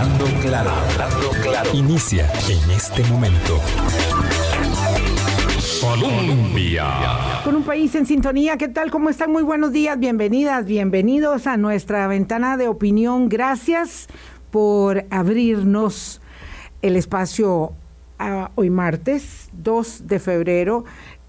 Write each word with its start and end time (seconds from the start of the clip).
Hablando 0.00 0.24
claro, 0.40 0.70
hablando 0.70 1.30
claro. 1.42 1.70
Inicia 1.74 2.26
en 2.48 2.70
este 2.70 3.04
momento. 3.04 3.60
Colombia. 5.78 6.86
Con 7.44 7.56
un 7.56 7.62
país 7.64 7.94
en 7.94 8.06
sintonía, 8.06 8.56
¿qué 8.56 8.68
tal? 8.68 8.90
¿Cómo 8.90 9.10
están? 9.10 9.30
Muy 9.30 9.42
buenos 9.42 9.72
días, 9.72 9.98
bienvenidas, 9.98 10.64
bienvenidos 10.64 11.46
a 11.46 11.58
nuestra 11.58 12.06
ventana 12.06 12.56
de 12.56 12.68
opinión. 12.68 13.28
Gracias 13.28 14.06
por 14.50 15.04
abrirnos 15.10 16.22
el 16.80 16.96
espacio 16.96 17.74
a 18.18 18.52
hoy 18.54 18.70
martes 18.70 19.50
2 19.52 20.06
de 20.06 20.18
febrero, 20.18 20.84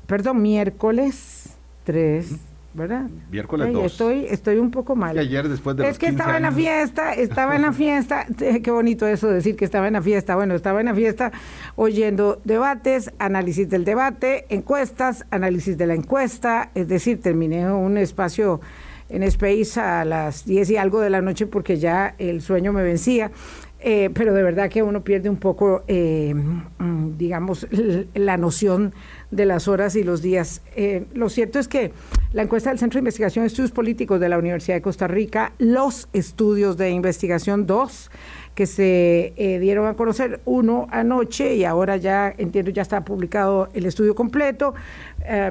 perdón, 0.07 0.41
miércoles 0.41 1.57
3 1.83 2.50
¿verdad? 2.73 3.09
Miércoles 3.29 3.73
2. 3.73 3.85
Estoy, 3.85 4.25
estoy 4.29 4.57
un 4.57 4.71
poco 4.71 4.95
mal. 4.95 5.15
Y 5.15 5.19
ayer 5.19 5.47
después 5.49 5.75
de 5.75 5.87
Es 5.87 5.97
que 5.97 6.07
estaba 6.07 6.37
en 6.37 6.43
la 6.43 6.51
fiesta, 6.51 7.13
estaba 7.13 7.55
en 7.55 7.61
la 7.63 7.73
fiesta, 7.73 8.25
qué 8.63 8.71
bonito 8.71 9.07
eso 9.07 9.27
decir 9.27 9.55
que 9.55 9.65
estaba 9.65 9.87
en 9.87 9.93
la 9.93 10.01
fiesta. 10.01 10.35
Bueno, 10.35 10.55
estaba 10.55 10.79
en 10.79 10.87
la 10.87 10.95
fiesta 10.95 11.31
oyendo 11.75 12.41
debates, 12.43 13.11
análisis 13.19 13.69
del 13.69 13.85
debate, 13.85 14.45
encuestas, 14.49 15.25
análisis 15.31 15.77
de 15.77 15.87
la 15.87 15.95
encuesta, 15.95 16.71
es 16.75 16.87
decir, 16.87 17.21
terminé 17.21 17.71
un 17.71 17.97
espacio 17.97 18.61
en 19.09 19.23
Space 19.23 19.79
a 19.79 20.05
las 20.05 20.45
10 20.45 20.69
y 20.71 20.77
algo 20.77 21.01
de 21.01 21.09
la 21.09 21.21
noche 21.21 21.45
porque 21.45 21.77
ya 21.77 22.15
el 22.17 22.41
sueño 22.41 22.71
me 22.73 22.83
vencía. 22.83 23.31
Eh, 23.83 24.11
pero 24.13 24.33
de 24.33 24.43
verdad 24.43 24.69
que 24.69 24.83
uno 24.83 25.01
pierde 25.01 25.27
un 25.27 25.37
poco, 25.37 25.83
eh, 25.87 26.35
mm, 26.35 27.17
digamos, 27.17 27.67
la 28.13 28.37
noción 28.37 28.93
de 29.31 29.45
las 29.45 29.67
horas 29.67 29.95
y 29.95 30.03
los 30.03 30.21
días. 30.21 30.61
Eh, 30.75 31.05
lo 31.13 31.29
cierto 31.29 31.57
es 31.57 31.67
que 31.67 31.91
la 32.33 32.43
encuesta 32.43 32.69
del 32.69 32.79
Centro 32.79 32.97
de 32.97 33.01
Investigación 33.01 33.43
de 33.43 33.47
Estudios 33.47 33.71
Políticos 33.71 34.19
de 34.19 34.29
la 34.29 34.37
Universidad 34.37 34.75
de 34.75 34.81
Costa 34.81 35.07
Rica, 35.07 35.53
los 35.57 36.07
estudios 36.13 36.77
de 36.77 36.91
investigación 36.91 37.65
2, 37.65 38.11
que 38.55 38.65
se 38.65 39.33
dieron 39.61 39.87
a 39.87 39.93
conocer, 39.93 40.41
uno 40.43 40.87
anoche 40.91 41.55
y 41.55 41.63
ahora 41.63 41.95
ya 41.95 42.33
entiendo 42.37 42.69
ya 42.69 42.81
está 42.81 43.03
publicado 43.05 43.69
el 43.73 43.85
estudio 43.85 44.13
completo, 44.13 44.73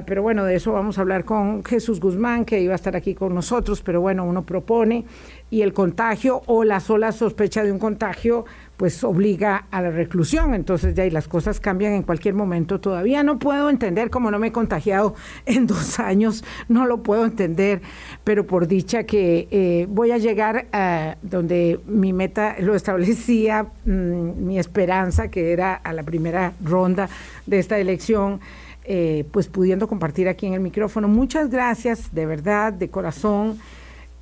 pero 0.05 0.21
bueno, 0.21 0.45
de 0.45 0.55
eso 0.55 0.71
vamos 0.71 0.99
a 0.99 1.01
hablar 1.01 1.25
con 1.25 1.63
Jesús 1.63 1.99
Guzmán, 1.99 2.45
que 2.45 2.61
iba 2.61 2.73
a 2.73 2.75
estar 2.75 2.95
aquí 2.95 3.15
con 3.15 3.33
nosotros, 3.33 3.81
pero 3.81 4.01
bueno, 4.01 4.23
uno 4.23 4.43
propone 4.43 5.05
y 5.49 5.61
el 5.61 5.73
contagio 5.73 6.41
o 6.45 6.63
la 6.63 6.79
sola 6.79 7.11
sospecha 7.11 7.63
de 7.63 7.71
un 7.71 7.79
contagio 7.79 8.45
pues 8.81 9.03
obliga 9.03 9.67
a 9.69 9.79
la 9.79 9.91
reclusión. 9.91 10.55
Entonces 10.55 10.95
ya 10.95 11.03
ahí 11.03 11.11
las 11.11 11.27
cosas 11.27 11.59
cambian 11.59 11.93
en 11.93 12.01
cualquier 12.01 12.33
momento. 12.33 12.81
Todavía 12.81 13.21
no 13.21 13.37
puedo 13.37 13.69
entender 13.69 14.09
cómo 14.09 14.31
no 14.31 14.39
me 14.39 14.47
he 14.47 14.51
contagiado 14.51 15.13
en 15.45 15.67
dos 15.67 15.99
años, 15.99 16.43
no 16.67 16.87
lo 16.87 17.03
puedo 17.03 17.23
entender, 17.23 17.83
pero 18.23 18.47
por 18.47 18.67
dicha 18.67 19.03
que 19.03 19.47
eh, 19.51 19.85
voy 19.87 20.09
a 20.09 20.17
llegar 20.17 20.65
a 20.73 21.17
donde 21.21 21.79
mi 21.85 22.11
meta 22.11 22.55
lo 22.59 22.73
establecía, 22.73 23.67
mm, 23.85 24.47
mi 24.47 24.57
esperanza, 24.57 25.27
que 25.27 25.53
era 25.53 25.75
a 25.75 25.93
la 25.93 26.01
primera 26.01 26.53
ronda 26.63 27.07
de 27.45 27.59
esta 27.59 27.77
elección. 27.77 28.39
Eh, 28.83 29.25
pues 29.31 29.47
pudiendo 29.47 29.87
compartir 29.87 30.27
aquí 30.27 30.47
en 30.47 30.53
el 30.53 30.59
micrófono. 30.59 31.07
Muchas 31.07 31.51
gracias, 31.51 32.15
de 32.15 32.25
verdad, 32.25 32.73
de 32.73 32.89
corazón. 32.89 33.59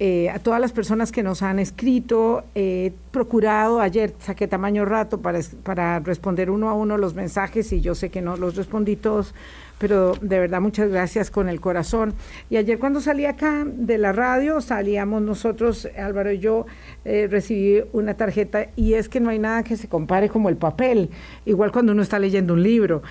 Eh, 0.01 0.29
a 0.29 0.39
todas 0.39 0.61
las 0.61 0.71
personas 0.71 1.11
que 1.11 1.23
nos 1.23 1.41
han 1.41 1.59
escrito. 1.59 2.45
He 2.55 2.93
procurado, 3.11 3.81
ayer 3.81 4.13
saqué 4.19 4.47
tamaño 4.47 4.85
rato 4.85 5.19
para, 5.19 5.41
para 5.63 5.99
responder 5.99 6.49
uno 6.49 6.69
a 6.69 6.73
uno 6.73 6.97
los 6.97 7.15
mensajes 7.15 7.73
y 7.73 7.81
yo 7.81 7.95
sé 7.95 8.09
que 8.09 8.21
no 8.21 8.37
los 8.37 8.55
respondí 8.55 8.95
todos, 8.95 9.35
pero 9.77 10.13
de 10.21 10.39
verdad 10.39 10.61
muchas 10.61 10.89
gracias 10.89 11.29
con 11.29 11.49
el 11.49 11.59
corazón. 11.59 12.13
Y 12.49 12.55
ayer 12.55 12.79
cuando 12.79 13.01
salí 13.01 13.25
acá 13.25 13.65
de 13.65 13.97
la 13.97 14.13
radio, 14.13 14.61
salíamos 14.61 15.21
nosotros, 15.21 15.89
Álvaro 15.97 16.31
y 16.31 16.39
yo, 16.39 16.65
eh, 17.03 17.27
recibí 17.29 17.83
una 17.91 18.13
tarjeta 18.13 18.67
y 18.77 18.93
es 18.93 19.09
que 19.09 19.19
no 19.19 19.29
hay 19.29 19.39
nada 19.39 19.63
que 19.63 19.75
se 19.75 19.89
compare 19.89 20.29
como 20.29 20.47
el 20.47 20.55
papel, 20.55 21.09
igual 21.45 21.73
cuando 21.73 21.91
uno 21.91 22.03
está 22.03 22.19
leyendo 22.19 22.53
un 22.53 22.63
libro. 22.63 23.01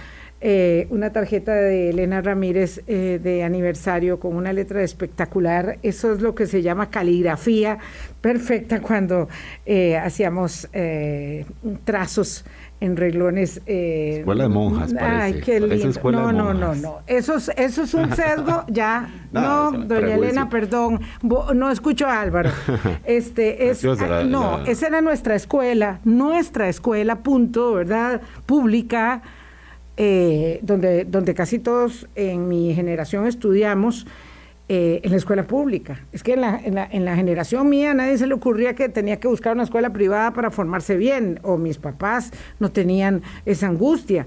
Eh, 0.40 0.86
una 0.90 1.10
tarjeta 1.10 1.52
de 1.52 1.90
Elena 1.90 2.20
Ramírez 2.20 2.82
eh, 2.86 3.18
de 3.20 3.42
aniversario 3.42 4.20
con 4.20 4.36
una 4.36 4.52
letra 4.52 4.84
espectacular. 4.84 5.78
Eso 5.82 6.12
es 6.12 6.20
lo 6.20 6.36
que 6.36 6.46
se 6.46 6.62
llama 6.62 6.90
caligrafía 6.90 7.78
perfecta 8.20 8.80
cuando 8.80 9.28
eh, 9.66 9.96
hacíamos 9.96 10.68
trazos 11.82 12.44
en 12.80 12.96
reglones. 12.96 13.60
escuela 13.66 14.44
de 14.44 14.48
monjas. 14.48 14.94
Ay, 15.00 15.40
qué 15.44 15.58
lindo. 15.58 16.12
No, 16.12 16.32
no, 16.32 16.54
no, 16.54 16.74
no. 16.76 16.98
Eso 17.08 17.34
es, 17.34 17.50
eso 17.56 17.82
es 17.82 17.94
un 17.94 18.08
sesgo, 18.14 18.64
ya. 18.68 19.08
no, 19.32 19.72
doña 19.72 20.14
Elena, 20.14 20.48
perdón. 20.48 21.00
No 21.22 21.68
escucho 21.68 22.06
a 22.06 22.20
Álvaro. 22.20 22.50
Este, 23.04 23.70
es, 23.70 23.82
no, 23.82 24.64
esa 24.66 24.86
era 24.86 25.00
nuestra 25.00 25.34
escuela, 25.34 26.00
nuestra 26.04 26.68
escuela, 26.68 27.22
punto, 27.22 27.72
¿verdad? 27.72 28.20
Pública 28.46 29.22
eh, 30.00 30.60
donde, 30.62 31.04
donde 31.04 31.34
casi 31.34 31.58
todos 31.58 32.08
en 32.14 32.46
mi 32.46 32.72
generación 32.72 33.26
estudiamos 33.26 34.06
eh, 34.68 35.00
en 35.02 35.10
la 35.10 35.16
escuela 35.16 35.44
pública. 35.44 36.04
Es 36.12 36.22
que 36.22 36.34
en 36.34 36.42
la, 36.42 36.60
en, 36.62 36.76
la, 36.76 36.88
en 36.88 37.04
la, 37.04 37.16
generación 37.16 37.68
mía 37.68 37.90
a 37.90 37.94
nadie 37.94 38.16
se 38.16 38.28
le 38.28 38.34
ocurría 38.34 38.76
que 38.76 38.88
tenía 38.88 39.18
que 39.18 39.26
buscar 39.26 39.54
una 39.54 39.64
escuela 39.64 39.92
privada 39.92 40.32
para 40.32 40.52
formarse 40.52 40.96
bien, 40.96 41.40
o 41.42 41.58
mis 41.58 41.78
papás 41.78 42.30
no 42.60 42.70
tenían 42.70 43.22
esa 43.44 43.66
angustia. 43.66 44.26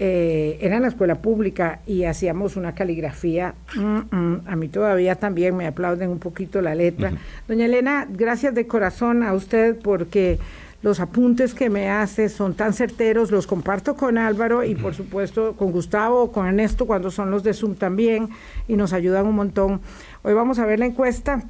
Eh, 0.00 0.58
era 0.60 0.74
en 0.74 0.82
la 0.82 0.88
escuela 0.88 1.22
pública 1.22 1.82
y 1.86 2.02
hacíamos 2.02 2.56
una 2.56 2.74
caligrafía. 2.74 3.54
Mm, 3.76 3.98
mm, 4.10 4.42
a 4.46 4.56
mí 4.56 4.66
todavía 4.66 5.14
también 5.14 5.56
me 5.56 5.68
aplauden 5.68 6.10
un 6.10 6.18
poquito 6.18 6.60
la 6.60 6.74
letra. 6.74 7.12
Doña 7.46 7.66
Elena, 7.66 8.08
gracias 8.10 8.56
de 8.56 8.66
corazón 8.66 9.22
a 9.22 9.32
usted 9.34 9.78
porque 9.78 10.40
los 10.82 11.00
apuntes 11.00 11.54
que 11.54 11.70
me 11.70 11.88
hace 11.88 12.28
son 12.28 12.54
tan 12.54 12.72
certeros, 12.72 13.30
los 13.30 13.46
comparto 13.46 13.94
con 13.94 14.18
Álvaro 14.18 14.64
y 14.64 14.74
por 14.74 14.94
supuesto 14.94 15.54
con 15.56 15.70
Gustavo, 15.70 16.32
con 16.32 16.46
Ernesto 16.46 16.86
cuando 16.86 17.10
son 17.10 17.30
los 17.30 17.42
de 17.42 17.54
Zoom 17.54 17.76
también 17.76 18.28
y 18.68 18.76
nos 18.76 18.92
ayudan 18.92 19.26
un 19.26 19.36
montón. 19.36 19.80
Hoy 20.22 20.34
vamos 20.34 20.58
a 20.58 20.66
ver 20.66 20.78
la 20.78 20.86
encuesta. 20.86 21.44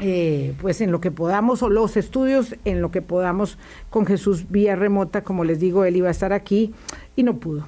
Eh, 0.00 0.54
pues 0.60 0.80
en 0.80 0.92
lo 0.92 1.00
que 1.00 1.10
podamos, 1.10 1.60
o 1.64 1.68
los 1.68 1.96
estudios, 1.96 2.54
en 2.64 2.80
lo 2.80 2.92
que 2.92 3.02
podamos 3.02 3.58
con 3.90 4.06
Jesús 4.06 4.48
vía 4.48 4.76
remota, 4.76 5.24
como 5.24 5.42
les 5.42 5.58
digo, 5.58 5.84
él 5.84 5.96
iba 5.96 6.06
a 6.06 6.12
estar 6.12 6.32
aquí 6.32 6.72
y 7.16 7.24
no 7.24 7.38
pudo. 7.38 7.64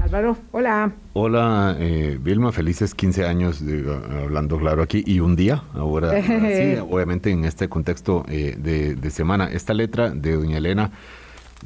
Álvaro, 0.00 0.36
hola. 0.52 0.92
Hola, 1.12 1.76
eh, 1.78 2.18
Vilma, 2.20 2.52
felices 2.52 2.94
15 2.94 3.26
años 3.26 3.64
de, 3.64 3.84
hablando 4.22 4.58
claro 4.58 4.82
aquí 4.82 5.02
y 5.04 5.20
un 5.20 5.34
día, 5.34 5.62
ahora 5.74 6.22
sí, 6.22 6.76
obviamente 6.88 7.30
en 7.30 7.44
este 7.44 7.68
contexto 7.68 8.24
eh, 8.28 8.54
de, 8.58 8.94
de 8.94 9.10
semana. 9.10 9.50
Esta 9.50 9.74
letra 9.74 10.10
de 10.10 10.36
Doña 10.36 10.58
Elena, 10.58 10.92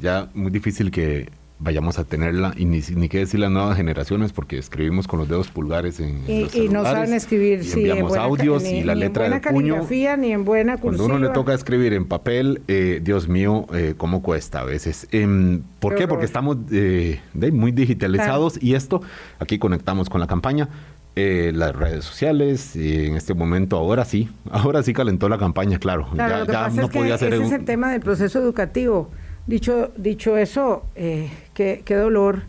ya 0.01 0.29
muy 0.33 0.51
difícil 0.51 0.89
que 0.91 1.29
vayamos 1.63 1.97
a 1.99 2.03
tenerla 2.03 2.53
y 2.57 2.65
ni, 2.65 2.81
ni 2.95 3.09
qué 3.09 3.19
decir 3.19 3.39
las 3.39 3.51
nuevas 3.51 3.77
generaciones 3.77 4.33
porque 4.33 4.57
escribimos 4.57 5.07
con 5.07 5.19
los 5.19 5.29
dedos 5.29 5.49
pulgares 5.49 5.99
en 5.99 6.23
y, 6.27 6.41
los 6.41 6.55
y 6.55 6.69
no 6.69 6.83
saben 6.83 7.13
escribir 7.13 7.59
y 7.59 7.63
sí, 7.63 7.79
enviamos 7.79 8.15
audios 8.15 8.63
y 8.65 8.83
la 8.83 8.95
letra 8.95 9.25
en 9.25 9.31
del 9.31 9.41
puño 9.41 9.87
ni 10.17 10.31
en 10.31 10.45
buena 10.45 10.77
cuando 10.77 11.05
uno 11.05 11.17
le 11.17 11.29
toca 11.29 11.53
escribir 11.53 11.93
en 11.93 12.05
papel 12.05 12.61
eh, 12.67 12.99
Dios 13.03 13.27
mío 13.27 13.65
eh, 13.73 13.95
cómo 13.97 14.21
cuesta 14.21 14.59
a 14.59 14.63
veces 14.63 15.07
eh, 15.11 15.59
¿por 15.79 15.95
qué? 15.95 16.07
porque 16.07 16.25
estamos 16.25 16.57
eh, 16.71 17.21
muy 17.51 17.71
digitalizados 17.71 18.53
claro. 18.53 18.67
y 18.67 18.75
esto 18.75 19.01
aquí 19.39 19.57
conectamos 19.57 20.09
con 20.09 20.19
la 20.19 20.27
campaña 20.27 20.69
eh, 21.15 21.51
las 21.53 21.75
redes 21.75 22.05
sociales 22.05 22.75
y 22.75 23.05
en 23.05 23.15
este 23.15 23.35
momento 23.35 23.77
ahora 23.77 24.03
sí, 24.03 24.29
ahora 24.49 24.81
sí 24.81 24.93
calentó 24.93 25.29
la 25.29 25.37
campaña, 25.37 25.77
claro, 25.77 26.07
claro 26.11 26.47
ya, 26.47 26.51
ya 26.51 26.69
no 26.69 26.87
es 26.87 26.89
podía 26.89 27.17
ser 27.19 27.29
ser 27.29 27.33
ese 27.33 27.39
un... 27.39 27.45
es 27.45 27.51
el 27.51 27.65
tema 27.65 27.91
del 27.91 28.01
proceso 28.01 28.39
educativo. 28.39 29.11
Dicho, 29.45 29.91
dicho 29.95 30.37
eso, 30.37 30.87
eh, 30.95 31.29
qué, 31.53 31.81
qué, 31.85 31.95
dolor, 31.95 32.43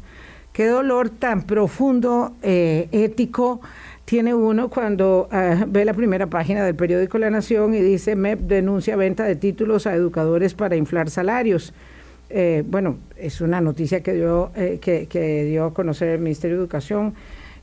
qué 0.53 0.67
dolor 0.67 1.11
tan 1.11 1.43
profundo, 1.43 2.33
eh, 2.43 2.89
ético 2.93 3.61
tiene 4.05 4.35
uno 4.35 4.69
cuando 4.69 5.29
uh, 5.33 5.65
ve 5.67 5.85
la 5.85 5.95
primera 5.95 6.27
página 6.27 6.65
del 6.65 6.75
periódico 6.75 7.19
La 7.19 7.31
Nación 7.31 7.75
y 7.75 7.81
dice 7.81 8.17
MEP 8.17 8.41
denuncia 8.41 8.97
venta 8.97 9.25
de 9.25 9.35
títulos 9.37 9.87
a 9.87 9.95
educadores 9.95 10.55
para 10.55 10.77
inflar 10.77 11.09
salarios. 11.09 11.73
Eh, 12.29 12.65
bueno, 12.67 12.99
es 13.17 13.41
una 13.41 13.61
noticia 13.61 14.03
que 14.03 14.13
dio, 14.13 14.51
eh, 14.57 14.79
que, 14.81 15.07
que 15.07 15.45
dio 15.45 15.67
a 15.67 15.75
conocer 15.75 16.09
el 16.09 16.21
Ministerio 16.21 16.57
de 16.57 16.63
Educación, 16.63 17.15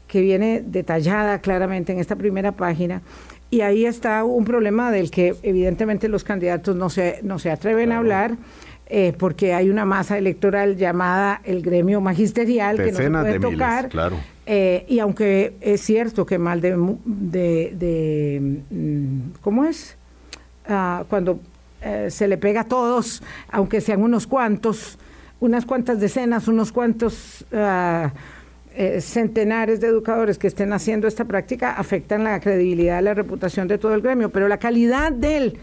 que 0.07 0.21
viene 0.21 0.63
detallada 0.65 1.39
claramente 1.39 1.91
en 1.91 1.99
esta 1.99 2.15
primera 2.15 2.53
página. 2.53 3.01
Y 3.51 3.61
ahí 3.61 3.85
está 3.85 4.23
un 4.23 4.45
problema 4.45 4.91
del 4.91 5.11
que 5.11 5.35
evidentemente 5.43 6.07
los 6.07 6.23
candidatos 6.23 6.75
no 6.75 6.89
se, 6.89 7.19
no 7.21 7.37
se 7.37 7.51
atreven 7.51 7.89
claro. 7.89 7.95
a 7.95 7.99
hablar 7.99 8.37
eh, 8.93 9.13
porque 9.17 9.53
hay 9.53 9.69
una 9.69 9.85
masa 9.85 10.17
electoral 10.17 10.75
llamada 10.75 11.39
el 11.45 11.61
gremio 11.61 12.01
magisterial 12.01 12.75
Decenas 12.75 12.97
que 12.97 13.09
no 13.09 13.19
se 13.19 13.23
puede 13.23 13.39
de 13.39 13.39
tocar. 13.39 13.83
Miles, 13.83 13.91
claro. 13.91 14.17
eh, 14.45 14.85
y 14.89 14.99
aunque 14.99 15.53
es 15.61 15.79
cierto 15.79 16.25
que 16.25 16.37
mal 16.37 16.59
de, 16.59 16.75
de, 17.05 17.71
de 17.73 18.59
¿cómo 19.39 19.63
es? 19.63 19.95
Ah, 20.67 21.05
cuando 21.07 21.39
eh, 21.81 22.07
se 22.11 22.27
le 22.27 22.37
pega 22.37 22.61
a 22.61 22.63
todos, 22.65 23.23
aunque 23.49 23.79
sean 23.79 24.03
unos 24.03 24.27
cuantos, 24.27 24.99
unas 25.39 25.65
cuantas 25.65 26.01
decenas, 26.01 26.49
unos 26.49 26.73
cuantos 26.73 27.45
uh, 27.53 28.09
eh, 28.75 28.99
centenares 28.99 29.79
de 29.79 29.87
educadores 29.87 30.37
que 30.37 30.47
estén 30.47 30.73
haciendo 30.73 31.07
esta 31.07 31.23
práctica, 31.23 31.71
afectan 31.71 32.25
la 32.25 32.41
credibilidad, 32.41 33.01
la 33.01 33.13
reputación 33.13 33.67
de 33.69 33.77
todo 33.77 33.95
el 33.95 34.01
gremio, 34.01 34.29
pero 34.29 34.47
la 34.49 34.57
calidad 34.57 35.13
del 35.13 35.57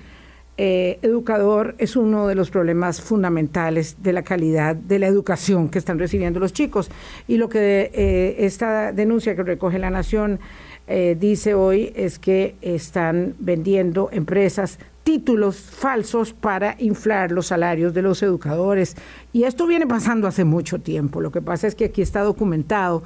eh, 0.60 0.98
educador 1.02 1.76
es 1.78 1.94
uno 1.94 2.26
de 2.26 2.34
los 2.34 2.50
problemas 2.50 3.00
fundamentales 3.00 4.02
de 4.02 4.12
la 4.12 4.24
calidad 4.24 4.74
de 4.74 4.98
la 4.98 5.06
educación 5.06 5.68
que 5.68 5.78
están 5.78 6.00
recibiendo 6.00 6.40
los 6.40 6.52
chicos. 6.52 6.90
Y 7.28 7.36
lo 7.36 7.48
que 7.48 7.92
eh, 7.94 8.34
esta 8.40 8.90
denuncia 8.90 9.36
que 9.36 9.44
recoge 9.44 9.78
la 9.78 9.90
Nación 9.90 10.40
eh, 10.88 11.16
dice 11.18 11.54
hoy 11.54 11.92
es 11.94 12.18
que 12.18 12.56
están 12.60 13.36
vendiendo 13.38 14.08
empresas 14.10 14.80
títulos 15.04 15.58
falsos 15.58 16.32
para 16.32 16.74
inflar 16.80 17.30
los 17.30 17.46
salarios 17.46 17.94
de 17.94 18.02
los 18.02 18.20
educadores. 18.24 18.96
Y 19.32 19.44
esto 19.44 19.64
viene 19.64 19.86
pasando 19.86 20.26
hace 20.26 20.42
mucho 20.42 20.80
tiempo. 20.80 21.20
Lo 21.20 21.30
que 21.30 21.40
pasa 21.40 21.68
es 21.68 21.76
que 21.76 21.84
aquí 21.84 22.02
está 22.02 22.22
documentado. 22.22 23.04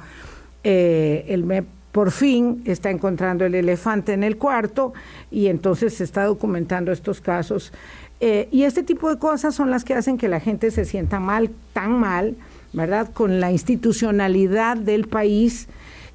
el 0.63 1.43
MEP 1.43 1.67
por 1.93 2.09
fin 2.11 2.63
está 2.65 2.89
encontrando 2.89 3.45
el 3.45 3.53
elefante 3.53 4.13
en 4.13 4.23
el 4.23 4.37
cuarto 4.37 4.93
y 5.29 5.47
entonces 5.47 5.93
se 5.93 6.03
está 6.03 6.25
documentando 6.25 6.91
estos 6.91 7.21
casos. 7.21 7.71
Eh, 8.19 8.49
y 8.51 8.63
este 8.63 8.81
tipo 8.81 9.09
de 9.09 9.19
cosas 9.19 9.53
son 9.53 9.69
las 9.69 9.85
que 9.85 9.93
hacen 9.93 10.17
que 10.17 10.27
la 10.27 10.39
gente 10.39 10.71
se 10.71 10.85
sienta 10.85 11.19
mal, 11.19 11.51
tan 11.71 11.91
mal, 11.91 12.35
¿verdad? 12.73 13.11
Con 13.13 13.39
la 13.39 13.51
institucionalidad 13.51 14.75
del 14.75 15.07
país. 15.07 15.67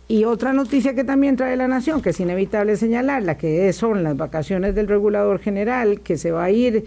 Y 0.09 0.25
otra 0.25 0.53
noticia 0.53 0.95
que 0.97 1.05
también 1.05 1.37
trae 1.37 1.57
la 1.57 1.69
Nación, 1.69 2.03
que 2.03 2.11
es 2.11 2.19
inevitable 2.19 2.77
señalar, 2.77 3.23
la 3.23 3.39
que 3.39 3.73
son 3.73 4.03
las 4.03 4.17
vacaciones 4.17 4.75
del 4.75 4.89
regulador 4.89 5.39
general, 5.39 6.01
que 6.01 6.19
se 6.19 6.33
va 6.33 6.45
a 6.45 6.51
ir 6.51 6.87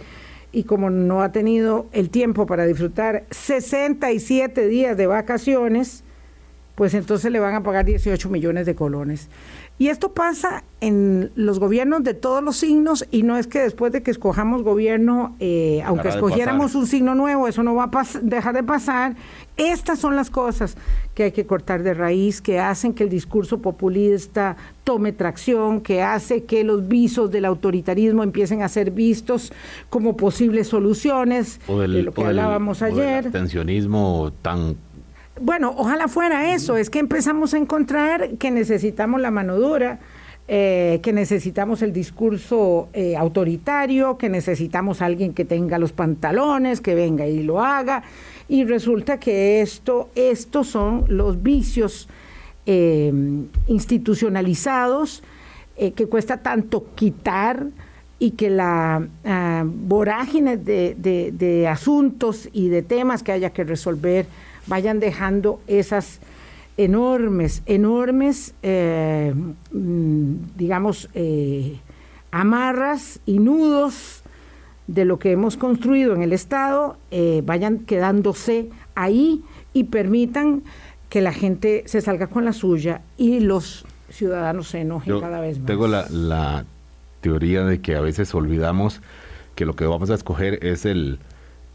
y 0.52 0.64
como 0.64 0.90
no 0.90 1.22
ha 1.22 1.32
tenido 1.32 1.86
el 1.92 2.10
tiempo 2.10 2.44
para 2.44 2.66
disfrutar 2.66 3.24
67 3.30 4.66
días 4.66 4.98
de 4.98 5.06
vacaciones, 5.06 6.04
pues 6.74 6.94
entonces 6.94 7.30
le 7.30 7.40
van 7.40 7.54
a 7.54 7.62
pagar 7.62 7.84
18 7.84 8.28
millones 8.28 8.66
de 8.66 8.74
colones. 8.74 9.28
Y 9.78 9.88
esto 9.88 10.12
pasa 10.12 10.62
en 10.80 11.32
los 11.34 11.58
gobiernos 11.58 12.04
de 12.04 12.14
todos 12.14 12.42
los 12.42 12.56
signos 12.56 13.06
y 13.10 13.24
no 13.24 13.36
es 13.36 13.46
que 13.46 13.60
después 13.60 13.90
de 13.90 14.02
que 14.02 14.10
escojamos 14.10 14.62
gobierno, 14.62 15.34
eh, 15.40 15.82
aunque 15.84 16.08
escogiéramos 16.08 16.74
un 16.74 16.86
signo 16.86 17.14
nuevo, 17.14 17.48
eso 17.48 17.62
no 17.62 17.74
va 17.74 17.90
a 17.92 18.04
dejar 18.22 18.54
de 18.54 18.62
pasar. 18.62 19.16
Estas 19.56 19.98
son 19.98 20.14
las 20.14 20.30
cosas 20.30 20.76
que 21.14 21.24
hay 21.24 21.32
que 21.32 21.46
cortar 21.46 21.82
de 21.82 21.94
raíz, 21.94 22.40
que 22.40 22.60
hacen 22.60 22.94
que 22.94 23.04
el 23.04 23.10
discurso 23.10 23.58
populista 23.60 24.56
tome 24.84 25.12
tracción, 25.12 25.80
que 25.80 26.02
hace 26.02 26.44
que 26.44 26.64
los 26.64 26.86
visos 26.86 27.30
del 27.30 27.44
autoritarismo 27.44 28.22
empiecen 28.22 28.62
a 28.62 28.68
ser 28.68 28.92
vistos 28.92 29.52
como 29.90 30.16
posibles 30.16 30.68
soluciones, 30.68 31.60
de 31.66 31.88
lo 31.88 32.12
que 32.12 32.24
hablábamos 32.24 32.82
ayer. 32.82 33.26
el 33.26 33.32
tensionismo 33.32 34.32
tan 34.42 34.76
bueno, 35.40 35.74
ojalá 35.76 36.08
fuera 36.08 36.54
eso, 36.54 36.76
es 36.76 36.90
que 36.90 36.98
empezamos 36.98 37.54
a 37.54 37.58
encontrar 37.58 38.36
que 38.36 38.50
necesitamos 38.50 39.20
la 39.20 39.30
mano 39.30 39.58
dura, 39.58 39.98
eh, 40.48 41.00
que 41.02 41.12
necesitamos 41.12 41.82
el 41.82 41.92
discurso 41.92 42.88
eh, 42.92 43.16
autoritario, 43.16 44.18
que 44.18 44.28
necesitamos 44.28 45.00
alguien 45.00 45.32
que 45.32 45.44
tenga 45.44 45.78
los 45.78 45.92
pantalones, 45.92 46.80
que 46.80 46.94
venga 46.94 47.26
y 47.26 47.42
lo 47.42 47.62
haga, 47.62 48.02
y 48.48 48.64
resulta 48.64 49.18
que 49.18 49.62
esto, 49.62 50.10
estos 50.14 50.68
son 50.68 51.04
los 51.08 51.42
vicios 51.42 52.08
eh, 52.66 53.12
institucionalizados 53.66 55.22
que 55.96 56.06
cuesta 56.06 56.42
tanto 56.42 56.94
quitar 56.94 57.66
y 58.20 58.32
que 58.32 58.50
la 58.50 59.08
ah, 59.24 59.64
vorágine 59.66 60.56
de 60.56 61.66
asuntos 61.68 62.48
y 62.52 62.68
de 62.68 62.82
temas 62.82 63.24
que 63.24 63.32
haya 63.32 63.50
que 63.50 63.64
resolver 63.64 64.26
vayan 64.66 65.00
dejando 65.00 65.60
esas 65.66 66.20
enormes, 66.76 67.62
enormes, 67.66 68.54
eh, 68.62 69.34
mm, 69.72 70.34
digamos, 70.56 71.08
eh, 71.14 71.78
amarras 72.30 73.20
y 73.26 73.38
nudos 73.38 74.22
de 74.86 75.04
lo 75.04 75.18
que 75.18 75.32
hemos 75.32 75.56
construido 75.56 76.14
en 76.14 76.22
el 76.22 76.32
Estado, 76.32 76.96
eh, 77.10 77.42
vayan 77.44 77.80
quedándose 77.80 78.70
ahí 78.94 79.42
y 79.72 79.84
permitan 79.84 80.62
que 81.08 81.20
la 81.20 81.32
gente 81.32 81.84
se 81.86 82.00
salga 82.00 82.26
con 82.26 82.44
la 82.44 82.52
suya 82.52 83.02
y 83.16 83.40
los 83.40 83.84
ciudadanos 84.08 84.68
se 84.68 84.80
enojen 84.80 85.20
cada 85.20 85.40
vez 85.40 85.58
más. 85.58 85.66
Tengo 85.66 85.86
la, 85.86 86.06
la 86.10 86.64
teoría 87.20 87.64
de 87.64 87.80
que 87.80 87.96
a 87.96 88.00
veces 88.00 88.34
olvidamos 88.34 89.00
que 89.54 89.66
lo 89.66 89.76
que 89.76 89.86
vamos 89.86 90.10
a 90.10 90.14
escoger 90.14 90.64
es 90.64 90.84
el, 90.86 91.18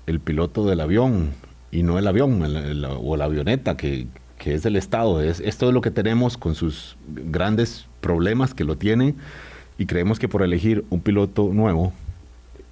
el 0.08 0.20
piloto 0.20 0.66
del 0.66 0.80
avión, 0.80 1.32
y 1.72 1.84
no 1.84 2.00
el 2.00 2.08
avión 2.08 2.42
o 2.42 3.18
la 3.18 3.26
avioneta 3.26 3.78
que, 3.78 4.08
es 4.46 4.66
el 4.66 4.78
Estado. 4.78 5.22
Es, 5.22 5.42
es 5.42 5.58
todo 5.58 5.72
lo 5.72 5.82
que 5.82 5.92
tenemos 5.92 6.38
con 6.38 6.56
sus 6.56 6.98
grandes 7.08 7.86
problemas 8.00 8.54
que 8.54 8.64
lo 8.64 8.78
tienen 8.78 9.16
y 9.78 9.86
creemos 9.86 10.20
que 10.20 10.30
por 10.30 10.42
elegir 10.42 10.86
un 10.90 11.02
piloto 11.02 11.52
nuevo, 11.54 11.92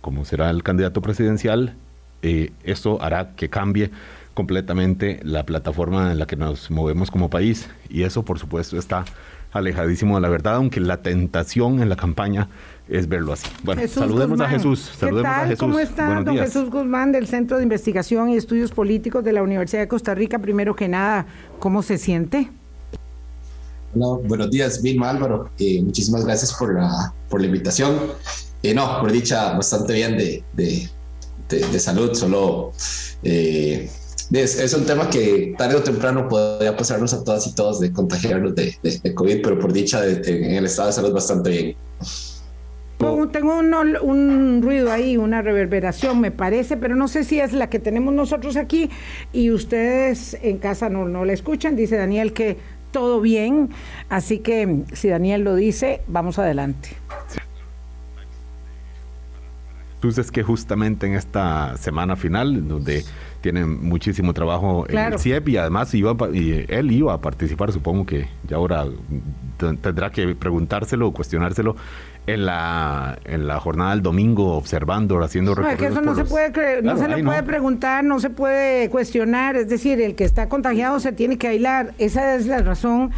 como 0.01 0.23
será 0.25 0.49
el 0.49 0.63
candidato 0.63 1.01
presidencial, 1.01 1.75
eh, 2.21 2.51
esto 2.63 3.01
hará 3.01 3.35
que 3.35 3.49
cambie 3.49 3.91
completamente 4.33 5.19
la 5.23 5.45
plataforma 5.45 6.11
en 6.11 6.19
la 6.19 6.25
que 6.25 6.35
nos 6.35 6.71
movemos 6.71 7.11
como 7.11 7.29
país 7.29 7.69
y 7.89 8.03
eso 8.03 8.23
por 8.23 8.39
supuesto 8.39 8.77
está 8.77 9.05
alejadísimo 9.51 10.15
de 10.15 10.21
la 10.21 10.29
verdad, 10.29 10.55
aunque 10.55 10.79
la 10.79 10.97
tentación 10.97 11.81
en 11.81 11.89
la 11.89 11.95
campaña 11.95 12.49
es 12.87 13.07
verlo 13.07 13.33
así. 13.33 13.47
Bueno, 13.63 13.81
saludemos 13.87 14.39
a 14.39 14.47
Jesús. 14.47 14.91
Saludemos 14.99 15.31
¿Qué 15.31 15.47
tal? 15.47 15.57
¿Cómo 15.57 15.79
está, 15.79 16.21
don 16.21 16.37
Jesús 16.37 16.69
Guzmán, 16.69 17.11
del 17.11 17.27
Centro 17.27 17.57
de 17.57 17.63
Investigación 17.63 18.29
y 18.29 18.37
Estudios 18.37 18.71
Políticos 18.71 19.23
de 19.23 19.33
la 19.33 19.41
Universidad 19.41 19.81
de 19.81 19.87
Costa 19.87 20.13
Rica? 20.13 20.39
Primero 20.39 20.75
que 20.75 20.87
nada, 20.87 21.25
¿cómo 21.59 21.81
se 21.81 21.97
siente? 21.97 22.49
Hola, 23.95 24.21
buenos 24.27 24.51
días, 24.51 24.81
Vilma 24.81 25.09
Álvaro. 25.09 25.49
Eh, 25.57 25.81
muchísimas 25.81 26.25
gracias 26.25 26.53
por 26.53 26.75
la, 26.75 27.13
por 27.29 27.41
la 27.41 27.47
invitación. 27.47 27.97
Eh, 28.61 28.73
no, 28.73 28.99
por 28.99 29.11
dicha, 29.11 29.53
bastante 29.53 29.93
bien 29.93 30.17
de, 30.17 30.43
de, 30.53 30.89
de, 31.49 31.79
salud, 31.79 32.13
solo... 32.13 32.71
Eh, 33.23 33.89
es, 34.31 34.73
un 34.73 34.85
tema 34.85 35.07
que 35.09 35.53
tarde 35.55 35.75
o 35.75 35.83
temprano 35.83 36.27
podría 36.27 36.75
pasarnos 36.75 37.13
a 37.13 37.23
todas 37.23 37.45
y 37.45 37.53
todos 37.53 37.79
de 37.79 37.93
contagiarnos 37.93 38.55
de, 38.55 38.75
de 38.81 39.13
COVID, 39.13 39.41
pero 39.43 39.59
por 39.59 39.71
dicha 39.71 40.03
en 40.03 40.55
el 40.55 40.65
estado 40.65 40.87
de 40.87 40.93
salud 40.93 41.13
bastante 41.13 41.49
bien. 41.51 41.75
Tengo 43.31 43.57
un, 43.59 44.61
ruido 44.61 44.91
ahí, 44.91 45.17
una 45.17 45.41
reverberación, 45.41 46.21
me 46.21 46.31
parece, 46.31 46.77
pero 46.77 46.95
no 46.95 47.07
sé 47.07 47.23
si 47.23 47.39
es 47.39 47.53
la 47.53 47.69
que 47.69 47.79
tenemos 47.79 48.13
nosotros 48.13 48.57
aquí 48.57 48.89
y 49.33 49.51
ustedes 49.51 50.37
en 50.41 50.57
casa 50.57 50.89
no, 50.89 51.07
no 51.07 51.25
la 51.25 51.33
escuchan. 51.33 51.75
Dice 51.75 51.97
Daniel 51.97 52.33
que 52.33 52.57
todo 52.91 53.19
bien, 53.19 53.69
así 54.09 54.39
que 54.39 54.83
si 54.93 55.09
Daniel 55.09 55.43
lo 55.43 55.55
dice, 55.55 56.01
vamos 56.07 56.39
adelante. 56.39 56.89
Entonces 59.95 60.31
que 60.31 60.43
justamente 60.43 61.07
en 61.07 61.15
esta 61.15 61.77
semana 61.77 62.15
final, 62.15 62.67
donde 62.67 63.03
tienen 63.41 63.83
muchísimo 63.83 64.33
trabajo 64.33 64.85
en 64.87 64.97
el 64.97 65.19
CIEP 65.19 65.49
y 65.49 65.57
además 65.57 65.93
iba, 65.93 66.15
y 66.31 66.65
él 66.67 66.91
iba 66.91 67.13
a 67.13 67.21
participar, 67.21 67.71
supongo 67.71 68.05
que 68.05 68.27
ya 68.47 68.57
ahora 68.57 68.85
tendrá 69.57 70.11
que 70.11 70.35
preguntárselo 70.35 71.07
o 71.07 71.11
cuestionárselo 71.11 71.75
en 72.27 72.45
la, 72.45 73.19
en 73.25 73.47
la 73.47 73.59
jornada 73.59 73.91
del 73.91 74.01
domingo 74.01 74.53
observando, 74.53 75.21
haciendo 75.23 75.55
no, 75.55 75.69
es 75.69 75.77
que 75.77 75.87
eso 75.87 76.01
no 76.01 76.15
se 76.15 76.25
puede 76.25 76.81
no 76.81 76.97
se 76.97 77.07
le 77.07 77.23
puede 77.23 77.43
preguntar, 77.43 78.03
no 78.03 78.19
se 78.19 78.29
puede 78.29 78.89
cuestionar, 78.89 79.55
es 79.55 79.69
decir, 79.69 80.01
el 80.01 80.15
que 80.15 80.23
está 80.23 80.49
contagiado 80.49 80.99
se 80.99 81.11
tiene 81.11 81.37
que 81.37 81.47
aislar. 81.47 81.93
Esa 81.97 82.35
es 82.35 82.47
la 82.47 82.59
razón 82.59 83.11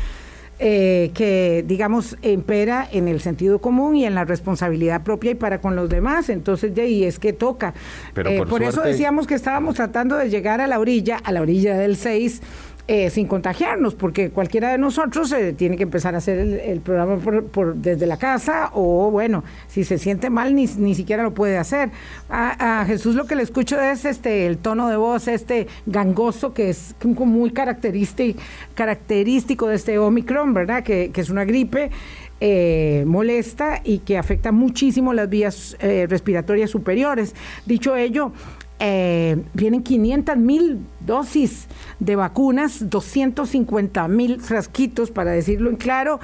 eh, 0.59 1.11
que, 1.13 1.63
digamos, 1.67 2.17
impera 2.23 2.87
en 2.91 3.07
el 3.07 3.21
sentido 3.21 3.59
común 3.59 3.95
y 3.95 4.05
en 4.05 4.15
la 4.15 4.25
responsabilidad 4.25 5.03
propia 5.03 5.31
y 5.31 5.35
para 5.35 5.61
con 5.61 5.75
los 5.75 5.87
demás. 5.87 6.29
Entonces, 6.29 6.73
de 6.73 6.81
ahí 6.81 7.03
es 7.03 7.19
que 7.19 7.31
toca. 7.31 7.75
Pero 8.13 8.29
eh, 8.31 8.43
por, 8.47 8.63
eso 8.63 8.81
decíamos 8.81 9.27
que 9.27 9.35
estábamos 9.35 9.75
tratando 9.75 10.17
de 10.17 10.29
llegar 10.29 10.59
a 10.59 10.67
la 10.67 10.79
orilla, 10.79 11.17
a 11.23 11.31
la 11.31 11.41
orilla 11.41 11.77
del 11.77 11.95
6 11.95 12.41
eh, 12.89 13.09
sin 13.09 13.27
contagiarnos, 13.27 13.95
porque 13.95 14.29
cualquiera 14.29 14.71
de 14.71 14.77
nosotros 14.77 15.29
eh, 15.33 15.51
tiene 15.51 15.75
que 15.75 15.83
empezar 15.83 16.15
a 16.15 16.19
hacer 16.19 16.39
el, 16.39 16.79
programa 16.79 17.17
por, 17.17 17.75
desde 17.75 18.05
la 18.05 18.15
casa 18.15 18.71
o, 18.73 19.11
bueno, 19.11 19.43
si 19.67 19.83
se 19.83 19.97
siente 19.97 20.29
mal 20.29 20.55
ni, 20.55 20.67
ni 20.67 20.95
siquiera 20.95 21.21
lo 21.21 21.33
puede 21.33 21.57
hacer. 21.57 21.89
A, 22.29 22.85
Jesús 22.87 23.15
lo 23.15 23.25
que 23.25 23.35
le 23.35 23.43
escucho 23.43 23.77
es 23.81 24.05
este 24.05 24.47
el 24.47 24.57
tono 24.57 24.87
de 24.87 24.95
voz, 24.95 25.27
este 25.27 25.67
gangoso 25.85 26.53
que 26.53 26.69
es 26.69 26.95
muy 27.03 27.51
característico, 27.51 28.39
característico 28.73 29.67
de 29.67 29.75
este 29.75 29.99
Omicron, 29.99 30.53
¿verdad? 30.53 30.81
Que, 30.81 31.11
es 31.13 31.29
una 31.29 31.43
gripe. 31.43 31.91
Eh, 32.39 33.03
molesta 33.07 33.81
y 33.83 33.97
que 33.97 34.15
afecta 34.15 34.51
muchísimo 34.51 35.11
las 35.11 35.27
vías 35.27 35.75
respiratorias 35.81 36.69
superiores. 36.69 37.33
Dicho 37.65 37.95
ello, 37.95 38.31
eh, 38.79 39.43
vienen 39.53 39.81
500 39.81 40.37
mil 40.37 40.79
dosis 40.99 41.67
de 41.99 42.15
vacunas, 42.15 42.89
250 42.89 44.07
mil 44.07 44.39
frasquitos, 44.39 45.09
para 45.09 45.31
decirlo 45.31 45.69
en 45.69 45.77
claro, 45.77 46.19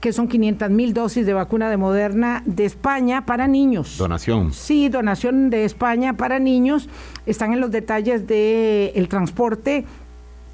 que 0.00 0.12
son 0.12 0.28
500 0.28 0.70
mil 0.70 0.94
dosis 0.94 1.26
de 1.26 1.32
vacuna 1.32 1.68
de 1.68 1.76
Moderna 1.76 2.42
de 2.46 2.64
España 2.64 3.26
para 3.26 3.48
niños. 3.48 3.98
Donación. 3.98 4.52
Sí, 4.52 4.88
donación 4.88 5.50
de 5.50 5.64
España 5.64 6.16
para 6.16 6.38
niños. 6.38 6.88
Están 7.26 7.52
en 7.52 7.60
los 7.60 7.70
detalles 7.70 8.26
del 8.26 8.92
el 8.94 9.08
transporte 9.08 9.84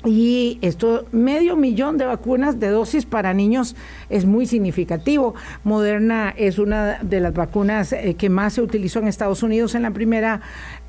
y 0.05 0.59
esto, 0.63 1.07
medio 1.13 1.57
millón 1.57 1.97
de 1.97 2.07
vacunas 2.07 2.59
de 2.59 2.69
dosis 2.71 3.07
para 3.07 3.35
niños 3.35 3.77
es 4.11 4.25
muy 4.25 4.47
significativo. 4.47 5.35
Moderna 5.63 6.35
es 6.37 6.59
una 6.59 6.99
de 7.03 7.21
las 7.21 7.33
vacunas 7.33 7.93
eh, 7.93 8.17
que 8.19 8.29
más 8.29 8.55
se 8.55 8.63
utilizó 8.63 8.99
en 8.99 9.07
Estados 9.07 9.45
Unidos 9.45 9.77
en 9.77 9.83
la 9.83 9.93
primera 9.93 10.41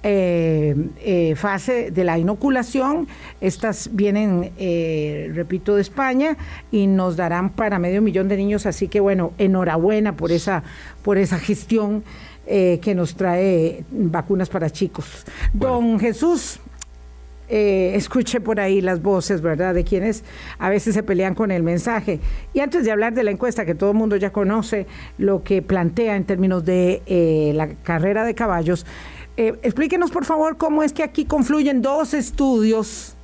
eh, 0.03 0.75
eh, 0.99 1.35
fase 1.35 1.91
de 1.91 2.03
la 2.03 2.17
inoculación. 2.19 3.07
Estas 3.41 3.89
vienen, 3.93 4.51
repito, 5.33 5.75
de 5.75 5.81
España 5.81 6.37
y 6.71 6.87
nos 6.87 7.15
darán 7.15 7.49
para 7.49 7.79
medio 7.79 8.01
millón 8.01 8.27
de 8.27 8.37
niños. 8.37 8.65
Así 8.65 8.87
que 8.87 8.99
bueno, 8.99 9.33
enhorabuena 9.37 10.15
por 10.15 10.31
esa, 10.31 10.63
por 11.01 11.17
esa 11.17 11.39
gestión 11.39 12.03
que 12.45 12.93
nos 12.95 13.15
trae 13.15 13.85
vacunas 13.89 14.49
para 14.49 14.69
chicos. 14.69 15.25
Don 15.53 15.99
Jesús. 15.99 16.59
Eh, 17.49 17.95
escuche 17.95 18.39
por 18.39 18.59
ahí 18.59 18.81
las 18.81 19.01
voces, 19.01 19.41
¿verdad?, 19.41 19.75
de 19.75 19.83
quienes 19.83 20.23
a 20.59 20.69
veces 20.69 20.93
se 20.93 21.03
pelean 21.03 21.35
con 21.35 21.51
el 21.51 21.61
mensaje. 21.61 22.19
Y 22.53 22.61
antes 22.61 22.85
de 22.85 22.91
hablar 22.91 23.13
de 23.13 23.23
la 23.23 23.31
encuesta, 23.31 23.65
que 23.65 23.75
todo 23.75 23.91
el 23.91 23.97
mundo 23.97 24.15
ya 24.15 24.31
conoce 24.31 24.87
lo 25.17 25.43
que 25.43 25.61
plantea 25.61 26.15
en 26.15 26.23
términos 26.23 26.63
de 26.63 27.03
eh, 27.05 27.51
la 27.53 27.67
carrera 27.67 28.23
de 28.23 28.33
caballos, 28.33 28.85
eh, 29.37 29.59
explíquenos, 29.63 30.11
por 30.11 30.25
favor, 30.25 30.57
cómo 30.57 30.83
es 30.83 30.93
que 30.93 31.03
aquí 31.03 31.25
confluyen 31.25 31.81
dos 31.81 32.13
estudios 32.13 33.15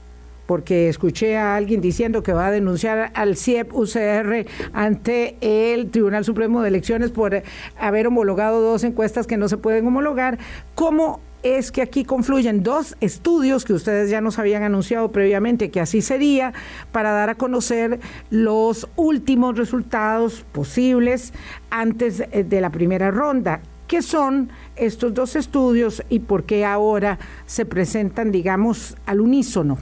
porque 0.50 0.90
escuché 0.90 1.38
a 1.38 1.56
alguien 1.56 1.80
diciendo 1.80 2.24
que 2.24 2.34
va 2.34 2.48
a 2.48 2.52
denunciar 2.52 3.12
al 3.14 3.38
CIEP 3.38 3.72
UCR 3.72 4.48
ante 4.74 5.38
el 5.42 5.92
Tribunal 5.92 6.26
Supremo 6.26 6.64
de 6.64 6.70
Elecciones 6.70 7.12
por 7.12 7.44
haber 7.78 8.08
homologado 8.08 8.60
dos 8.60 8.84
encuestas 8.84 9.28
que 9.28 9.38
no 9.38 9.48
se 9.48 9.58
pueden 9.58 9.86
homologar. 9.86 10.40
¿Cómo 10.74 11.20
es 11.44 11.72
que 11.72 11.84
aquí 11.84 12.04
confluyen 12.04 12.64
dos 12.64 12.98
estudios 13.00 13.64
que 13.64 13.74
ustedes 13.74 14.10
ya 14.10 14.22
nos 14.22 14.40
habían 14.40 14.64
anunciado 14.64 15.12
previamente 15.12 15.70
que 15.70 15.82
así 15.82 16.02
sería 16.02 16.54
para 16.92 17.12
dar 17.12 17.30
a 17.30 17.36
conocer 17.36 18.00
los 18.32 18.88
últimos 18.96 19.56
resultados 19.56 20.46
posibles 20.52 21.32
antes 21.70 22.22
eh, 22.32 22.44
de 22.44 22.60
la 22.60 22.72
primera 22.72 23.12
ronda. 23.12 23.62
¿Qué 23.90 24.04
son 24.04 24.52
estos 24.76 25.16
dos 25.16 25.36
estudios 25.36 26.04
y 26.10 26.20
por 26.20 26.44
qué 26.44 26.64
ahora 26.64 27.18
se 27.48 27.66
presentan, 27.66 28.32
digamos, 28.32 28.96
al 29.08 29.20
unísono? 29.20 29.80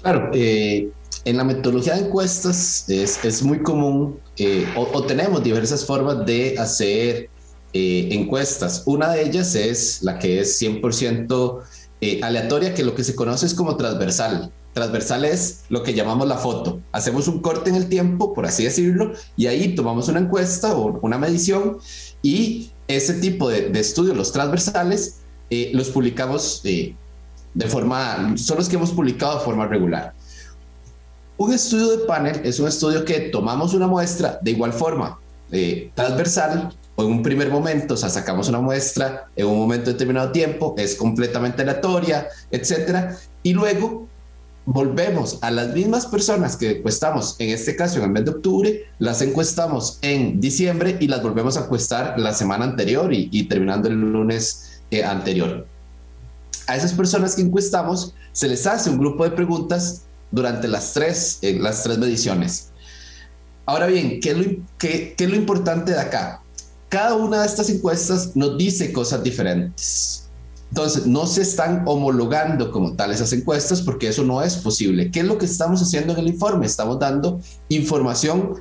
Claro, 0.00 0.30
eh, 0.32 0.90
en 1.26 1.36
la 1.36 1.44
metodología 1.44 1.94
de 1.94 2.06
encuestas 2.06 2.88
es, 2.88 3.42
muy 3.42 3.62
común 3.62 4.18
eh, 4.38 4.66
o, 4.74 5.02
tenemos 5.04 5.44
diversas 5.44 5.84
formas 5.84 6.24
de 6.24 6.58
hacer 6.58 7.28
eh, 7.74 8.08
encuestas. 8.12 8.84
Una 8.86 9.12
de 9.12 9.24
ellas 9.24 9.54
es 9.54 10.02
la 10.02 10.18
que 10.18 10.40
es 10.40 10.58
100% 10.60 11.60
eh, 12.00 12.20
aleatoria, 12.22 12.72
que 12.72 12.82
lo 12.82 12.94
que 12.94 13.04
se 13.04 13.14
conoce 13.14 13.44
es 13.44 13.52
como 13.52 13.76
transversal. 13.76 14.50
Transversal 14.72 15.26
es 15.26 15.64
lo 15.68 15.82
que 15.82 15.92
llamamos 15.92 16.26
la 16.26 16.38
foto. 16.38 16.80
Hacemos 16.92 17.28
un 17.28 17.42
corte 17.42 17.68
en 17.68 17.76
el 17.76 17.90
tiempo, 17.90 18.32
por 18.32 18.46
así 18.46 18.64
decirlo, 18.64 19.12
y 19.36 19.48
ahí 19.48 19.74
tomamos 19.74 20.08
una 20.08 20.20
encuesta 20.20 20.74
o 20.74 20.98
una 21.02 21.18
medición 21.18 21.78
y 22.22 22.70
ese 22.88 23.14
tipo 23.14 23.48
de, 23.48 23.70
estudios, 23.78 24.16
los 24.16 24.32
transversales, 24.32 25.20
eh, 25.50 25.70
los 25.74 25.90
publicamos 25.90 26.62
de 26.62 26.96
forma, 27.66 28.34
son 28.36 28.58
los 28.58 28.68
que 28.68 28.76
hemos 28.76 28.92
publicado 28.92 29.38
de 29.38 29.44
forma 29.44 29.66
regular. 29.66 30.14
Un 31.36 31.52
estudio 31.52 31.90
de 31.96 32.04
panel 32.04 32.40
es 32.44 32.60
un 32.60 32.68
estudio 32.68 33.04
que 33.04 33.20
tomamos 33.30 33.74
una 33.74 33.86
muestra 33.86 34.38
de 34.42 34.52
igual 34.52 34.72
forma, 34.72 35.18
transversal, 35.94 36.72
o 36.94 37.04
en 37.04 37.10
un 37.10 37.22
primer 37.22 37.50
momento, 37.50 37.94
o 37.94 37.96
sea, 37.96 38.08
sacamos 38.08 38.48
una 38.48 38.60
muestra 38.60 39.28
en 39.36 39.46
un 39.46 39.58
momento 39.58 39.90
determinado 39.90 40.30
tiempo, 40.30 40.74
es 40.78 40.94
completamente 40.94 41.62
aleatoria, 41.62 42.28
etcétera, 42.50 43.16
y 43.42 43.52
luego 43.52 44.08
volvemos 44.64 45.38
a 45.42 45.50
las 45.50 45.74
mismas 45.74 46.06
personas 46.06 46.56
que 46.56 46.78
encuestamos, 46.78 47.36
en 47.38 47.50
este 47.50 47.76
caso 47.76 47.98
en 47.98 48.04
el 48.04 48.10
mes 48.10 48.24
de 48.24 48.30
octubre, 48.30 48.86
las 48.98 49.22
encuestamos 49.22 49.98
en 50.02 50.40
diciembre 50.40 50.96
y 51.00 51.08
las 51.08 51.22
volvemos 51.22 51.56
a 51.56 51.64
encuestar 51.64 52.18
la 52.18 52.32
semana 52.32 52.64
anterior 52.64 53.12
y, 53.12 53.42
terminando 53.44 53.88
el 53.88 53.94
lunes 53.94 54.80
eh, 54.90 55.04
anterior. 55.04 55.66
A 56.66 56.76
esas 56.76 56.92
personas 56.92 57.34
que 57.34 57.42
encuestamos 57.42 58.14
se 58.32 58.48
les 58.48 58.66
hace 58.66 58.90
un 58.90 58.98
grupo 58.98 59.24
de 59.24 59.30
preguntas 59.32 60.02
durante 60.30 60.68
las 60.68 60.92
tres, 60.92 61.38
eh, 61.42 61.58
las 61.58 61.82
tres 61.82 61.98
mediciones. 61.98 62.68
Ahora 63.66 63.86
bien, 63.86 64.20
¿qué 64.20 64.34
lo, 64.34 64.44
qué 64.78 65.14
es 65.18 65.30
lo 65.30 65.36
importante 65.36 65.92
de 65.92 66.00
acá? 66.00 66.42
cada 66.92 67.14
una 67.14 67.40
de 67.40 67.46
estas 67.46 67.70
encuestas 67.70 68.36
nos 68.36 68.58
dice 68.58 68.92
cosas 68.92 69.24
diferentes. 69.24 70.21
Entonces, 70.72 71.06
no 71.06 71.26
se 71.26 71.42
están 71.42 71.82
homologando 71.84 72.72
como 72.72 72.94
tal 72.94 73.12
esas 73.12 73.30
encuestas 73.34 73.82
porque 73.82 74.08
eso 74.08 74.24
no 74.24 74.40
es 74.40 74.56
posible. 74.56 75.10
¿Qué 75.10 75.20
es 75.20 75.26
lo 75.26 75.36
que 75.36 75.44
estamos 75.44 75.82
haciendo 75.82 76.14
en 76.14 76.20
el 76.20 76.28
informe? 76.28 76.64
Estamos 76.64 76.98
dando 76.98 77.42
información, 77.68 78.54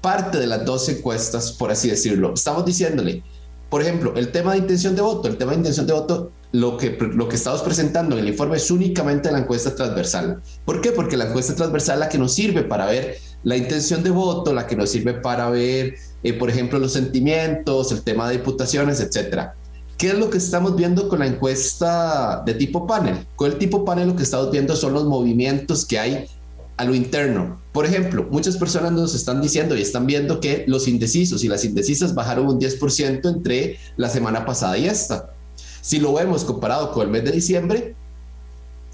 parte 0.00 0.38
de 0.38 0.46
las 0.46 0.64
dos 0.64 0.88
encuestas, 0.88 1.50
por 1.50 1.72
así 1.72 1.90
decirlo. 1.90 2.34
Estamos 2.34 2.64
diciéndole, 2.64 3.24
por 3.68 3.82
ejemplo, 3.82 4.14
el 4.14 4.30
tema 4.30 4.52
de 4.52 4.58
intención 4.58 4.94
de 4.94 5.02
voto. 5.02 5.26
El 5.26 5.38
tema 5.38 5.50
de 5.50 5.58
intención 5.58 5.88
de 5.88 5.92
voto, 5.92 6.30
lo 6.52 6.76
que, 6.76 6.96
lo 6.96 7.28
que 7.28 7.34
estamos 7.34 7.62
presentando 7.62 8.16
en 8.16 8.22
el 8.22 8.28
informe 8.28 8.56
es 8.56 8.70
únicamente 8.70 9.32
la 9.32 9.38
encuesta 9.38 9.74
transversal. 9.74 10.40
¿Por 10.64 10.80
qué? 10.80 10.92
Porque 10.92 11.16
la 11.16 11.26
encuesta 11.26 11.56
transversal 11.56 11.96
es 11.96 12.00
la 12.00 12.08
que 12.08 12.18
nos 12.18 12.32
sirve 12.32 12.62
para 12.62 12.86
ver 12.86 13.16
la 13.42 13.56
intención 13.56 14.04
de 14.04 14.10
voto, 14.10 14.52
la 14.52 14.68
que 14.68 14.76
nos 14.76 14.90
sirve 14.90 15.14
para 15.14 15.50
ver 15.50 15.96
eh, 16.22 16.34
por 16.34 16.50
ejemplo, 16.50 16.78
los 16.78 16.92
sentimientos, 16.92 17.92
el 17.92 18.02
tema 18.02 18.28
de 18.28 18.38
diputaciones, 18.38 19.00
etcétera. 19.00 19.54
¿Qué 20.00 20.08
es 20.08 20.14
lo 20.14 20.30
que 20.30 20.38
estamos 20.38 20.76
viendo 20.76 21.10
con 21.10 21.18
la 21.18 21.26
encuesta 21.26 22.42
de 22.46 22.54
tipo 22.54 22.86
panel? 22.86 23.26
Con 23.36 23.52
el 23.52 23.58
tipo 23.58 23.84
panel 23.84 24.08
lo 24.08 24.16
que 24.16 24.22
estamos 24.22 24.50
viendo 24.50 24.74
son 24.74 24.94
los 24.94 25.04
movimientos 25.04 25.84
que 25.84 25.98
hay 25.98 26.26
a 26.78 26.86
lo 26.86 26.94
interno. 26.94 27.60
Por 27.70 27.84
ejemplo, 27.84 28.26
muchas 28.30 28.56
personas 28.56 28.92
nos 28.92 29.14
están 29.14 29.42
diciendo 29.42 29.76
y 29.76 29.82
están 29.82 30.06
viendo 30.06 30.40
que 30.40 30.64
los 30.66 30.88
indecisos 30.88 31.44
y 31.44 31.48
las 31.48 31.66
indecisas 31.66 32.14
bajaron 32.14 32.46
un 32.46 32.58
10% 32.58 33.28
entre 33.28 33.76
la 33.98 34.08
semana 34.08 34.46
pasada 34.46 34.78
y 34.78 34.86
esta. 34.86 35.34
Si 35.82 35.98
lo 35.98 36.14
vemos 36.14 36.44
comparado 36.44 36.92
con 36.92 37.02
el 37.02 37.10
mes 37.10 37.24
de 37.24 37.32
diciembre, 37.32 37.94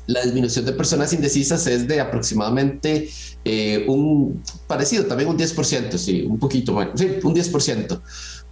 la 0.09 0.23
disminución 0.23 0.65
de 0.65 0.73
personas 0.73 1.13
indecisas 1.13 1.69
es 1.69 1.87
de 1.87 2.01
aproximadamente 2.01 3.09
eh, 3.45 3.85
un 3.87 4.43
parecido, 4.67 5.07
también 5.07 5.31
un 5.31 5.39
10%, 5.39 5.99
sí, 5.99 6.23
un 6.23 6.41
poquito 6.41 6.73
más, 6.73 6.89
sí, 6.97 7.19
un 7.23 7.33
10%. 7.33 8.01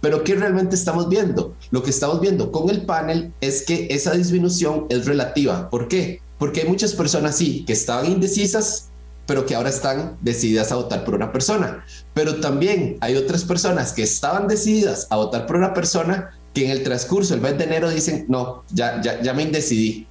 Pero 0.05 0.23
¿qué 0.23 0.35
realmente 0.35 0.75
estamos 0.75 1.09
viendo? 1.09 1.55
Lo 1.71 1.81
que 1.81 1.89
estamos 1.89 2.21
viendo 2.21 2.51
con 2.51 2.69
el 2.69 2.85
panel 2.85 3.33
es 3.41 3.63
que 3.63 3.87
esa 3.89 4.11
disminución 4.11 4.85
es 4.89 5.07
relativa. 5.07 5.67
¿Por 5.71 5.87
qué? 5.87 6.21
Porque 6.37 6.61
hay 6.61 6.67
muchas 6.67 6.93
personas, 6.93 7.35
sí, 7.37 7.63
que 7.65 7.73
estaban 7.73 8.05
indecisas, 8.05 8.89
pero 9.25 9.47
que 9.47 9.55
ahora 9.55 9.69
están 9.69 10.15
decididas 10.21 10.71
a 10.71 10.75
votar 10.75 11.05
por 11.05 11.15
una 11.15 11.31
persona. 11.31 11.83
Pero 12.13 12.35
también 12.35 12.99
hay 13.01 13.15
otras 13.15 13.45
personas 13.45 13.93
que 13.93 14.03
estaban 14.03 14.47
decididas 14.47 15.07
a 15.09 15.15
votar 15.15 15.47
por 15.47 15.55
una 15.55 15.73
persona 15.73 16.37
que 16.53 16.65
en 16.65 16.69
el 16.69 16.83
transcurso 16.83 17.33
del 17.33 17.41
mes 17.41 17.57
de 17.57 17.63
enero 17.63 17.89
dicen, 17.89 18.27
no, 18.29 18.63
ya, 18.69 19.01
ya, 19.01 19.23
ya 19.23 19.33
me 19.33 19.41
indecidí 19.41 20.05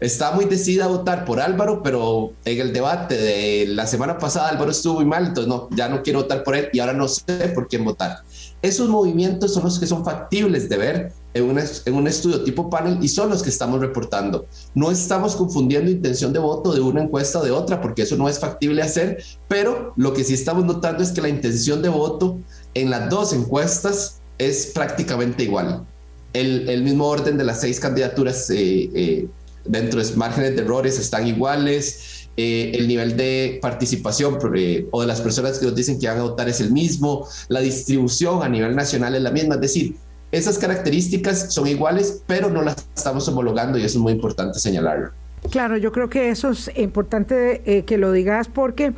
estaba 0.00 0.36
muy 0.36 0.44
decidida 0.46 0.84
a 0.84 0.88
votar 0.88 1.24
por 1.24 1.40
Álvaro, 1.40 1.82
pero 1.82 2.32
en 2.44 2.60
el 2.60 2.72
debate 2.72 3.16
de 3.16 3.66
la 3.68 3.86
semana 3.86 4.18
pasada 4.18 4.48
Álvaro 4.48 4.70
estuvo 4.70 4.96
muy 4.96 5.04
mal, 5.04 5.26
entonces 5.26 5.48
no, 5.48 5.68
ya 5.70 5.88
no 5.88 6.02
quiero 6.02 6.22
votar 6.22 6.42
por 6.42 6.56
él 6.56 6.68
y 6.72 6.80
ahora 6.80 6.92
no 6.92 7.08
sé 7.08 7.52
por 7.54 7.68
quién 7.68 7.84
votar. 7.84 8.18
Esos 8.64 8.88
movimientos 8.88 9.52
son 9.52 9.64
los 9.64 9.78
que 9.78 9.86
son 9.86 10.06
factibles 10.06 10.70
de 10.70 10.78
ver 10.78 11.12
en 11.34 11.44
un, 11.44 11.58
en 11.58 11.94
un 11.94 12.06
estudio 12.06 12.44
tipo 12.44 12.70
panel 12.70 12.96
y 13.02 13.08
son 13.08 13.28
los 13.28 13.42
que 13.42 13.50
estamos 13.50 13.78
reportando. 13.78 14.46
No 14.74 14.90
estamos 14.90 15.36
confundiendo 15.36 15.90
intención 15.90 16.32
de 16.32 16.38
voto 16.38 16.72
de 16.72 16.80
una 16.80 17.02
encuesta 17.02 17.42
de 17.42 17.50
otra 17.50 17.82
porque 17.82 18.04
eso 18.04 18.16
no 18.16 18.26
es 18.26 18.38
factible 18.38 18.80
hacer, 18.80 19.22
pero 19.48 19.92
lo 19.96 20.14
que 20.14 20.24
sí 20.24 20.32
estamos 20.32 20.64
notando 20.64 21.02
es 21.02 21.12
que 21.12 21.20
la 21.20 21.28
intención 21.28 21.82
de 21.82 21.90
voto 21.90 22.38
en 22.72 22.88
las 22.88 23.10
dos 23.10 23.34
encuestas 23.34 24.22
es 24.38 24.68
prácticamente 24.68 25.44
igual. 25.44 25.84
El, 26.32 26.66
el 26.70 26.82
mismo 26.84 27.06
orden 27.06 27.36
de 27.36 27.44
las 27.44 27.60
seis 27.60 27.78
candidaturas 27.78 28.48
eh, 28.48 28.90
eh, 28.94 29.28
dentro 29.66 30.02
de 30.02 30.16
márgenes 30.16 30.56
de 30.56 30.62
errores 30.62 30.98
están 30.98 31.26
iguales, 31.26 32.13
eh, 32.36 32.72
el 32.74 32.88
nivel 32.88 33.16
de 33.16 33.60
participación 33.62 34.38
eh, 34.56 34.88
o 34.90 35.00
de 35.02 35.06
las 35.06 35.20
personas 35.20 35.58
que 35.58 35.66
nos 35.66 35.74
dicen 35.76 36.00
que 36.00 36.08
van 36.08 36.18
a 36.18 36.22
votar 36.22 36.48
es 36.48 36.60
el 36.60 36.72
mismo, 36.72 37.28
la 37.48 37.60
distribución 37.60 38.42
a 38.42 38.48
nivel 38.48 38.74
nacional 38.74 39.14
es 39.14 39.22
la 39.22 39.30
misma, 39.30 39.54
es 39.54 39.60
decir, 39.60 39.94
esas 40.32 40.58
características 40.58 41.54
son 41.54 41.68
iguales, 41.68 42.22
pero 42.26 42.50
no 42.50 42.62
las 42.62 42.88
estamos 42.96 43.28
homologando 43.28 43.78
y 43.78 43.84
eso 43.84 43.98
es 43.98 44.02
muy 44.02 44.12
importante 44.12 44.58
señalarlo. 44.58 45.10
Claro, 45.50 45.76
yo 45.76 45.92
creo 45.92 46.08
que 46.08 46.30
eso 46.30 46.50
es 46.50 46.72
importante 46.76 47.62
eh, 47.66 47.84
que 47.84 47.98
lo 47.98 48.10
digas 48.10 48.48
porque 48.48 48.92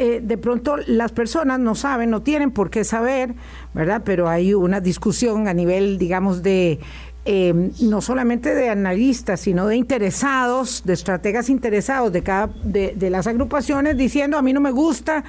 de 0.00 0.38
pronto 0.38 0.78
las 0.86 1.12
personas 1.12 1.60
no 1.60 1.74
saben, 1.74 2.08
no 2.08 2.22
tienen 2.22 2.52
por 2.52 2.70
qué 2.70 2.84
saber, 2.84 3.34
¿verdad? 3.74 4.00
Pero 4.02 4.30
hay 4.30 4.54
una 4.54 4.80
discusión 4.80 5.46
a 5.46 5.52
nivel, 5.52 5.98
digamos, 5.98 6.42
de 6.42 6.80
eh, 7.24 7.70
no 7.82 8.00
solamente 8.00 8.54
de 8.54 8.70
analistas, 8.70 9.40
sino 9.40 9.66
de 9.66 9.76
interesados, 9.76 10.82
de 10.84 10.94
estrategas 10.94 11.50
interesados 11.50 12.12
de 12.12 12.22
cada 12.22 12.50
de, 12.64 13.10
las 13.10 13.26
agrupaciones, 13.26 13.96
diciendo 13.96 14.38
a 14.38 14.42
mí 14.42 14.52
no 14.52 14.60
me 14.60 14.70
gusta 14.70 15.24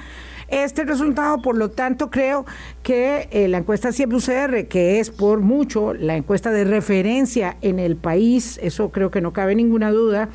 este 0.48 0.84
resultado, 0.84 1.40
por 1.42 1.56
lo 1.56 1.70
tanto 1.70 2.10
creo 2.10 2.44
que 2.82 3.28
eh, 3.30 3.48
la 3.48 3.58
encuesta 3.58 3.92
siempre 3.92 4.18
UCR, 4.18 4.68
que 4.68 5.00
es 5.00 5.10
por 5.10 5.40
mucho 5.40 5.94
la 5.94 6.16
encuesta 6.16 6.50
de 6.50 6.64
referencia 6.64 7.56
en 7.62 7.78
el 7.78 7.96
país, 7.96 8.58
eso 8.62 8.90
creo 8.90 9.10
que 9.10 9.20
no 9.20 9.32
cabe 9.32 9.54
ninguna 9.54 9.90
duda, 9.90 10.28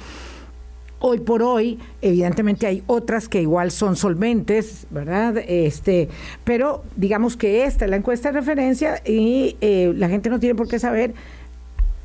Hoy 0.99 1.19
por 1.19 1.43
hoy, 1.43 1.77
evidentemente 2.01 2.65
hay 2.65 2.83
otras 2.87 3.29
que 3.29 3.39
igual 3.39 3.69
son 3.69 3.95
solventes, 3.95 4.87
¿verdad? 4.89 5.37
Este, 5.47 6.09
pero 6.43 6.83
digamos 6.95 7.37
que 7.37 7.65
esta 7.65 7.85
es 7.85 7.91
la 7.91 7.97
encuesta 7.97 8.31
de 8.31 8.39
referencia 8.39 9.03
y 9.05 9.57
eh, 9.61 9.93
la 9.95 10.09
gente 10.09 10.31
no 10.31 10.39
tiene 10.39 10.55
por 10.55 10.67
qué 10.67 10.79
saber 10.79 11.13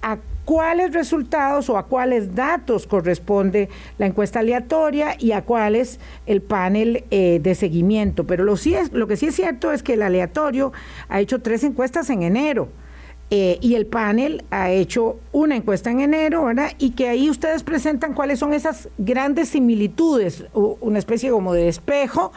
a 0.02 0.18
cuáles 0.44 0.92
resultados 0.92 1.71
o 1.71 1.78
a 1.78 1.87
cuáles 1.87 2.35
datos 2.35 2.87
corresponde 2.87 3.68
la 3.99 4.06
encuesta 4.06 4.40
aleatoria 4.40 5.16
y 5.18 5.32
a 5.32 5.42
cuáles 5.42 6.00
el 6.26 6.42
panel 6.42 7.04
eh, 7.11 7.40
de 7.40 7.54
seguimiento. 7.54 8.26
Pero 8.26 8.44
lo, 8.44 8.56
sí 8.56 8.75
es, 8.75 8.92
lo 8.92 9.06
que 9.06 9.16
sí 9.16 9.26
es 9.26 9.37
cierto 9.37 9.73
es 9.73 9.82
que 9.82 9.94
el 9.94 10.02
aleatorio 10.02 10.73
ha 11.09 11.21
hecho 11.21 11.40
tres 11.40 11.64
encuestas 11.64 12.11
en 12.11 12.23
enero 12.23 12.68
eh, 13.30 13.56
y 13.62 13.76
el 13.76 13.87
panel 13.87 14.44
ha 14.50 14.71
hecho 14.71 15.18
una 15.32 15.56
encuesta 15.56 15.90
en 15.90 16.00
enero, 16.00 16.44
¿verdad? 16.44 16.73
Y 16.78 16.90
que 16.90 17.09
ahí 17.09 17.30
ustedes 17.30 17.62
presentan 17.62 18.12
cuáles 18.12 18.38
son 18.38 18.52
esas 18.52 18.90
grandes 18.99 19.49
similitudes, 19.49 20.44
una 20.52 20.99
especie 20.99 21.30
como 21.30 21.54
de 21.54 21.68
espejo, 21.68 22.32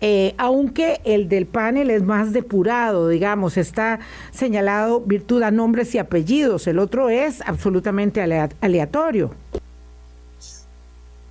eh, 0.00 0.34
aunque 0.38 1.00
el 1.04 1.28
del 1.28 1.46
panel 1.46 1.90
es 1.90 2.02
más 2.02 2.32
depurado, 2.32 3.08
digamos, 3.08 3.56
está 3.56 4.00
señalado 4.32 5.00
virtud 5.00 5.42
a 5.42 5.50
nombres 5.50 5.94
y 5.94 5.98
apellidos, 5.98 6.66
el 6.66 6.78
otro 6.78 7.08
es 7.08 7.40
absolutamente 7.46 8.20
aleatorio. 8.60 9.32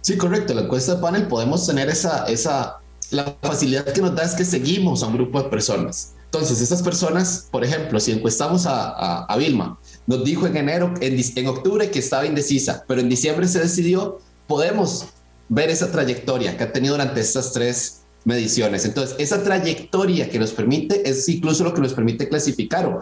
Sí, 0.02 0.18
correcto, 0.18 0.54
la 0.54 0.62
encuesta 0.62 0.96
de 0.96 1.02
panel 1.02 1.28
podemos 1.28 1.66
tener 1.66 1.90
esa, 1.90 2.26
esa, 2.26 2.78
la 3.12 3.36
facilidad 3.42 3.86
que 3.86 4.02
nos 4.02 4.16
da 4.16 4.24
es 4.24 4.36
que 4.36 4.46
seguimos 4.46 5.02
a 5.04 5.08
un 5.08 5.16
grupo 5.16 5.42
de 5.42 5.50
personas 5.50 6.16
entonces, 6.36 6.60
esas 6.60 6.84
personas, 6.84 7.48
por 7.50 7.64
ejemplo, 7.64 7.98
si 7.98 8.12
encuestamos 8.12 8.66
a, 8.68 9.34
Vilma, 9.38 9.80
nos 10.06 10.26
dijo 10.26 10.46
en 10.46 10.58
enero, 10.58 10.94
en, 11.00 11.18
en 11.18 11.48
octubre 11.48 11.90
que 11.90 12.00
estaba 12.00 12.26
indecisa, 12.26 12.84
pero 12.90 13.00
en 13.00 13.08
diciembre 13.08 13.48
se 13.48 13.60
decidió, 13.60 14.20
podemos 14.46 15.06
ver 15.48 15.70
esa 15.70 15.94
trayectoria 15.94 16.58
que 16.58 16.66
ha 16.66 16.74
tenido 16.74 16.96
durante 16.96 17.22
estas 17.22 17.54
tres 17.54 18.02
mediciones. 18.26 18.84
Entonces, 18.86 19.16
esa 19.20 19.42
trayectoria 19.44 20.30
que 20.30 20.40
nos 20.40 20.52
permite 20.52 21.08
es 21.08 21.30
incluso 21.30 21.64
lo 21.64 21.74
que 21.74 21.82
nos 21.82 21.94
permite 21.94 22.28
clasificar 22.28 23.00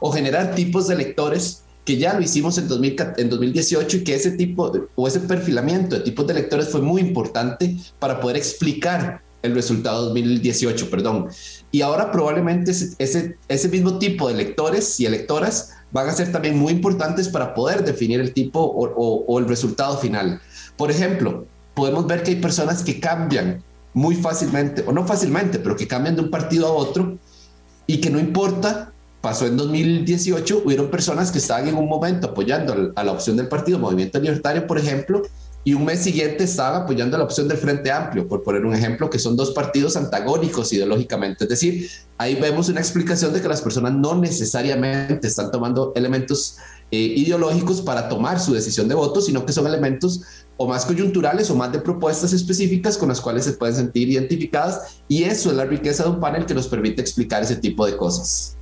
o, 0.00 0.12
generar 0.12 0.54
tipos 0.54 0.88
de 0.88 0.96
lectores 0.96 1.62
que 1.84 1.96
ya 1.96 2.14
lo 2.14 2.22
hicimos 2.22 2.58
en, 2.58 2.68
2000, 2.68 2.96
en 3.18 3.28
2018 3.28 3.98
y 3.98 4.04
que 4.04 4.14
ese 4.14 4.32
tipo 4.32 4.72
o 4.94 5.08
ese 5.08 5.20
perfilamiento 5.20 5.96
de 5.96 6.02
tipos 6.02 6.26
de 6.26 6.34
lectores 6.34 6.68
fue 6.68 6.80
muy 6.80 7.00
importante 7.00 7.76
para 7.98 8.20
poder 8.20 8.36
explicar 8.36 9.22
el 9.42 9.54
resultado 9.54 10.04
2018, 10.06 10.88
perdón. 10.88 11.28
Y 11.72 11.82
ahora 11.82 12.12
probablemente 12.12 12.70
ese, 12.70 13.36
ese, 13.48 13.68
mismo 13.68 13.98
tipo 13.98 14.28
de 14.28 14.34
lectores 14.34 15.00
y 15.00 15.06
electoras 15.06 15.72
van 15.90 16.08
a 16.08 16.12
ser 16.12 16.30
también 16.30 16.56
muy 16.56 16.72
importantes 16.72 17.28
para 17.28 17.52
poder 17.52 17.84
definir 17.84 18.20
el 18.20 18.32
tipo 18.32 18.60
o 18.60 19.38
el 19.40 19.48
resultado 19.48 19.98
final. 19.98 20.40
Por 20.76 20.92
ejemplo, 20.92 21.46
podemos 21.74 22.06
ver 22.06 22.22
que 22.22 22.30
hay 22.30 22.36
personas 22.36 22.84
que 22.84 23.00
cambian 23.00 23.62
muy 23.94 24.14
fácilmente, 24.14 24.84
o 24.86 24.92
no 24.92 25.06
fácilmente, 25.06 25.58
pero 25.58 25.76
que 25.76 25.86
cambian 25.86 26.16
de 26.16 26.22
un 26.22 26.30
partido 26.30 26.66
a 26.66 26.72
otro 26.72 27.18
y 27.86 28.00
que 28.00 28.10
no 28.10 28.18
importa, 28.18 28.92
pasó 29.20 29.46
en 29.46 29.56
2018, 29.56 30.62
hubieron 30.64 30.90
personas 30.90 31.30
que 31.30 31.38
estaban 31.38 31.68
en 31.68 31.76
un 31.76 31.88
momento 31.88 32.28
apoyando 32.28 32.92
a 32.96 33.04
la 33.04 33.12
opción 33.12 33.36
del 33.36 33.48
partido 33.48 33.78
Movimiento 33.78 34.18
Libertario, 34.18 34.66
por 34.66 34.78
ejemplo, 34.78 35.22
y 35.64 35.74
un 35.74 35.84
mes 35.84 36.00
siguiente 36.00 36.42
estaban 36.44 36.82
apoyando 36.82 37.16
la 37.16 37.24
opción 37.24 37.46
del 37.46 37.56
Frente 37.56 37.92
Amplio, 37.92 38.26
por 38.26 38.42
poner 38.42 38.64
un 38.64 38.74
ejemplo, 38.74 39.08
que 39.08 39.20
son 39.20 39.36
dos 39.36 39.52
partidos 39.52 39.96
antagónicos 39.96 40.72
ideológicamente. 40.72 41.44
Es 41.44 41.50
decir, 41.50 41.88
ahí 42.18 42.34
vemos 42.34 42.68
una 42.68 42.80
explicación 42.80 43.32
de 43.32 43.40
que 43.40 43.46
las 43.46 43.60
personas 43.60 43.92
no 43.92 44.16
necesariamente 44.18 45.28
están 45.28 45.52
tomando 45.52 45.92
elementos 45.94 46.56
eh, 46.90 46.98
ideológicos 46.98 47.80
para 47.80 48.08
tomar 48.08 48.40
su 48.40 48.52
decisión 48.52 48.88
de 48.88 48.96
voto, 48.96 49.20
sino 49.20 49.46
que 49.46 49.52
son 49.52 49.66
elementos 49.68 50.22
o 50.62 50.68
más 50.68 50.86
coyunturales 50.86 51.50
o 51.50 51.56
más 51.56 51.72
de 51.72 51.80
propuestas 51.80 52.32
específicas 52.32 52.96
con 52.96 53.08
las 53.08 53.20
cuales 53.20 53.44
se 53.44 53.54
pueden 53.54 53.74
sentir 53.74 54.08
identificadas 54.08 55.02
y 55.08 55.24
eso 55.24 55.50
es 55.50 55.56
la 55.56 55.64
riqueza 55.64 56.04
de 56.04 56.10
un 56.10 56.20
panel 56.20 56.46
que 56.46 56.54
nos 56.54 56.68
permite 56.68 57.00
explicar 57.00 57.42
ese 57.42 57.56
tipo 57.56 57.84
de 57.84 57.96
cosas. 57.96 58.56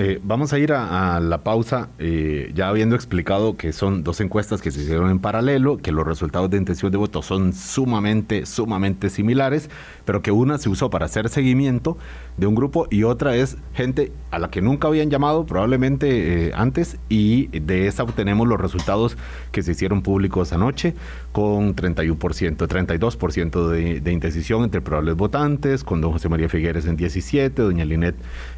Eh, 0.00 0.20
vamos 0.22 0.52
a 0.52 0.60
ir 0.60 0.72
a, 0.72 1.18
la 1.18 1.42
pausa, 1.42 1.88
eh, 1.98 2.52
ya 2.54 2.68
habiendo 2.68 2.94
explicado 2.94 3.56
que 3.56 3.72
son 3.72 4.04
dos 4.04 4.20
encuestas 4.20 4.62
que 4.62 4.70
se 4.70 4.82
hicieron 4.82 5.10
en 5.10 5.18
paralelo, 5.18 5.78
que 5.78 5.90
los 5.90 6.06
resultados 6.06 6.48
de 6.48 6.58
intención 6.58 6.92
de 6.92 6.98
voto 6.98 7.20
son 7.20 7.52
sumamente, 7.52 8.46
sumamente 8.46 9.10
similares, 9.10 9.68
pero 10.08 10.22
que 10.22 10.30
una 10.30 10.56
se 10.56 10.70
usó 10.70 10.88
para 10.88 11.04
hacer 11.04 11.28
seguimiento 11.28 11.98
de 12.38 12.46
un 12.46 12.54
grupo 12.54 12.86
y 12.90 13.02
otra 13.02 13.36
es 13.36 13.58
gente 13.74 14.10
a 14.30 14.38
la 14.38 14.50
que 14.50 14.62
nunca 14.62 14.88
habían 14.88 15.10
llamado 15.10 15.44
probablemente 15.44 16.46
eh, 16.46 16.52
antes 16.54 16.96
y 17.10 17.48
de 17.48 17.88
esa 17.88 18.04
obtenemos 18.04 18.48
los 18.48 18.58
resultados 18.58 19.18
que 19.52 19.62
se 19.62 19.72
hicieron 19.72 20.00
públicos 20.00 20.54
anoche 20.54 20.94
con 21.32 21.76
31%, 21.76 22.16
32% 22.16 23.68
de, 23.68 24.00
de 24.00 24.12
indecisión 24.12 24.64
entre 24.64 24.80
probables 24.80 25.14
votantes, 25.14 25.84
con 25.84 26.00
don 26.00 26.12
José 26.12 26.30
María 26.30 26.48
Figueres 26.48 26.86
en 26.86 26.96
17, 26.96 27.60
doña 27.60 27.84
Linet 27.84 28.16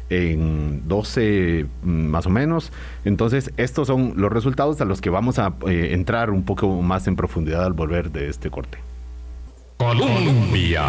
en 0.09 0.87
12 0.87 1.65
mm, 1.83 1.89
más 1.89 2.27
o 2.27 2.29
menos. 2.29 2.71
Entonces, 3.03 3.51
estos 3.57 3.87
son 3.87 4.13
los 4.15 4.31
resultados 4.31 4.79
a 4.79 4.85
los 4.85 5.01
que 5.01 5.09
vamos 5.09 5.37
a 5.37 5.53
eh, 5.67 5.89
entrar 5.91 6.29
un 6.29 6.43
poco 6.43 6.81
más 6.81 7.07
en 7.07 7.17
profundidad 7.17 7.65
al 7.65 7.73
volver 7.73 8.09
de 8.09 8.29
este 8.29 8.49
corte. 8.49 8.77
Colombia. 9.81 10.83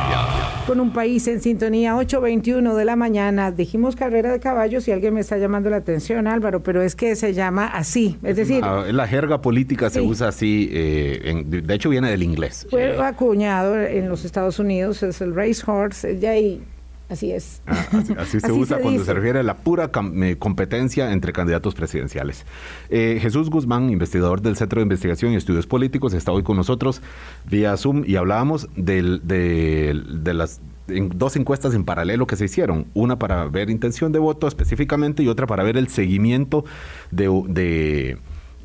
Con 0.67 0.79
un 0.79 0.93
país 0.93 1.27
en 1.27 1.41
sintonía, 1.41 1.95
8.21 1.95 2.75
de 2.75 2.85
la 2.85 2.95
mañana. 2.95 3.51
Dijimos 3.51 3.97
carrera 3.97 4.31
de 4.33 4.39
caballos 4.39 4.87
y 4.87 4.93
alguien 4.93 5.15
me 5.15 5.21
está 5.21 5.39
llamando 5.39 5.71
la 5.71 5.77
atención, 5.77 6.27
Álvaro, 6.27 6.63
pero 6.63 6.83
es 6.83 6.95
que 6.95 7.17
se 7.17 7.33
llama 7.33 7.67
así. 7.69 8.19
Es 8.23 8.37
decir. 8.37 8.63
la 8.63 9.09
jerga 9.09 9.41
política 9.41 9.89
se 9.89 10.03
usa 10.03 10.29
así, 10.29 10.69
eh, 10.73 11.43
de 11.47 11.75
hecho 11.75 11.89
viene 11.89 12.11
del 12.11 12.23
inglés. 12.23 12.67
Fue 12.69 12.95
acuñado 13.03 13.81
en 13.81 14.11
los 14.11 14.27
Estados 14.27 14.59
Unidos, 14.59 15.03
es 15.03 15.23
el 15.23 15.35
racehorse, 15.35 16.19
ya 16.19 16.33
ahí 16.33 16.61
Así 17.09 17.33
es. 17.33 17.63
Ah, 17.67 17.87
así, 18.19 18.41
se 18.41 18.53
usa 18.53 18.79
cuando 18.79 19.05
se 19.05 19.13
refiere 19.13 19.41
a 19.41 19.43
la 19.43 19.59
pura 19.59 19.91
competencia 20.39 21.13
entre 21.13 21.33
candidatos 21.33 21.75
presidenciales. 21.75 22.47
Eh, 22.89 23.19
Jesús 23.21 23.51
Guzmán, 23.51 23.91
investigador 23.91 24.41
del 24.41 24.57
Centro 24.57 24.81
de 24.81 24.85
Investigación 24.85 25.33
y 25.33 25.37
Estudios 25.37 25.67
Políticos, 25.67 26.15
está 26.15 26.33
hoy 26.33 26.43
con 26.43 26.57
nosotros 26.57 27.03
vía 27.45 27.77
Zoom 27.77 28.05
y 28.07 28.17
hablábamos 28.17 28.69
de, 28.77 29.21
de 29.23 30.35
las 30.35 30.61
dos 30.87 31.37
encuestas 31.37 31.75
en 31.75 31.85
paralelo 31.85 32.27
que 32.27 32.37
se 32.37 32.47
hicieron, 32.47 32.87
una 32.95 33.19
para 33.19 33.47
ver 33.47 33.71
intención 33.71 34.13
de 34.13 34.19
voto 34.19 34.49
específicamente 34.49 35.23
y 35.23 35.29
otra 35.29 35.47
para 35.47 35.63
ver 35.63 35.77
el 35.77 35.89
seguimiento 35.89 36.65
de 37.11 37.29
de 37.49 38.19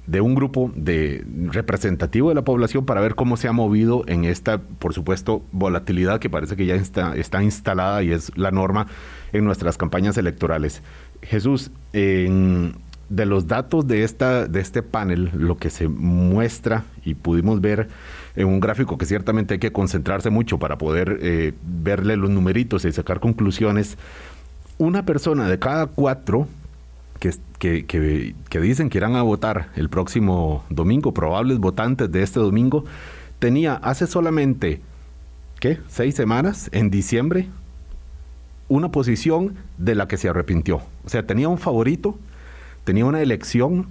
un 0.07 0.35
grupo 0.35 0.71
de 0.75 1.25
representativo 1.51 2.29
de 2.29 2.35
la 2.35 2.43
población 2.43 2.85
para 2.85 3.01
ver 3.01 3.15
cómo 3.15 3.37
se 3.37 3.47
ha 3.47 3.51
movido 3.51 4.03
en 4.07 4.23
esta, 4.23 4.59
por 4.59 4.93
supuesto, 4.93 5.43
volatilidad 5.51 6.19
que 6.19 6.29
parece 6.29 6.55
que 6.55 6.65
ya 6.65 6.75
está, 6.75 7.15
está 7.15 7.43
instalada 7.43 8.01
y 8.03 8.11
es 8.11 8.31
la 8.37 8.51
norma 8.51 8.87
en 9.33 9.43
nuestras 9.43 9.77
campañas 9.77 10.17
electorales. 10.17 10.81
Jesús, 11.21 11.71
de 13.09 13.25
los 13.25 13.47
datos 13.47 13.87
de, 13.87 14.03
esta, 14.03 14.47
de 14.47 14.59
este 14.59 14.81
panel, 14.83 15.31
lo 15.33 15.57
que 15.57 15.69
se 15.69 15.87
muestra 15.87 16.85
y 17.03 17.13
pudimos 17.13 17.61
ver 17.61 17.87
en 18.35 18.47
un 18.47 18.59
gráfico 18.59 18.97
que 18.97 19.05
ciertamente 19.05 19.55
hay 19.55 19.59
que 19.59 19.71
concentrarse 19.71 20.29
mucho 20.29 20.59
para 20.59 20.77
poder 20.77 21.19
eh, 21.21 21.53
verle 21.63 22.17
los 22.17 22.29
numeritos 22.29 22.85
y 22.85 22.91
sacar 22.91 23.19
conclusiones, 23.19 23.97
una 24.77 25.05
persona 25.05 25.47
de 25.49 25.57
cada 25.57 25.87
cuatro 25.87 26.47
que, 27.19 27.85
que, 27.85 28.59
dicen 28.61 28.89
que 28.89 28.97
irán 28.97 29.15
a 29.15 29.21
votar 29.21 29.69
el 29.75 29.89
próximo 29.89 30.63
domingo, 30.69 31.13
probables 31.13 31.59
votantes 31.59 32.11
de 32.11 32.23
este 32.23 32.39
domingo, 32.39 32.85
tenía 33.39 33.75
hace 33.75 34.07
solamente, 34.07 34.81
¿qué? 35.59 35.79
Seis 35.87 36.15
semanas, 36.15 36.69
en 36.71 36.89
diciembre, 36.89 37.47
una 38.69 38.89
posición 38.91 39.55
de 39.77 39.95
la 39.95 40.07
que 40.07 40.17
se 40.17 40.29
arrepintió. 40.29 40.81
O 41.05 41.09
sea, 41.09 41.25
tenía 41.25 41.49
un 41.49 41.57
favorito, 41.57 42.17
tenía 42.83 43.05
una 43.05 43.21
elección, 43.21 43.87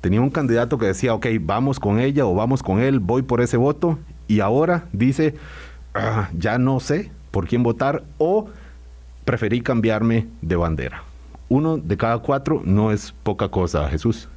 tenía 0.00 0.20
un 0.20 0.30
candidato 0.30 0.78
que 0.78 0.86
decía, 0.86 1.14
ok, 1.14 1.26
vamos 1.40 1.80
con 1.80 2.00
ella 2.00 2.26
o 2.26 2.34
vamos 2.34 2.62
con 2.62 2.80
él, 2.80 3.00
voy 3.00 3.22
por 3.22 3.40
ese 3.40 3.56
voto, 3.56 3.98
y 4.28 4.40
ahora 4.40 4.86
dice, 4.92 5.34
ah, 5.94 6.28
ya 6.36 6.58
no 6.58 6.80
sé 6.80 7.10
por 7.30 7.46
quién 7.46 7.62
votar 7.62 8.04
o 8.18 8.48
preferí 9.24 9.60
cambiarme 9.60 10.26
de 10.42 10.56
bandera 10.56 11.02
uno 11.48 11.78
de 11.78 11.96
cada 11.96 12.18
cuatro 12.18 12.62
no 12.64 12.92
es 12.92 13.14
poca 13.22 13.48
cosa, 13.48 13.88
Jesús. 13.88 14.28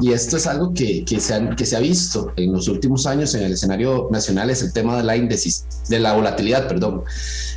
Y 0.00 0.12
esto 0.12 0.36
es 0.36 0.46
algo 0.46 0.74
que, 0.74 1.04
que, 1.04 1.20
se 1.20 1.34
ha, 1.34 1.50
que 1.54 1.64
se 1.64 1.76
ha 1.76 1.80
visto 1.80 2.32
en 2.36 2.52
los 2.52 2.66
últimos 2.66 3.06
años 3.06 3.34
en 3.34 3.44
el 3.44 3.52
escenario 3.52 4.08
nacional, 4.10 4.50
es 4.50 4.62
el 4.62 4.72
tema 4.72 4.96
de 4.96 5.04
la 5.04 5.16
indecis, 5.16 5.66
de 5.88 6.00
la 6.00 6.14
volatilidad, 6.14 6.66
perdón. 6.66 7.04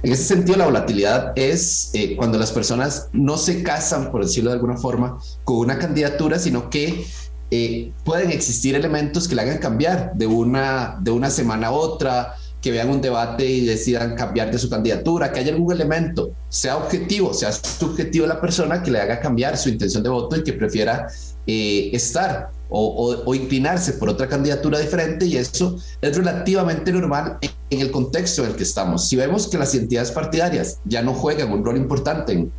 En 0.03 0.11
ese 0.11 0.23
sentido, 0.23 0.57
la 0.57 0.65
volatilidad 0.65 1.33
es 1.35 1.89
eh, 1.93 2.15
cuando 2.15 2.37
las 2.37 2.51
personas 2.51 3.09
no 3.11 3.37
se 3.37 3.63
casan, 3.63 4.11
por 4.11 4.23
decirlo 4.23 4.51
de 4.51 4.55
alguna 4.55 4.77
forma, 4.77 5.17
con 5.43 5.57
una 5.57 5.79
candidatura, 5.79 6.37
sino 6.37 6.69
que 6.69 7.05
eh, 7.49 7.91
pueden 8.05 8.31
existir 8.31 8.75
elementos 8.75 9.27
que 9.27 9.35
le 9.35 9.41
hagan 9.41 9.57
cambiar 9.57 10.13
de 10.13 10.27
una, 10.27 10.97
de 11.01 11.11
una 11.11 11.29
semana 11.29 11.67
a 11.67 11.71
otra, 11.71 12.35
que 12.61 12.71
vean 12.71 12.89
un 12.89 13.01
debate 13.01 13.45
y 13.45 13.65
decidan 13.65 14.15
cambiar 14.15 14.51
de 14.51 14.59
su 14.59 14.69
candidatura, 14.69 15.31
que 15.31 15.39
haya 15.39 15.51
algún 15.51 15.73
elemento, 15.73 16.31
sea 16.49 16.77
objetivo, 16.77 17.33
sea 17.33 17.51
subjetivo 17.51 18.27
la 18.27 18.39
persona, 18.39 18.83
que 18.83 18.91
le 18.91 18.99
haga 18.99 19.19
cambiar 19.19 19.57
su 19.57 19.69
intención 19.69 20.03
de 20.03 20.09
voto 20.09 20.35
y 20.35 20.43
que 20.43 20.53
prefiera 20.53 21.07
eh, 21.47 21.89
estar 21.91 22.51
o, 22.73 23.35
inclinarse 23.35 23.93
por 23.93 24.09
otra 24.09 24.27
candidatura 24.27 24.79
diferente 24.79 25.25
y 25.25 25.35
eso 25.35 25.77
es 25.99 26.15
relativamente 26.15 26.91
normal 26.93 27.37
en, 27.41 27.81
el 27.81 27.91
contexto 27.91 28.43
en 28.43 28.51
el 28.51 28.55
que 28.55 28.63
estamos. 28.63 29.07
Si 29.07 29.15
vemos 29.15 29.49
que 29.49 29.57
las 29.57 29.75
entidades 29.75 30.11
partidarias 30.11 30.79
ya 30.85 31.01
no 31.01 31.13
juegan 31.13 31.51
un 31.51 31.65
rol 31.65 31.75
importante 31.75 32.31
en 32.31 32.51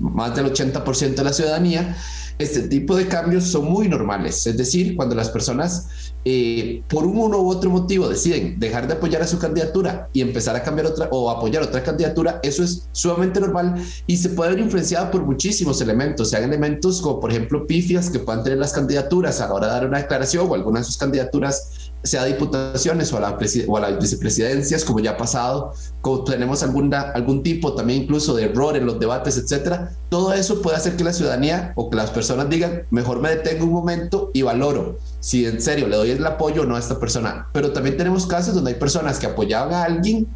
más 0.00 0.34
del 0.34 0.52
80% 0.52 1.14
de 1.14 1.24
la 1.24 1.32
ciudadanía, 1.32 1.96
este 2.40 2.62
tipo 2.68 2.96
de 2.96 3.06
cambios 3.06 3.44
son 3.44 3.66
muy 3.66 3.88
normales. 3.88 4.46
Es 4.46 4.56
decir, 4.56 4.96
cuando 4.96 5.14
las 5.14 5.28
personas 5.28 6.12
eh, 6.24 6.82
por 6.88 7.06
uno 7.06 7.38
u 7.38 7.48
otro 7.48 7.70
motivo 7.70 8.08
deciden 8.08 8.58
dejar 8.58 8.86
de 8.86 8.94
apoyar 8.94 9.22
a 9.22 9.26
su 9.26 9.38
candidatura 9.38 10.08
y 10.12 10.20
empezar 10.20 10.56
a 10.56 10.62
cambiar 10.62 10.86
otra 10.86 11.08
o 11.10 11.30
apoyar 11.30 11.62
otra 11.62 11.82
candidatura, 11.82 12.40
eso 12.42 12.62
es 12.62 12.88
sumamente 12.92 13.40
normal 13.40 13.82
y 14.06 14.16
se 14.16 14.30
puede 14.30 14.50
ver 14.50 14.60
influenciado 14.60 15.10
por 15.10 15.22
muchísimos 15.22 15.80
elementos, 15.80 16.30
sean 16.30 16.44
elementos 16.44 17.00
como 17.00 17.20
por 17.20 17.30
ejemplo 17.30 17.66
pifias 17.66 18.10
que 18.10 18.18
puedan 18.18 18.42
tener 18.42 18.58
las 18.58 18.72
candidaturas 18.72 19.40
a 19.40 19.48
la 19.48 19.54
hora 19.54 19.66
de 19.68 19.72
dar 19.72 19.86
una 19.86 19.98
declaración 19.98 20.46
o 20.48 20.54
algunas 20.54 20.82
de 20.82 20.86
sus 20.86 20.98
candidaturas 20.98 21.89
sea 22.02 22.24
diputaciones 22.24 23.12
o 23.12 23.18
a, 23.18 23.20
la 23.20 23.38
o 23.68 23.76
a 23.76 23.80
las 23.80 23.98
vicepresidencias, 24.00 24.84
como 24.84 25.00
ya 25.00 25.12
ha 25.12 25.16
pasado, 25.16 25.74
como 26.00 26.24
tenemos 26.24 26.62
alguna, 26.62 27.00
algún 27.12 27.42
tipo 27.42 27.74
también 27.74 28.02
incluso 28.02 28.34
de 28.34 28.44
error 28.44 28.76
en 28.76 28.86
los 28.86 28.98
debates, 28.98 29.36
etcétera, 29.36 29.92
todo 30.08 30.32
eso 30.32 30.62
puede 30.62 30.76
hacer 30.76 30.96
que 30.96 31.04
la 31.04 31.12
ciudadanía 31.12 31.72
o 31.76 31.90
que 31.90 31.96
las 31.96 32.10
personas 32.10 32.48
digan, 32.48 32.82
mejor 32.90 33.20
me 33.20 33.30
detengo 33.30 33.64
un 33.64 33.72
momento 33.72 34.30
y 34.32 34.42
valoro 34.42 34.98
si 35.20 35.44
en 35.44 35.60
serio 35.60 35.88
le 35.88 35.96
doy 35.96 36.10
el 36.10 36.26
apoyo 36.26 36.62
o 36.62 36.64
no 36.66 36.76
a 36.76 36.78
esta 36.78 36.98
persona. 36.98 37.48
Pero 37.52 37.72
también 37.72 37.96
tenemos 37.96 38.26
casos 38.26 38.54
donde 38.54 38.72
hay 38.72 38.78
personas 38.78 39.18
que 39.18 39.26
apoyaban 39.26 39.74
a 39.74 39.84
alguien 39.84 40.26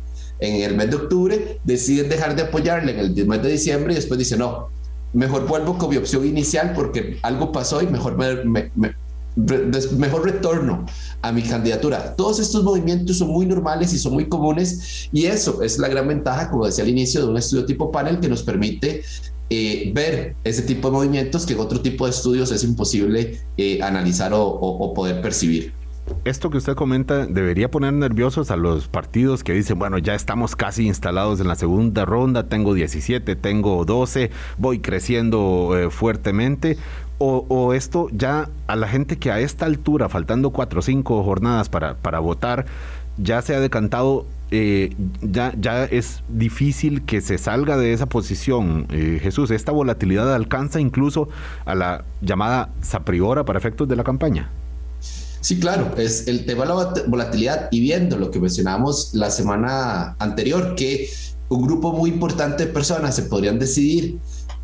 en 0.41 0.63
el 0.63 0.77
mes 0.77 0.91
de 0.91 0.97
octubre, 0.97 1.61
deciden 1.65 2.09
dejar 2.09 2.37
de 2.37 2.43
apoyarle 2.43 2.93
en 2.93 2.99
el 2.99 3.27
mes 3.27 3.43
de 3.43 3.51
diciembre 3.51 3.93
y 3.93 3.97
después 3.97 4.19
dicen, 4.19 4.41
no, 4.41 4.69
mejor 5.15 5.47
vuelvo 5.47 5.79
con 5.79 5.91
mi 5.91 5.97
opción 5.97 6.27
inicial 6.27 6.73
porque 6.75 7.19
algo 7.23 7.53
pasó 7.53 7.81
y 7.81 7.87
mejor 7.87 8.17
me, 8.17 8.95
mejor 9.37 10.25
retorno 10.25 10.87
a 11.23 11.33
mi 11.33 11.43
candidatura. 11.43 12.15
Todos 12.17 12.39
estos 12.39 12.63
movimientos 12.63 13.19
son 13.19 13.29
muy 13.29 13.47
normales 13.47 13.93
y 13.93 13.99
son 13.99 14.13
muy 14.13 14.29
comunes 14.29 15.09
y 15.13 15.27
eso 15.27 15.63
es 15.63 15.79
la 15.79 15.89
gran 15.89 16.09
ventaja, 16.09 16.51
como 16.51 16.67
decía 16.67 16.85
al 16.85 16.91
inicio, 16.91 17.23
de 17.23 17.29
un 17.29 17.37
estudio 17.37 17.65
tipo 17.65 17.91
panel 17.91 18.21
que 18.21 18.29
nos 18.29 18.43
permite 18.43 19.03
eh, 19.51 19.93
ver 19.95 20.37
ese 20.45 20.63
tipo 20.63 20.89
de 20.89 20.93
movimientos 20.93 21.47
que 21.47 21.55
en 21.55 21.61
otro 21.61 21.81
tipo 21.81 22.05
de 22.07 22.11
estudios 22.11 22.51
es 22.51 22.65
imposible 22.65 23.41
eh, 23.57 23.83
analizar 23.83 24.33
o 24.35 24.93
poder 24.95 25.21
percibir 25.21 25.73
esto 26.25 26.51
que 26.51 26.59
usted 26.59 26.75
comenta 26.75 27.27
debería 27.27 27.71
poner 27.71 27.93
nerviosos 27.93 28.51
a 28.51 28.57
los 28.57 28.89
partidos 28.89 29.43
que 29.43 29.53
dicen, 29.53 29.79
bueno, 29.79 29.99
ya 29.99 30.15
estamos 30.15 30.57
casi 30.57 30.87
instalados 30.87 31.41
en 31.41 31.49
la 31.49 31.55
segunda 31.55 32.05
ronda, 32.05 32.49
tengo 32.49 32.75
17, 32.75 33.37
tengo 33.37 33.85
12, 33.85 34.31
voy 34.59 34.81
creciendo 34.81 35.77
eh, 35.77 35.91
fuertemente. 35.91 36.77
O, 37.19 37.73
esto 37.73 38.09
ya 38.13 38.51
a 38.67 38.77
la 38.77 38.89
gente 38.89 39.17
que 39.17 39.31
a 39.31 39.41
esta 39.41 39.67
altura, 39.67 40.09
faltando 40.09 40.51
cuatro 40.51 40.81
o 40.81 40.83
cinco 40.83 41.23
jornadas 41.23 41.69
para, 41.69 41.97
para 41.97 42.19
votar, 42.19 42.67
ya 43.17 43.41
se 43.41 43.55
ha 43.55 43.61
decantado, 43.61 44.27
eh, 44.51 44.95
ya, 45.23 45.55
ya 45.59 45.85
es 45.85 46.23
difícil 46.29 47.05
que 47.05 47.21
se 47.21 47.39
salga 47.39 47.77
de 47.77 47.93
esa 47.93 48.07
posición. 48.07 48.87
Eh, 48.91 49.21
Jesús, 49.23 49.51
esta 49.51 49.73
volatilidad 49.73 50.35
alcanza 50.35 50.81
incluso 50.81 51.29
a 51.65 51.75
la 51.75 52.05
llamada 52.21 52.71
sapriora 52.83 53.45
para 53.45 53.59
efectos 53.59 53.89
de 53.89 53.97
la 53.97 54.05
campaña. 54.05 54.51
Sí, 55.41 55.61
claro, 55.61 55.95
es 55.99 56.27
el 56.27 56.47
tema 56.47 56.63
de 56.63 56.69
la 56.71 57.05
volatilidad 57.07 57.69
y 57.71 57.81
viendo 57.81 58.17
lo 58.17 58.31
que 58.31 58.41
mencionamos 58.41 59.13
la 59.13 59.31
semana 59.31 60.17
anterior, 60.19 60.75
que 60.75 61.11
un 61.51 61.67
grupo 61.67 61.93
muy 61.93 62.11
importante 62.11 62.67
de 62.67 62.73
personas 62.73 63.15
se 63.15 63.25
podrían 63.25 63.59
decidir 63.59 64.19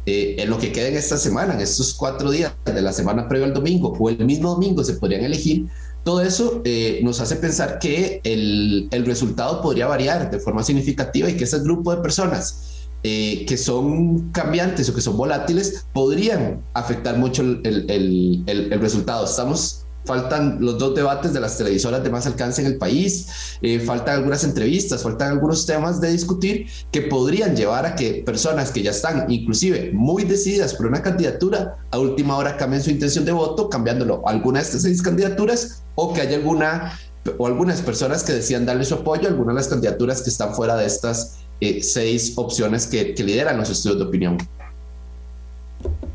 eh, 0.07 0.37
en 0.39 0.51
lo 0.51 0.59
que 0.59 0.73
queda 0.73 0.89
en 0.89 0.97
esta 0.97 1.19
semana, 1.19 1.55
en 1.55 1.61
estos 1.61 1.95
cuatro 1.95 2.31
días 2.31 2.53
de 2.65 2.81
la 2.81 2.93
semana 2.93 3.29
previa 3.29 3.47
al 3.47 3.55
domingo 3.55 3.97
o 3.99 4.09
el 4.09 4.25
mismo 4.25 4.51
domingo 4.51 4.83
se 4.83 4.95
podrían 4.95 5.25
elegir, 5.25 5.67
todo 6.05 6.23
eso 6.23 6.63
eh, 6.65 7.01
nos 7.03 7.21
hace 7.21 7.37
pensar 7.37 7.79
que 7.79 8.21
el, 8.25 8.89
el, 8.91 9.05
resultado 9.05 9.61
podría 9.61 9.87
variar 9.87 10.31
de 10.31 10.41
forma 10.41 10.63
significativa 10.63 11.29
y 11.29 11.37
que 11.37 11.45
ese 11.45 11.59
grupo 11.61 11.95
de 11.95 12.01
personas 12.01 12.89
eh, 13.03 13.45
que 13.47 13.59
son 13.59 14.31
cambiantes 14.31 14.89
o 14.89 14.95
que 14.95 15.03
son 15.03 15.17
volátiles 15.17 15.87
podrían 15.93 16.63
afectar 16.73 17.19
mucho 17.19 17.43
el, 17.43 17.61
el, 17.65 18.45
el 18.47 18.81
resultado. 18.81 19.27
Estamos 19.27 19.80
faltan 20.05 20.59
los 20.61 20.79
dos 20.79 20.95
debates 20.95 21.33
de 21.33 21.41
las 21.41 21.59
televisoras 21.59 22.03
de 22.03 22.11
más 22.11 22.27
alcance 22.27 22.61
en 22.61 22.67
el 22.67 22.79
país, 22.79 23.59
eh, 23.63 23.81
faltan 23.81 24.17
algunas 24.17 24.45
entrevistas, 24.45 25.03
faltan 25.03 25.33
algunos 25.33 25.67
temas 25.67 26.01
de 26.01 26.11
discutir 26.11 26.67
que 26.91 27.03
podrían 27.03 27.55
llevar 27.55 27.87
a 27.87 27.95
que 27.95 28.23
personas 28.25 28.71
que 28.71 28.83
ya 28.83 28.91
están 28.91 29.31
inclusive 29.31 29.91
muy 29.93 30.25
decididas 30.25 30.75
por 30.75 30.87
una 30.87 31.03
candidatura, 31.03 31.77
a 31.91 31.99
última 31.99 32.37
hora 32.37 32.57
cambien 32.57 32.83
su 32.83 32.91
intención 32.91 33.25
de 33.25 33.33
voto, 33.33 33.69
cambiándolo 33.69 34.23
a 34.27 34.31
alguna 34.31 34.61
de 34.61 34.65
estas 34.65 34.83
seis 34.83 35.03
candidaturas 35.03 35.83
o 35.95 36.13
que 36.13 36.23
haya 36.23 36.37
alguna 36.37 36.99
o 37.37 37.47
algunas 37.47 37.83
personas 37.83 38.23
que 38.25 38.33
decían 38.33 38.65
darle 38.65 38.85
su 38.85 38.95
apoyo 38.95 39.29
a 39.29 39.31
algunas 39.31 39.55
de 39.55 39.61
las 39.61 39.69
candidaturas 39.69 40.23
que 40.23 40.31
están 40.31 40.55
fuera 40.55 40.75
de 40.77 40.87
estas 40.87 41.41
eh, 41.61 41.83
seis 41.83 42.33
opciones 42.37 42.87
que, 42.87 43.15
que 43.15 43.23
lideran 43.23 43.59
los 43.59 43.69
estudios 43.69 43.99
de 43.99 44.07
opinión 44.07 44.39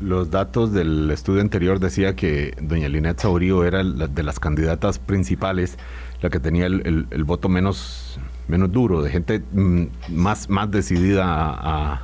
los 0.06 0.30
datos 0.30 0.72
del 0.72 1.10
estudio 1.10 1.40
anterior 1.40 1.80
decía 1.80 2.14
que 2.14 2.54
doña 2.62 2.88
Linet 2.88 3.18
Saurío 3.18 3.64
era 3.64 3.82
la, 3.82 4.06
de 4.06 4.22
las 4.22 4.38
candidatas 4.38 5.00
principales, 5.00 5.78
la 6.22 6.30
que 6.30 6.38
tenía 6.38 6.66
el, 6.66 7.24
voto 7.24 7.48
menos, 7.48 8.20
menos 8.46 8.70
duro, 8.70 9.02
de 9.02 9.10
gente 9.10 9.42
mm, 9.52 9.86
más, 10.10 10.48
más 10.48 10.70
decidida 10.70 11.24
a, 11.26 12.02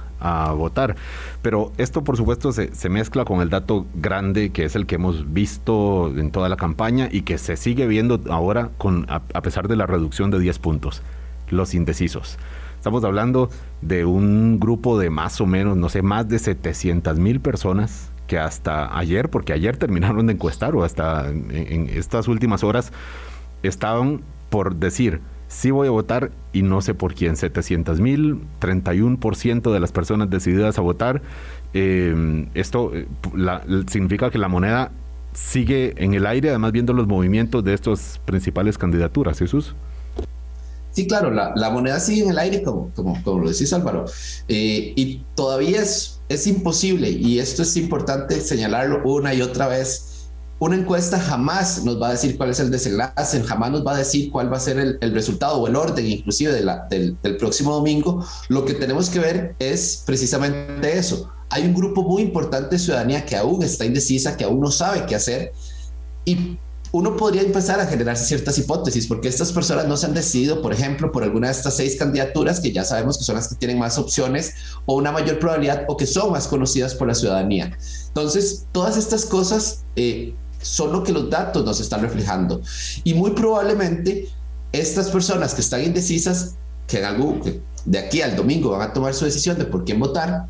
votar. 0.56 0.94
Pero 1.42 1.72
esto, 1.78 2.04
por 2.04 2.16
supuesto, 2.16 2.52
se, 2.52 2.72
se, 2.72 2.88
mezcla 2.88 3.24
con 3.24 3.40
el 3.40 3.50
dato 3.50 3.86
grande 3.94 4.50
que 4.50 4.64
es 4.64 4.76
el 4.76 4.86
que 4.86 4.94
hemos 4.94 5.32
visto 5.32 6.12
en 6.16 6.30
toda 6.30 6.48
la 6.48 6.56
campaña 6.56 7.08
y 7.10 7.22
que 7.22 7.38
se 7.38 7.56
sigue 7.56 7.88
viendo 7.88 8.20
ahora 8.30 8.70
con, 8.78 9.04
a, 9.08 9.20
pesar 9.42 9.66
de 9.66 9.74
la 9.74 9.84
reducción 9.84 10.30
de 10.30 10.38
10 10.38 10.60
puntos, 10.60 11.02
los 11.50 11.74
indecisos. 11.74 12.38
Estamos 12.82 13.04
hablando 13.04 13.48
de 13.80 14.04
un 14.04 14.58
grupo 14.58 14.98
de 14.98 15.08
más 15.08 15.40
o 15.40 15.46
menos, 15.46 15.76
no 15.76 15.88
sé, 15.88 16.02
más 16.02 16.28
de 16.28 16.40
700 16.40 17.16
mil 17.16 17.38
personas 17.38 18.10
que 18.26 18.40
hasta 18.40 18.98
ayer, 18.98 19.30
porque 19.30 19.52
ayer 19.52 19.76
terminaron 19.76 20.26
de 20.26 20.32
encuestar 20.32 20.74
o 20.74 20.82
hasta 20.82 21.28
en, 21.28 21.88
estas 21.90 22.26
últimas 22.26 22.64
horas, 22.64 22.92
estaban 23.62 24.22
por 24.50 24.74
decir, 24.74 25.20
sí 25.46 25.70
voy 25.70 25.86
a 25.86 25.92
votar 25.92 26.32
y 26.52 26.62
no 26.62 26.80
sé 26.80 26.92
por 26.92 27.14
quién, 27.14 27.36
700 27.36 28.00
mil, 28.00 28.40
31% 28.60 29.72
de 29.72 29.78
las 29.78 29.92
personas 29.92 30.28
decididas 30.28 30.76
a 30.76 30.82
votar. 30.82 31.22
Eh, 31.74 32.48
esto 32.54 32.90
eh, 32.96 33.06
significa 33.86 34.28
que 34.30 34.38
la 34.38 34.48
moneda 34.48 34.90
sigue 35.34 35.94
en 35.98 36.14
el 36.14 36.26
aire, 36.26 36.48
además 36.48 36.72
viendo 36.72 36.94
los 36.94 37.06
movimientos 37.06 37.62
de 37.62 37.74
estas 37.74 38.20
principales 38.24 38.76
candidaturas, 38.76 39.38
Jesús. 39.38 39.76
Claro, 41.06 41.30
la, 41.30 41.52
la, 41.56 41.70
moneda 41.70 41.98
sigue 42.00 42.22
en 42.22 42.30
el 42.30 42.38
aire, 42.38 42.62
como, 42.62 42.90
como, 42.94 43.22
como 43.22 43.40
lo 43.40 43.50
decís 43.50 43.72
Álvaro, 43.72 44.04
eh, 44.48 44.92
y 44.94 45.24
todavía 45.34 45.80
es, 45.80 46.20
es 46.28 46.46
imposible, 46.46 47.10
y 47.10 47.38
esto 47.38 47.62
es 47.62 47.76
importante 47.76 48.40
señalarlo 48.40 49.02
una 49.04 49.32
y 49.34 49.42
otra 49.42 49.68
vez, 49.68 50.28
una 50.58 50.76
encuesta 50.76 51.18
jamás 51.18 51.84
nos 51.84 52.00
va 52.00 52.08
a 52.08 52.12
decir 52.12 52.36
cuál 52.36 52.50
es 52.50 52.60
el 52.60 52.70
desenlace, 52.70 53.42
jamás 53.42 53.72
nos 53.72 53.84
va 53.84 53.94
a 53.94 53.98
decir 53.98 54.30
cuál 54.30 54.52
va 54.52 54.58
a 54.58 54.60
ser 54.60 54.78
el, 54.78 54.98
el 55.00 55.12
resultado 55.12 55.56
o 55.56 55.66
el 55.66 55.74
orden 55.74 56.06
inclusive 56.06 56.52
de 56.52 56.62
la, 56.62 56.86
del, 56.88 57.16
del, 57.20 57.36
próximo 57.36 57.72
domingo. 57.72 58.24
Lo 58.48 58.64
que 58.64 58.74
tenemos 58.74 59.10
que 59.10 59.18
ver 59.18 59.56
es 59.58 60.04
precisamente 60.06 60.96
eso. 60.96 61.32
Hay 61.50 61.64
un 61.64 61.74
grupo 61.74 62.04
muy 62.04 62.22
importante 62.22 62.76
de 62.76 62.78
ciudadanía 62.78 63.26
que 63.26 63.36
aún 63.36 63.64
está 63.64 63.84
indecisa, 63.84 64.36
que 64.36 64.44
aún 64.44 64.60
no 64.60 64.70
sabe 64.70 65.04
qué 65.04 65.16
hacer 65.16 65.52
y 66.24 66.58
uno 66.92 67.16
podría 67.16 67.40
empezar 67.40 67.80
a 67.80 67.86
generar 67.86 68.18
ciertas 68.18 68.58
hipótesis, 68.58 69.06
porque 69.06 69.26
estas 69.26 69.50
personas 69.50 69.86
no 69.86 69.96
se 69.96 70.06
han 70.06 70.14
decidido, 70.14 70.60
por 70.60 70.74
ejemplo, 70.74 71.10
por 71.10 71.24
alguna 71.24 71.48
de 71.48 71.54
estas 71.54 71.76
seis 71.76 71.96
candidaturas 71.98 72.60
que 72.60 72.70
ya 72.70 72.84
sabemos 72.84 73.16
que 73.16 73.24
son 73.24 73.36
las 73.36 73.48
que 73.48 73.54
tienen 73.54 73.78
más 73.78 73.96
opciones 73.96 74.54
o 74.84 74.96
una 74.96 75.10
mayor 75.10 75.38
probabilidad 75.38 75.86
o 75.88 75.96
que 75.96 76.06
son 76.06 76.32
más 76.32 76.46
conocidas 76.46 76.94
por 76.94 77.08
la 77.08 77.14
ciudadanía. 77.14 77.76
Entonces, 78.08 78.66
todas 78.72 78.98
estas 78.98 79.24
cosas 79.24 79.84
eh, 79.96 80.34
son 80.60 80.92
lo 80.92 81.02
que 81.02 81.12
los 81.12 81.30
datos 81.30 81.64
nos 81.64 81.80
están 81.80 82.02
reflejando. 82.02 82.60
Y 83.04 83.14
muy 83.14 83.30
probablemente 83.30 84.28
estas 84.72 85.08
personas 85.08 85.54
que 85.54 85.62
están 85.62 85.82
indecisas, 85.82 86.56
que 86.86 86.98
en 86.98 87.06
algún, 87.06 87.62
de 87.86 87.98
aquí 87.98 88.20
al 88.20 88.36
domingo 88.36 88.70
van 88.70 88.90
a 88.90 88.92
tomar 88.92 89.14
su 89.14 89.24
decisión 89.24 89.58
de 89.58 89.64
por 89.64 89.86
quién 89.86 89.98
votar, 89.98 90.46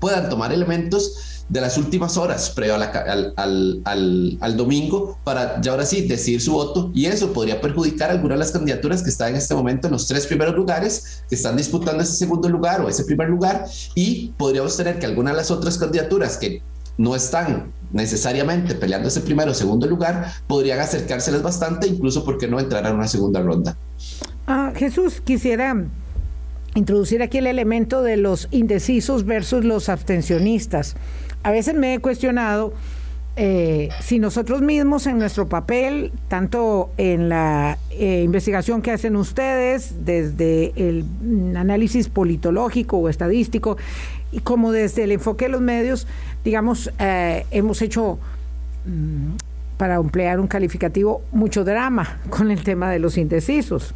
puedan 0.00 0.28
tomar 0.28 0.52
elementos 0.52 1.29
de 1.50 1.60
las 1.60 1.76
últimas 1.76 2.16
horas 2.16 2.50
previo 2.50 2.76
al, 2.76 3.34
al, 3.36 4.38
al, 4.40 4.56
domingo 4.56 5.18
para 5.24 5.60
ya 5.60 5.72
ahora 5.72 5.84
sí 5.84 6.06
decidir 6.06 6.40
su 6.40 6.52
voto 6.52 6.92
y 6.94 7.06
eso 7.06 7.32
podría 7.32 7.60
perjudicar 7.60 8.10
algunas 8.10 8.36
de 8.36 8.38
las 8.38 8.52
candidaturas 8.52 9.02
que 9.02 9.10
están 9.10 9.30
en 9.30 9.36
este 9.36 9.54
momento 9.54 9.88
en 9.88 9.92
los 9.92 10.06
tres 10.06 10.26
primeros 10.26 10.54
lugares, 10.54 11.24
que 11.28 11.34
están 11.34 11.56
disputando 11.56 12.04
ese 12.04 12.14
segundo 12.14 12.48
lugar 12.48 12.80
o 12.80 12.88
ese 12.88 13.04
primer 13.04 13.28
lugar 13.28 13.66
y 13.96 14.32
podríamos 14.38 14.76
tener 14.76 15.00
que 15.00 15.06
algunas 15.06 15.34
de 15.34 15.38
las 15.38 15.50
otras 15.50 15.76
candidaturas 15.76 16.36
que 16.36 16.62
no 16.96 17.16
están 17.16 17.72
necesariamente 17.92 18.76
peleando 18.76 19.08
ese 19.08 19.20
primero 19.20 19.50
o 19.50 19.54
segundo 19.54 19.86
lugar, 19.88 20.32
podrían 20.46 20.78
acercárseles 20.78 21.42
bastante, 21.42 21.88
incluso 21.88 22.24
porque 22.24 22.46
no 22.46 22.60
entrar 22.60 22.86
a 22.86 22.92
una 22.92 23.08
segunda 23.08 23.40
ronda. 23.40 23.76
Ah, 24.46 24.72
Jesús, 24.76 25.20
quisiera 25.20 25.74
introducir 26.74 27.22
aquí 27.22 27.38
el 27.38 27.46
elemento 27.46 28.02
de 28.02 28.16
los 28.16 28.46
indecisos 28.52 29.24
versus 29.24 29.64
los 29.64 29.88
abstencionistas. 29.88 30.94
A 31.42 31.50
veces 31.50 31.74
me 31.74 31.94
he 31.94 31.98
cuestionado 31.98 32.72
eh, 33.36 33.88
si 34.00 34.18
nosotros 34.18 34.60
mismos 34.60 35.06
en 35.06 35.18
nuestro 35.18 35.48
papel, 35.48 36.12
tanto 36.28 36.90
en 36.98 37.28
la 37.28 37.78
eh, 37.90 38.22
investigación 38.24 38.82
que 38.82 38.90
hacen 38.90 39.16
ustedes, 39.16 40.04
desde 40.04 40.72
el 40.76 41.06
análisis 41.56 42.08
politológico 42.08 42.98
o 42.98 43.08
estadístico, 43.08 43.78
y 44.32 44.40
como 44.40 44.72
desde 44.72 45.04
el 45.04 45.12
enfoque 45.12 45.46
de 45.46 45.52
los 45.52 45.60
medios, 45.60 46.06
digamos, 46.44 46.90
eh, 46.98 47.46
hemos 47.50 47.80
hecho, 47.82 48.18
mm, 48.84 49.36
para 49.78 49.94
emplear 49.94 50.40
un 50.40 50.46
calificativo, 50.46 51.22
mucho 51.32 51.64
drama 51.64 52.20
con 52.28 52.50
el 52.50 52.62
tema 52.62 52.90
de 52.90 52.98
los 52.98 53.16
indecisos. 53.16 53.94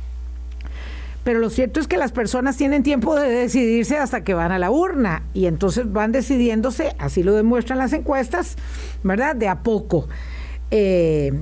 Pero 1.25 1.39
lo 1.39 1.49
cierto 1.49 1.81
es 1.81 1.89
que 1.89 1.97
las 1.97 2.13
personas 2.13 2.57
tienen 2.59 2.83
tiempo 2.83 3.17
de 3.17 3.29
decidirse 3.29 3.97
hasta 3.97 4.23
que 4.23 4.35
van 4.35 4.53
a 4.53 4.59
la 4.59 4.71
urna 4.71 5.23
y 5.33 5.47
entonces 5.47 5.91
van 5.91 6.13
decidiéndose, 6.13 6.95
así 6.99 7.23
lo 7.23 7.35
demuestran 7.35 7.79
las 7.79 7.95
encuestas, 7.95 8.57
¿verdad? 9.03 9.35
De 9.35 9.49
a 9.49 9.61
poco. 9.61 10.07
Eh, 10.71 11.33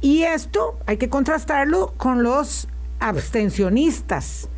y 0.00 0.24
esto 0.24 0.76
hay 0.86 0.96
que 0.96 1.08
contrastarlo 1.08 1.94
con 1.96 2.24
los 2.24 2.66
abstencionistas. 2.98 4.48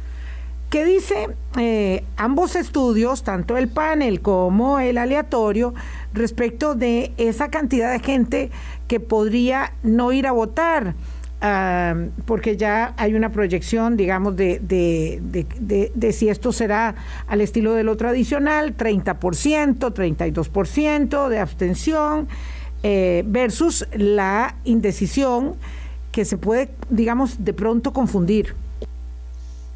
¿Qué 0.70 0.84
dice 0.84 1.28
eh, 1.58 2.02
ambos 2.16 2.56
estudios, 2.56 3.22
tanto 3.22 3.56
el 3.56 3.68
panel 3.68 4.20
como 4.20 4.80
el 4.80 4.98
aleatorio, 4.98 5.74
respecto 6.12 6.74
de 6.74 7.12
esa 7.18 7.50
cantidad 7.50 7.92
de 7.92 8.00
gente 8.00 8.50
que 8.88 8.98
podría 8.98 9.72
no 9.84 10.10
ir 10.10 10.26
a 10.26 10.32
votar? 10.32 10.94
Porque 11.40 12.56
ya 12.56 12.94
hay 12.96 13.14
una 13.14 13.30
proyección, 13.30 13.96
digamos, 13.96 14.36
de, 14.36 14.60
de, 14.62 16.12
si 16.12 16.28
esto 16.28 16.52
será 16.52 16.94
al 17.26 17.40
estilo 17.40 17.74
de 17.74 17.82
lo 17.82 17.96
tradicional, 17.96 18.76
30%, 18.76 19.78
32% 19.78 21.28
de 21.28 21.38
abstención, 21.38 22.28
eh, 22.82 23.22
versus 23.26 23.86
la 23.94 24.56
indecisión 24.64 25.56
que 26.12 26.24
se 26.24 26.38
puede, 26.38 26.70
digamos, 26.88 27.44
de 27.44 27.52
pronto 27.52 27.92
confundir. 27.92 28.54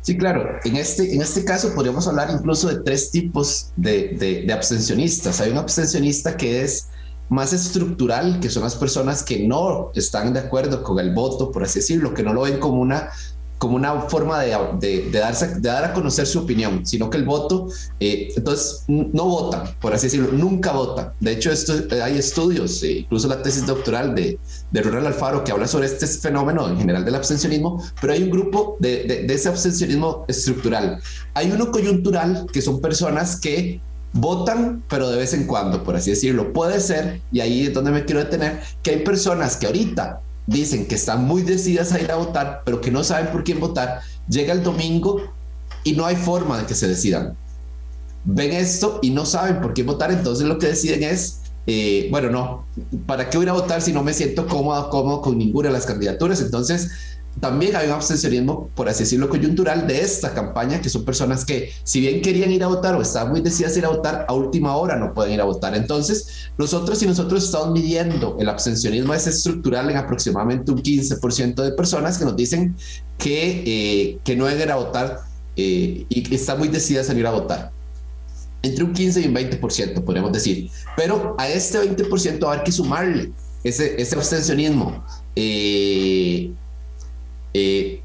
Sí, 0.03 0.16
claro. 0.16 0.59
En 0.64 0.77
este, 0.77 1.14
en 1.14 1.20
este 1.20 1.44
caso 1.44 1.75
podríamos 1.75 2.09
hablar 2.09 2.31
incluso 2.33 2.68
de 2.68 2.83
tres 2.83 3.11
tipos 3.11 3.70
de, 3.77 4.44
de 4.46 4.53
abstencionistas. 4.53 5.42
Hay 5.42 5.51
un 5.51 5.59
abstencionista 5.59 6.38
que 6.38 6.62
es 6.62 6.88
más 7.30 7.52
estructural, 7.52 8.40
que 8.40 8.50
son 8.50 8.64
las 8.64 8.74
personas 8.74 9.22
que 9.22 9.46
no 9.46 9.90
están 9.94 10.34
de 10.34 10.40
acuerdo 10.40 10.82
con 10.82 10.98
el 10.98 11.14
voto, 11.14 11.50
por 11.50 11.64
así 11.64 11.78
decirlo, 11.78 12.12
que 12.12 12.22
no 12.22 12.34
lo 12.34 12.42
ven 12.42 12.58
como 12.58 12.80
una 12.80 13.10
como 13.60 13.76
una 13.76 14.00
forma 14.00 14.40
de, 14.40 14.56
de, 14.80 15.10
darse, 15.10 15.56
de 15.60 15.68
dar 15.68 15.84
a 15.84 15.92
conocer 15.92 16.26
su 16.26 16.38
opinión, 16.38 16.86
sino 16.86 17.10
que 17.10 17.18
el 17.18 17.26
voto, 17.26 17.68
eh, 18.00 18.32
entonces 18.34 18.84
no 18.88 19.26
votan, 19.26 19.76
por 19.82 19.92
así 19.92 20.06
decirlo, 20.06 20.32
nunca 20.32 20.72
votan. 20.72 21.12
De 21.20 21.32
hecho, 21.32 21.52
esto, 21.52 21.74
hay 22.02 22.16
estudios, 22.16 22.82
eh, 22.82 23.00
incluso 23.00 23.28
la 23.28 23.42
tesis 23.42 23.66
doctoral 23.66 24.14
de, 24.14 24.38
de 24.70 24.82
Rural 24.82 25.06
Alfaro, 25.06 25.44
que 25.44 25.52
habla 25.52 25.66
sobre 25.66 25.88
este 25.88 26.06
fenómeno 26.06 26.70
en 26.70 26.78
general 26.78 27.04
del 27.04 27.16
abstencionismo, 27.16 27.84
pero 28.00 28.14
hay 28.14 28.22
un 28.22 28.30
grupo 28.30 28.78
de, 28.80 29.24
de 29.28 29.34
ese 29.34 29.50
abstencionismo 29.50 30.24
estructural. 30.26 30.98
Hay 31.34 31.52
uno 31.52 31.70
coyuntural, 31.70 32.46
que 32.50 32.62
son 32.62 32.80
personas 32.80 33.38
que 33.38 33.82
votan, 34.12 34.83
pero 34.88 35.11
de 35.11 35.18
vez 35.18 35.35
en 35.35 35.46
cuando, 35.46 35.85
por 35.85 35.96
así 35.96 36.11
decirlo. 36.11 36.53
Puede 36.53 36.81
ser, 36.81 37.20
y 37.33 37.40
ahí 37.40 37.66
es 37.66 37.75
donde 37.75 37.90
me 37.90 38.05
quiero 38.05 38.20
detener, 38.20 38.61
que 38.83 38.90
hay 38.90 38.99
personas 39.05 39.57
que 39.57 39.66
ahorita 39.66 40.20
dicen 40.46 40.87
que 40.87 40.96
están 40.96 41.25
muy 41.25 41.42
decididas 41.42 41.92
a 41.92 42.01
ir 42.01 42.11
a 42.11 42.16
votar, 42.16 42.62
pero 42.64 42.81
que 42.81 42.90
no 42.90 43.05
saben 43.05 43.29
por 43.29 43.44
quién 43.44 43.61
votar. 43.61 44.01
Llega 44.29 44.53
el 44.53 44.62
domingo 44.62 45.20
y 45.85 45.92
no 45.92 46.07
hay 46.07 46.16
forma 46.16 46.59
de 46.59 46.66
que 46.66 46.75
se 46.75 46.88
decidan. 46.88 47.37
Ven 48.25 48.53
esto 48.53 48.99
y 49.03 49.11
no 49.11 49.25
saben 49.25 49.61
por 49.61 49.75
qué 49.75 49.83
votar, 49.83 50.11
entonces 50.11 50.46
lo 50.46 50.59
que 50.59 50.68
deciden 50.68 51.03
es, 51.05 51.40
eh, 51.66 52.09
bueno, 52.11 52.31
no, 52.31 52.66
¿para 53.07 53.31
qué 53.31 53.38
voy 53.38 53.49
a 53.49 53.53
votar 53.53 53.81
si 53.81 53.92
no 53.92 54.03
me 54.03 54.12
siento 54.12 54.46
cómodo, 54.46 54.90
cómodo 54.90 55.23
con 55.23 55.38
ninguna 55.38 55.68
de 55.68 55.75
las 55.75 55.87
candidaturas? 55.87 56.40
Entonces, 56.40 56.90
también 57.40 57.74
hay 57.74 57.87
un 57.87 57.94
abstencionismo, 57.94 58.68
por 58.74 58.88
así 58.88 59.05
decirlo, 59.05 59.29
coyuntural 59.29 59.87
de 59.87 60.00
esta 60.03 60.35
campaña, 60.35 60.81
que 60.81 60.90
son 60.90 61.05
personas 61.05 61.44
que, 61.44 61.72
si 61.85 62.00
bien 62.00 62.20
querían 62.20 62.50
ir 62.53 62.62
a 62.62 62.66
votar 62.66 62.94
o 62.94 63.03
estaban 63.03 63.33
muy 63.33 63.40
decididas 63.40 63.74
a 63.74 63.79
ir 63.79 63.85
a 63.87 63.88
votar, 63.88 64.26
a 64.29 64.35
última 64.35 64.76
hora 64.76 64.96
no 64.96 65.14
pueden 65.14 65.33
ir 65.33 65.40
a 65.40 65.44
votar. 65.44 65.74
Entonces, 65.74 66.50
nosotros 66.59 67.03
y 67.03 67.07
nosotros 67.07 67.44
estamos 67.44 67.72
midiendo 67.72 68.37
el 68.38 68.48
abstencionismo 68.48 69.14
es 69.14 69.26
estructural 69.26 69.88
en 69.90 69.96
aproximadamente 69.96 70.70
un 70.70 70.83
15% 70.83 71.62
de 71.62 71.72
personas 71.72 72.18
que 72.18 72.26
nos 72.26 72.37
dicen 72.37 72.76
que, 73.16 73.62
eh, 73.66 74.18
que 74.22 74.37
no 74.37 74.44
van 74.44 74.59
a 74.59 74.62
ir 74.62 74.70
a 74.70 74.76
votar 74.76 75.20
eh, 75.57 76.05
y 76.09 76.35
están 76.35 76.59
muy 76.59 76.68
decididas 76.68 77.09
a 77.09 77.14
ir 77.14 77.26
a 77.26 77.31
votar. 77.31 77.72
Entre 78.62 78.85
un 78.85 78.92
15 78.92 79.22
y 79.22 79.26
un 79.26 79.35
20%, 79.35 80.05
podemos 80.05 80.31
decir. 80.31 80.70
Pero 80.94 81.35
a 81.38 81.48
este 81.48 81.79
20% 81.79 82.44
va 82.44 82.50
a 82.50 82.53
haber 82.53 82.64
que 82.64 82.72
sumarle 82.72 83.33
ese, 83.64 84.00
ese 84.00 84.14
abstencionismo. 84.14 85.03
Eh, 85.35 86.53
eh, 87.54 88.02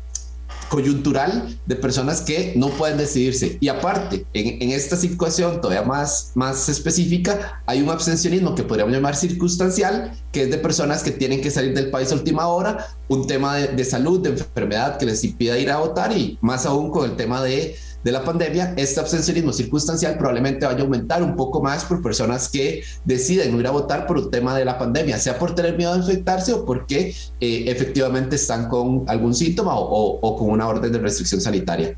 coyuntural 0.69 1.58
de 1.65 1.75
personas 1.75 2.21
que 2.21 2.53
no 2.55 2.69
pueden 2.69 2.97
decidirse. 2.97 3.58
Y 3.60 3.67
aparte, 3.67 4.25
en, 4.34 4.71
esta 4.71 4.95
situación 4.95 5.62
todavía 5.62 5.84
más, 5.84 6.31
más 6.36 6.69
específica, 6.69 7.62
hay 7.65 7.81
un 7.81 7.89
abstencionismo 7.89 8.55
que 8.55 8.63
podríamos 8.63 8.93
llamar 8.93 9.15
circunstancial, 9.15 10.12
que 10.31 10.43
es 10.43 10.51
de 10.51 10.58
personas 10.58 11.03
que 11.03 11.12
tienen 11.12 11.41
que 11.41 11.51
salir 11.51 11.73
del 11.73 11.91
país 11.91 12.12
a 12.12 12.15
última 12.15 12.47
hora, 12.47 12.88
un 13.08 13.27
tema 13.27 13.55
de, 13.55 13.67
de 13.67 13.86
salud, 13.86 14.21
de 14.21 14.29
enfermedad 14.29 14.97
que 14.97 15.05
les 15.05 15.23
impida 15.23 15.58
ir 15.58 15.69
a 15.69 15.77
votar 15.77 16.15
y 16.17 16.38
más 16.41 16.65
aún 16.65 16.91
con 16.91 17.10
el 17.10 17.15
tema 17.15 17.43
de 17.43 17.75
de 18.06 18.12
la 18.12 18.24
pandemia, 18.24 18.76
este 18.78 19.00
abstencionismo 19.00 19.52
circunstancial 19.52 20.15
probablemente 20.15 20.68
vaya 20.68 20.78
a 20.78 20.84
aumentar 20.84 21.24
un 21.24 21.36
poco 21.36 21.63
más 21.63 21.86
por 21.86 22.04
personas 22.04 22.48
que 22.48 22.84
deciden 23.04 23.52
no 23.52 23.60
ir 23.60 23.65
a 23.65 23.72
votar 23.72 24.06
por 24.06 24.20
un 24.20 24.30
tema 24.30 24.56
de 24.56 24.63
la 24.63 24.78
pandemia, 24.78 25.18
sea 25.18 25.39
por 25.39 25.56
tener 25.56 25.76
miedo 25.76 25.91
a 25.91 25.98
infectarse 25.98 26.54
o 26.54 26.63
porque 26.65 27.15
eh, 27.39 27.63
efectivamente 27.65 28.36
están 28.36 28.70
con 28.70 29.06
algún 29.08 29.34
síntoma 29.34 29.72
o, 29.76 30.38
con 30.38 30.52
una 30.52 30.68
orden 30.68 30.91
de 30.91 31.00
restricción 31.00 31.41
sanitaria. 31.41 31.98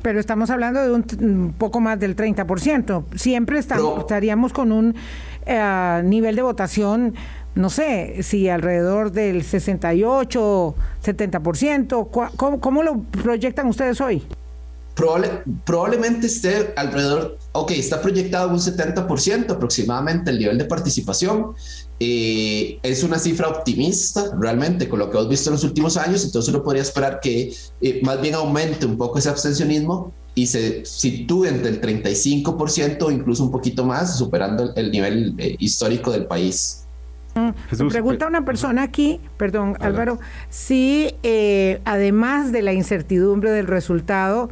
Pero 0.00 0.18
estamos 0.18 0.48
hablando 0.48 0.82
de 0.82 0.92
un, 0.92 1.54
poco 1.58 1.78
más 1.80 2.00
del 2.00 2.16
30%. 2.16 3.04
Siempre 3.14 3.58
estaríamos 3.58 4.54
con 4.54 4.72
un 4.72 4.94
eh, 5.44 6.02
nivel 6.06 6.36
de 6.36 6.42
votación 6.42 7.14
no 7.54 7.68
sé, 7.68 8.22
si 8.22 8.48
alrededor 8.48 9.12
del 9.12 9.42
68, 9.42 10.74
70%, 11.04 12.30
¿cómo, 12.36 12.60
¿cómo 12.60 12.82
lo 12.82 13.00
proyectan 13.02 13.66
ustedes 13.66 14.00
hoy? 14.00 14.22
Probablemente 15.64 16.26
esté 16.26 16.72
alrededor, 16.76 17.38
ok, 17.52 17.70
está 17.72 18.02
proyectado 18.02 18.50
un 18.50 18.58
70% 18.58 19.50
aproximadamente 19.50 20.30
el 20.30 20.38
nivel 20.38 20.58
de 20.58 20.64
participación. 20.64 21.54
Eh, 22.00 22.78
es 22.82 23.02
una 23.02 23.18
cifra 23.18 23.48
optimista 23.48 24.24
realmente 24.38 24.88
con 24.88 25.00
lo 25.00 25.10
que 25.10 25.16
hemos 25.16 25.28
visto 25.28 25.50
en 25.50 25.54
los 25.54 25.64
últimos 25.64 25.96
años, 25.96 26.24
entonces 26.24 26.52
uno 26.52 26.62
podría 26.62 26.82
esperar 26.82 27.20
que 27.20 27.52
eh, 27.80 28.00
más 28.04 28.20
bien 28.20 28.34
aumente 28.34 28.86
un 28.86 28.96
poco 28.96 29.18
ese 29.18 29.28
abstencionismo 29.28 30.12
y 30.34 30.46
se 30.46 30.84
sitúe 30.84 31.46
entre 31.46 31.70
el 31.70 31.80
35% 31.80 33.02
o 33.02 33.10
incluso 33.10 33.44
un 33.44 33.50
poquito 33.50 33.84
más, 33.84 34.16
superando 34.16 34.72
el, 34.76 34.90
nivel 34.90 35.34
eh, 35.38 35.56
histórico 35.58 36.12
del 36.12 36.26
país. 36.26 36.84
Mm, 37.34 37.88
pregunta 37.88 38.26
una 38.26 38.44
persona 38.44 38.82
aquí, 38.82 39.20
perdón 39.36 39.76
Álvaro, 39.80 40.18
si 40.50 41.14
además 41.84 42.52
de 42.52 42.62
la 42.62 42.72
incertidumbre 42.72 43.50
del 43.50 43.66
resultado, 43.66 44.50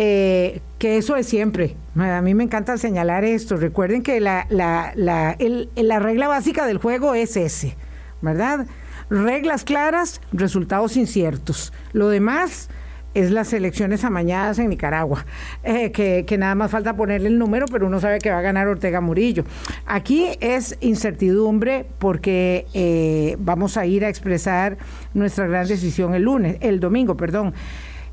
eh, 0.00 0.60
que 0.78 0.96
eso 0.96 1.16
es 1.16 1.26
siempre. 1.26 1.74
A 1.96 2.22
mí 2.22 2.32
me 2.32 2.44
encanta 2.44 2.76
señalar 2.78 3.24
esto. 3.24 3.56
Recuerden 3.56 4.04
que 4.04 4.20
la, 4.20 4.46
la, 4.48 4.92
la, 4.94 5.36
la 5.74 5.98
regla 5.98 6.28
básica 6.28 6.66
del 6.66 6.78
juego 6.78 7.16
es 7.16 7.36
ese, 7.36 7.76
¿verdad? 8.22 8.68
Reglas 9.10 9.64
claras, 9.64 10.20
resultados 10.32 10.96
inciertos. 10.96 11.72
Lo 11.92 12.10
demás 12.10 12.68
es 13.14 13.32
las 13.32 13.52
elecciones 13.52 14.04
amañadas 14.04 14.60
en 14.60 14.68
Nicaragua, 14.68 15.26
eh, 15.64 15.90
que, 15.90 16.24
que, 16.24 16.38
nada 16.38 16.54
más 16.54 16.70
falta 16.70 16.94
ponerle 16.94 17.26
el 17.26 17.36
número, 17.36 17.66
pero 17.66 17.88
uno 17.88 17.98
sabe 17.98 18.20
que 18.20 18.30
va 18.30 18.38
a 18.38 18.42
ganar 18.42 18.68
Ortega 18.68 19.00
Murillo. 19.00 19.42
Aquí 19.84 20.28
es 20.40 20.76
incertidumbre 20.80 21.86
porque 21.98 22.66
eh, 22.72 23.34
vamos 23.40 23.76
a 23.76 23.84
ir 23.84 24.04
a 24.04 24.08
expresar 24.08 24.78
nuestra 25.12 25.48
gran 25.48 25.66
decisión 25.66 26.14
el 26.14 26.22
lunes, 26.22 26.58
el 26.60 26.78
domingo, 26.78 27.16
perdón. 27.16 27.52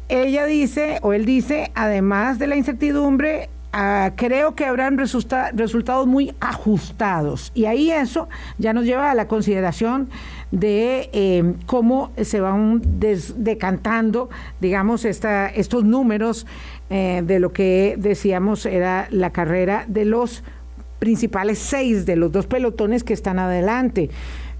Ella 0.07 0.45
dice, 0.45 0.99
o 1.01 1.13
él 1.13 1.25
dice, 1.25 1.71
además 1.73 2.37
de 2.37 2.45
la 2.47 2.55
incertidumbre, 2.55 3.49
ah, 3.73 4.11
creo 4.15 4.53
que 4.53 4.65
habrán 4.65 4.97
resultados 4.97 6.05
muy 6.05 6.35
ajustados. 6.39 7.51
Y 7.55 7.65
ahí 7.65 7.89
eso 7.89 8.29
ya 8.59 8.71
nos 8.73 8.85
lleva 8.85 9.09
a 9.09 9.15
la 9.15 9.27
consideración 9.27 10.09
de 10.51 11.09
eh, 11.11 11.53
cómo 11.65 12.11
se 12.21 12.39
van 12.39 12.81
decantando, 13.37 14.29
digamos, 14.61 15.05
esta, 15.05 15.47
estos 15.47 15.83
números 15.83 16.45
eh, 16.91 17.23
de 17.25 17.39
lo 17.39 17.51
que 17.51 17.95
decíamos 17.97 18.67
era 18.67 19.07
la 19.09 19.31
carrera 19.31 19.85
de 19.87 20.05
los 20.05 20.43
principales 20.99 21.57
seis 21.59 22.05
de 22.05 22.15
los 22.15 22.31
dos 22.31 22.45
pelotones 22.45 23.03
que 23.03 23.13
están 23.13 23.39
adelante. 23.39 24.09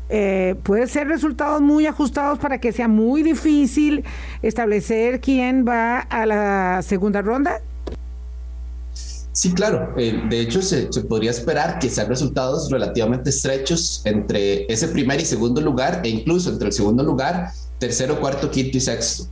Eh, 0.10 0.56
puede 0.64 0.88
ser 0.88 1.08
resultados 1.08 1.62
muy 1.62 1.88
ajustados 1.88 2.38
para 2.40 2.60
que 2.60 2.72
sea 2.72 2.88
muy 2.88 3.24
difícil 3.24 4.04
establecer 4.42 5.20
quién 5.20 5.66
va 5.68 6.00
a 6.00 6.26
la 6.26 6.82
segunda 6.84 7.22
ronda? 7.22 7.62
Sí, 9.36 9.54
claro. 9.54 9.94
Eh, 9.98 10.24
de 10.30 10.40
hecho, 10.40 10.62
se, 10.62 10.88
podría 11.10 11.32
esperar 11.32 11.78
que 11.80 11.90
sean 11.90 12.08
resultados 12.08 12.72
relativamente 12.72 13.32
estrechos 13.32 14.02
entre 14.06 14.66
ese 14.72 14.88
primer 14.88 15.20
y 15.20 15.26
segundo 15.26 15.60
lugar 15.60 16.02
e 16.06 16.10
incluso 16.10 16.50
entre 16.50 16.68
el 16.68 16.74
segundo 16.74 17.04
lugar, 17.04 17.52
tercero, 17.78 18.20
cuarto, 18.22 18.50
quinto 18.50 18.78
y 18.78 18.82
sexto. 18.82 19.26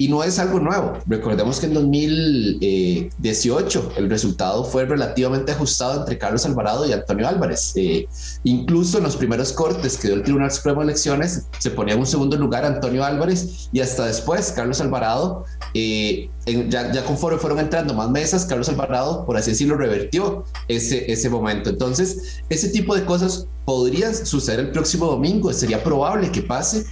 Y 0.00 0.08
no 0.08 0.24
es 0.24 0.38
algo 0.38 0.58
nuevo. 0.58 0.94
Recordemos 1.06 1.60
que 1.60 1.66
en 1.66 1.74
2018 1.74 3.92
el 3.98 4.08
resultado 4.08 4.64
fue 4.64 4.86
relativamente 4.86 5.52
ajustado 5.52 6.00
entre 6.00 6.16
Carlos 6.16 6.46
Alvarado 6.46 6.86
y 6.86 6.94
Antonio 6.94 7.28
Álvarez. 7.28 7.74
Eh, 7.76 8.08
incluso 8.44 8.96
en 8.96 9.04
los 9.04 9.16
primeros 9.16 9.52
cortes 9.52 9.98
que 9.98 10.08
dio 10.08 10.16
el 10.16 10.22
Tribunal 10.22 10.50
Supremo 10.50 10.80
de 10.80 10.86
Elecciones 10.86 11.48
se 11.58 11.70
ponía 11.70 11.92
en 11.92 12.00
un 12.00 12.06
segundo 12.06 12.38
lugar 12.38 12.64
Antonio 12.64 13.04
Álvarez 13.04 13.68
y 13.74 13.80
hasta 13.80 14.06
después 14.06 14.52
Carlos 14.52 14.80
Alvarado, 14.80 15.44
eh, 15.74 16.30
ya, 16.46 16.90
ya 16.92 17.04
conforme 17.04 17.38
fueron 17.38 17.58
entrando 17.58 17.92
más 17.92 18.08
mesas, 18.08 18.46
Carlos 18.46 18.70
Alvarado, 18.70 19.26
por 19.26 19.36
así 19.36 19.50
decirlo, 19.50 19.76
revertió 19.76 20.46
ese, 20.68 21.12
ese 21.12 21.28
momento. 21.28 21.68
Entonces, 21.68 22.40
ese 22.48 22.70
tipo 22.70 22.94
de 22.94 23.04
cosas 23.04 23.48
podrían 23.66 24.14
suceder 24.14 24.60
el 24.60 24.70
próximo 24.72 25.04
domingo. 25.06 25.52
Sería 25.52 25.84
probable 25.84 26.32
que 26.32 26.40
pase 26.42 26.86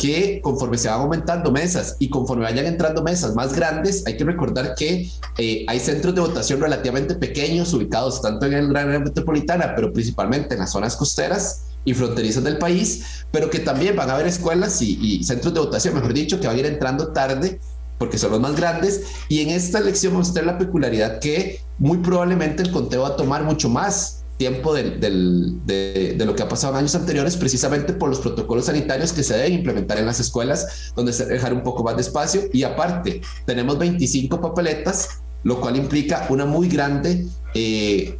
que 0.00 0.40
conforme 0.40 0.78
se 0.78 0.88
van 0.88 1.00
aumentando 1.00 1.52
mesas 1.52 1.96
y 1.98 2.08
conforme 2.08 2.44
vayan 2.44 2.64
entrando 2.64 3.02
mesas 3.02 3.34
más 3.34 3.54
grandes, 3.54 4.02
hay 4.06 4.16
que 4.16 4.24
recordar 4.24 4.74
que 4.74 5.10
eh, 5.36 5.66
hay 5.68 5.78
centros 5.78 6.14
de 6.14 6.22
votación 6.22 6.58
relativamente 6.58 7.14
pequeños 7.16 7.74
ubicados 7.74 8.22
tanto 8.22 8.46
en 8.46 8.54
el 8.54 8.74
área 8.74 8.98
metropolitana, 8.98 9.74
pero 9.76 9.92
principalmente 9.92 10.54
en 10.54 10.60
las 10.60 10.72
zonas 10.72 10.96
costeras 10.96 11.64
y 11.84 11.92
fronterizas 11.92 12.42
del 12.42 12.56
país, 12.56 13.26
pero 13.30 13.50
que 13.50 13.58
también 13.58 13.94
van 13.94 14.08
a 14.08 14.14
haber 14.14 14.26
escuelas 14.26 14.80
y, 14.80 15.22
centros 15.22 15.52
de 15.52 15.60
votación, 15.60 15.94
mejor 15.94 16.14
dicho, 16.14 16.40
que 16.40 16.46
van 16.46 16.56
a 16.56 16.60
ir 16.60 16.66
entrando 16.66 17.08
tarde 17.08 17.60
porque 17.98 18.16
son 18.16 18.30
los 18.30 18.40
más 18.40 18.56
grandes. 18.56 19.02
Y 19.28 19.42
en 19.42 19.50
esta 19.50 19.80
elección 19.80 20.14
vamos 20.14 20.34
la 20.34 20.56
peculiaridad 20.56 21.18
que 21.18 21.60
muy 21.78 21.98
probablemente 21.98 22.62
el 22.62 22.72
conteo 22.72 23.02
va 23.02 23.08
a 23.08 23.16
tomar 23.16 23.44
mucho 23.44 23.68
más 23.68 24.19
tiempo 24.40 24.72
de, 24.72 24.96
de, 24.96 26.24
lo 26.24 26.34
que 26.34 26.42
ha 26.42 26.48
pasado 26.48 26.72
en 26.72 26.78
años 26.78 26.94
anteriores, 26.94 27.36
precisamente 27.36 27.92
por 27.92 28.08
los 28.08 28.20
protocolos 28.20 28.64
sanitarios 28.64 29.12
que 29.12 29.22
se 29.22 29.36
deben 29.36 29.52
implementar 29.52 29.98
en 29.98 30.06
las 30.06 30.18
escuelas, 30.18 30.92
donde 30.96 31.12
se 31.12 31.26
dejar 31.26 31.52
un 31.52 31.62
poco 31.62 31.84
más 31.84 31.96
de 31.96 32.00
espacio. 32.00 32.44
Y 32.50 32.62
aparte, 32.62 33.20
tenemos 33.44 33.78
25 33.78 34.40
papeletas, 34.40 35.20
lo 35.42 35.60
cual 35.60 35.76
implica 35.76 36.26
una 36.30 36.46
muy 36.46 36.68
grande 36.68 37.26
eh, 37.52 38.16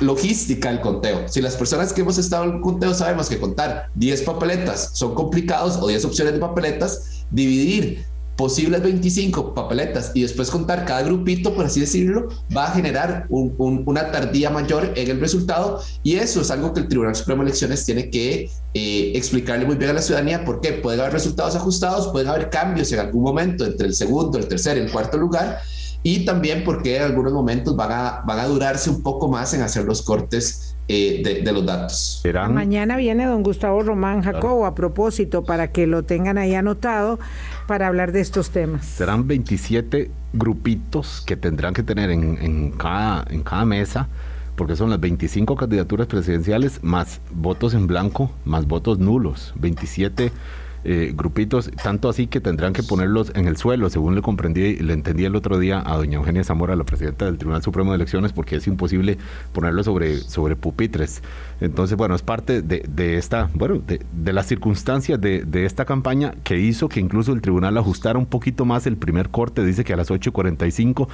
logística 0.00 0.68
el 0.68 0.80
conteo. 0.80 1.28
Si 1.28 1.40
las 1.40 1.54
personas 1.54 1.92
que 1.92 2.00
hemos 2.00 2.18
estado 2.18 2.42
en 2.42 2.56
el 2.56 2.60
conteo 2.60 2.92
sabemos 2.92 3.28
que 3.28 3.38
contar 3.38 3.86
10 3.94 4.22
papeletas 4.22 4.90
son 4.94 5.14
complicados 5.14 5.76
o 5.76 5.86
10 5.86 6.06
opciones 6.06 6.32
de 6.34 6.40
papeletas, 6.40 7.24
dividir 7.30 8.04
posibles 8.42 8.82
25 8.82 9.54
papeletas 9.54 10.10
y 10.14 10.22
después 10.22 10.50
contar 10.50 10.84
cada 10.84 11.02
grupito, 11.02 11.54
por 11.54 11.66
así 11.66 11.78
decirlo, 11.78 12.26
va 12.54 12.66
a 12.66 12.70
generar 12.72 13.26
una 13.28 14.10
tardía 14.10 14.50
mayor 14.50 14.94
en 14.96 15.10
el 15.12 15.20
resultado 15.20 15.80
y 16.02 16.16
eso 16.16 16.40
es 16.40 16.50
algo 16.50 16.74
que 16.74 16.80
el 16.80 16.88
Tribunal 16.88 17.14
Supremo 17.14 17.44
de 17.44 17.50
Elecciones 17.50 17.84
tiene 17.84 18.10
que 18.10 18.50
eh, 18.74 19.12
explicarle 19.14 19.64
muy 19.64 19.76
bien 19.76 19.90
a 19.90 19.92
la 19.92 20.02
ciudadanía 20.02 20.44
porque 20.44 20.72
pueden 20.72 20.98
haber 20.98 21.12
resultados 21.12 21.54
ajustados, 21.54 22.08
pueden 22.08 22.30
haber 22.30 22.50
cambios 22.50 22.90
en 22.90 22.98
algún 22.98 23.22
momento 23.22 23.64
entre 23.64 23.86
el 23.86 23.94
segundo, 23.94 24.36
el 24.38 24.48
tercer 24.48 24.76
el 24.76 24.90
cuarto 24.90 25.18
lugar 25.18 25.60
y 26.02 26.24
también 26.24 26.64
porque 26.64 26.96
en 26.96 27.02
algunos 27.02 27.32
momentos 27.32 27.76
van 27.76 27.92
a, 27.92 28.22
van 28.26 28.40
a 28.40 28.46
durarse 28.46 28.90
un 28.90 29.04
poco 29.04 29.28
más 29.28 29.54
en 29.54 29.62
hacer 29.62 29.84
los 29.84 30.02
cortes 30.02 30.74
eh, 30.88 31.42
de, 31.44 31.52
los 31.52 31.64
datos. 31.64 32.22
Mañana 32.50 32.96
viene 32.96 33.24
don 33.24 33.44
Gustavo 33.44 33.82
Román 33.82 34.20
Jacobo 34.20 34.66
a 34.66 34.74
propósito 34.74 35.44
para 35.44 35.70
que 35.70 35.86
lo 35.86 36.02
tengan 36.02 36.38
ahí 36.38 36.56
anotado 36.56 37.20
para 37.66 37.86
hablar 37.86 38.12
de 38.12 38.20
estos 38.20 38.50
temas. 38.50 38.84
Serán 38.84 39.26
27 39.26 40.10
grupitos 40.32 41.22
que 41.26 41.36
tendrán 41.36 41.74
que 41.74 41.82
tener 41.82 42.10
en, 42.10 42.72
cada 42.72 43.64
mesa 43.64 44.08
porque 44.56 44.76
son 44.76 44.90
las 44.90 45.00
25 45.00 45.56
candidaturas 45.56 46.06
presidenciales 46.06 46.82
más 46.82 47.20
votos 47.30 47.74
en 47.74 47.86
blanco, 47.86 48.30
más 48.44 48.66
votos 48.66 48.98
nulos, 48.98 49.52
27 49.56 50.30
eh, 50.84 51.12
grupitos, 51.14 51.70
tanto 51.82 52.08
así 52.08 52.26
que 52.26 52.40
tendrán 52.40 52.72
que 52.72 52.82
ponerlos 52.82 53.32
en 53.34 53.46
el 53.46 53.56
suelo, 53.56 53.88
según 53.90 54.14
le 54.14 54.22
comprendí 54.22 54.62
y 54.62 54.78
le 54.80 54.92
entendí 54.92 55.24
el 55.24 55.36
otro 55.36 55.58
día 55.58 55.82
a 55.84 55.96
doña 55.96 56.16
Eugenia 56.16 56.44
Zamora, 56.44 56.76
la 56.76 56.84
presidenta 56.84 57.24
del 57.24 57.38
Tribunal 57.38 57.62
Supremo 57.62 57.92
de 57.92 57.96
Elecciones, 57.96 58.32
porque 58.32 58.56
es 58.56 58.66
imposible 58.66 59.18
ponerlos 59.52 59.86
sobre, 59.86 60.18
sobre 60.18 60.56
pupitres. 60.56 61.22
Entonces, 61.60 61.96
bueno, 61.96 62.14
es 62.14 62.22
parte 62.22 62.62
de, 62.62 62.84
de 62.88 63.16
esta, 63.16 63.48
bueno, 63.54 63.80
de, 63.86 64.00
de 64.12 64.32
las 64.32 64.46
circunstancias 64.46 65.20
de, 65.20 65.44
de, 65.44 65.66
esta 65.66 65.84
campaña 65.84 66.34
que 66.42 66.58
hizo 66.58 66.88
que 66.88 67.00
incluso 67.00 67.32
el 67.32 67.40
tribunal 67.40 67.76
ajustara 67.78 68.18
un 68.18 68.26
poquito 68.26 68.64
más 68.64 68.86
el 68.86 68.96
primer 68.96 69.28
corte, 69.28 69.64
dice 69.64 69.84
que 69.84 69.92
a 69.92 69.96
las 69.96 70.10
8.45 70.10 71.08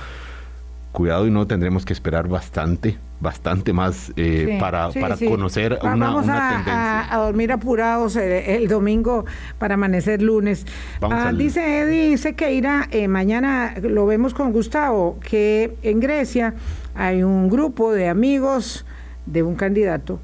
cuidado 0.92 1.26
y 1.26 1.30
no 1.30 1.46
tendremos 1.46 1.84
que 1.84 1.92
esperar 1.92 2.28
bastante, 2.28 2.98
bastante 3.20 3.72
más 3.72 4.12
eh, 4.16 4.56
para, 4.60 4.90
para 4.90 5.16
conocer 5.16 5.78
una, 5.82 5.96
Vamos 5.96 6.28
a, 6.28 6.48
tendencia. 6.48 7.14
A, 7.14 7.18
dormir 7.18 7.52
apurados 7.52 8.16
el, 8.16 8.68
domingo 8.68 9.24
para 9.58 9.74
amanecer 9.74 10.22
lunes. 10.22 10.66
Ah, 11.00 11.32
dice 11.34 11.80
Eddie 11.80 12.16
Sequeira, 12.18 12.88
eh, 12.90 13.08
mañana 13.08 13.74
lo 13.80 14.06
vemos 14.06 14.34
con 14.34 14.52
Gustavo, 14.52 15.18
que 15.20 15.76
en 15.82 16.00
Grecia 16.00 16.54
hay 16.94 17.22
un 17.22 17.48
grupo 17.48 17.92
de 17.92 18.08
amigos 18.08 18.84
de 19.26 19.42
un 19.42 19.56
candidato 19.56 20.20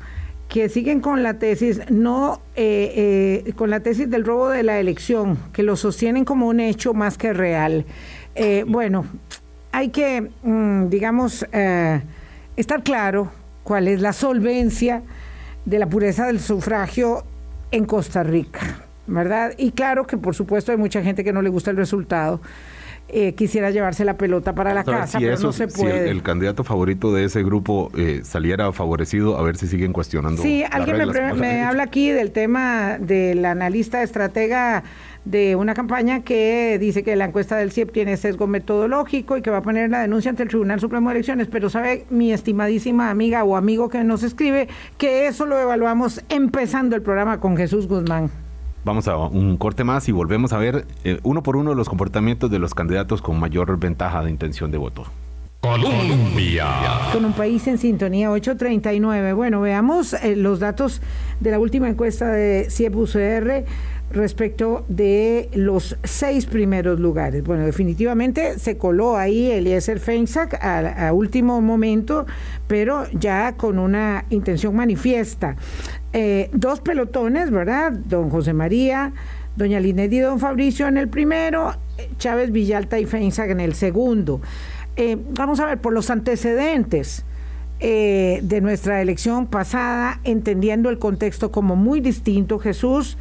que 0.48 0.68
siguen 0.68 1.00
con 1.00 1.22
la 1.22 1.38
tesis, 1.38 1.80
no 1.90 2.40
eh, 2.54 3.52
con 3.56 3.70
la 3.70 3.80
tesis 3.80 4.08
del 4.08 4.24
robo 4.24 4.50
de 4.50 4.62
la 4.62 4.78
elección, 4.78 5.38
que 5.52 5.62
lo 5.62 5.74
sostienen 5.76 6.24
como 6.24 6.46
un 6.46 6.60
hecho 6.60 6.94
más 6.94 7.18
que 7.18 7.32
real. 7.32 7.86
bueno, 8.66 9.04
hay 9.74 9.88
que, 9.88 10.30
mm, 10.44 10.88
digamos, 10.88 11.44
eh, 11.50 12.00
estar 12.56 12.84
claro 12.84 13.32
cuál 13.64 13.88
es 13.88 14.00
la 14.00 14.12
solvencia 14.12 15.02
de 15.64 15.80
la 15.80 15.88
pureza 15.88 16.26
del 16.26 16.38
sufragio 16.38 17.24
en 17.72 17.84
Costa 17.84 18.22
Rica, 18.22 18.60
¿verdad? 19.08 19.52
Y 19.58 19.72
claro 19.72 20.06
que 20.06 20.16
por 20.16 20.36
supuesto 20.36 20.70
hay 20.70 20.78
mucha 20.78 21.02
gente 21.02 21.24
que 21.24 21.32
no 21.32 21.42
le 21.42 21.48
gusta 21.48 21.72
el 21.72 21.76
resultado. 21.76 22.40
Eh, 23.08 23.34
quisiera 23.34 23.70
llevarse 23.70 24.04
la 24.04 24.16
pelota 24.16 24.54
para 24.54 24.72
la 24.74 24.84
casa, 24.84 25.18
pero 25.18 25.38
no 25.38 25.52
se 25.52 25.66
puede. 25.66 26.04
Si 26.04 26.10
el, 26.10 26.22
candidato 26.22 26.62
favorito 26.62 27.12
de 27.12 27.24
ese 27.24 27.42
grupo 27.42 27.90
eh, 27.96 28.20
saliera 28.22 28.72
favorecido, 28.72 29.36
a 29.36 29.42
ver 29.42 29.56
si 29.56 29.66
siguen 29.66 29.92
cuestionando. 29.92 30.40
Sí, 30.40 30.64
alguien 30.70 30.98
me, 30.98 31.34
me 31.34 31.62
habla 31.62 31.82
aquí 31.82 32.10
del 32.10 32.30
tema 32.30 32.96
del 32.98 33.44
analista 33.44 34.02
estratega 34.02 34.84
de 35.24 35.56
una 35.56 35.74
campaña 35.74 36.22
que 36.22 36.78
dice 36.78 37.02
que 37.02 37.16
la 37.16 37.26
encuesta 37.26 37.56
del 37.56 37.72
CIEP 37.72 37.92
tiene 37.92 38.16
sesgo 38.16 38.46
metodológico 38.46 39.36
y 39.36 39.42
que 39.42 39.50
va 39.50 39.58
a 39.58 39.62
poner 39.62 39.90
la 39.90 40.00
denuncia 40.00 40.30
ante 40.30 40.42
el 40.42 40.48
Tribunal 40.48 40.80
Supremo 40.80 41.08
de 41.08 41.16
Elecciones, 41.16 41.48
pero 41.50 41.70
sabe 41.70 42.04
mi 42.10 42.32
estimadísima 42.32 43.10
amiga 43.10 43.44
o 43.44 43.56
amigo 43.56 43.88
que 43.88 44.04
nos 44.04 44.22
escribe 44.22 44.68
que 44.98 45.26
eso 45.26 45.46
lo 45.46 45.58
evaluamos 45.58 46.22
empezando 46.28 46.94
el 46.96 47.02
programa 47.02 47.40
con 47.40 47.56
Jesús 47.56 47.88
Guzmán. 47.88 48.30
Vamos 48.84 49.08
a 49.08 49.16
un 49.16 49.56
corte 49.56 49.82
más 49.82 50.08
y 50.10 50.12
volvemos 50.12 50.52
a 50.52 50.58
ver 50.58 50.84
eh, 51.04 51.18
uno 51.22 51.42
por 51.42 51.56
uno 51.56 51.74
los 51.74 51.88
comportamientos 51.88 52.50
de 52.50 52.58
los 52.58 52.74
candidatos 52.74 53.22
con 53.22 53.40
mayor 53.40 53.78
ventaja 53.78 54.22
de 54.22 54.30
intención 54.30 54.70
de 54.70 54.76
voto. 54.76 55.04
Colombia. 55.64 56.66
Con 57.10 57.24
un 57.24 57.32
país 57.32 57.66
en 57.66 57.78
sintonía 57.78 58.30
839. 58.30 59.32
Bueno, 59.32 59.62
veamos 59.62 60.12
eh, 60.12 60.36
los 60.36 60.60
datos 60.60 61.00
de 61.40 61.50
la 61.50 61.58
última 61.58 61.88
encuesta 61.88 62.30
de 62.30 62.68
CIEP 62.68 62.94
UCR 62.94 63.64
respecto 64.14 64.84
de 64.88 65.50
los 65.54 65.96
seis 66.04 66.46
primeros 66.46 67.00
lugares. 67.00 67.42
Bueno, 67.44 67.66
definitivamente 67.66 68.58
se 68.58 68.78
coló 68.78 69.16
ahí 69.16 69.50
Eliezer 69.50 70.00
Feinsack 70.00 70.58
a, 70.62 71.12
último 71.12 71.60
momento, 71.60 72.26
pero 72.66 73.04
ya 73.12 73.56
con 73.56 73.78
una 73.78 74.24
intención 74.30 74.74
manifiesta. 74.74 75.56
Eh, 76.12 76.48
dos 76.52 76.80
pelotones, 76.80 77.50
¿verdad? 77.50 77.92
Don 77.92 78.30
José 78.30 78.52
María, 78.52 79.12
doña 79.56 79.80
Linet 79.80 80.12
y 80.12 80.20
don 80.20 80.38
Fabricio 80.38 80.86
en 80.86 80.96
el 80.96 81.08
primero, 81.08 81.72
Chávez 82.18 82.52
Villalta 82.52 82.98
y 82.98 83.06
Feinsack 83.06 83.50
en 83.50 83.60
el 83.60 83.74
segundo. 83.74 84.40
Eh, 84.96 85.18
vamos 85.30 85.60
a 85.60 85.66
ver, 85.66 85.78
por 85.78 85.92
los 85.92 86.10
antecedentes. 86.10 87.24
Eh, 87.80 88.38
de 88.44 88.60
nuestra 88.60 89.02
elección 89.02 89.46
pasada, 89.48 90.20
entendiendo 90.22 90.90
el 90.90 90.98
contexto 90.98 91.50
como 91.50 91.74
muy 91.74 92.00
distinto, 92.00 92.60
Jesús, 92.60 93.18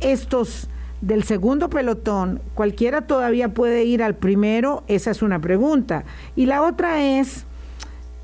estos 0.00 0.68
del 1.00 1.22
segundo 1.24 1.70
pelotón, 1.70 2.40
cualquiera 2.54 3.02
todavía 3.02 3.50
puede 3.50 3.84
ir 3.84 4.02
al 4.02 4.16
primero, 4.16 4.82
esa 4.88 5.10
es 5.10 5.22
una 5.22 5.38
pregunta. 5.38 6.04
Y 6.34 6.46
la 6.46 6.62
otra 6.62 7.02
es 7.02 7.44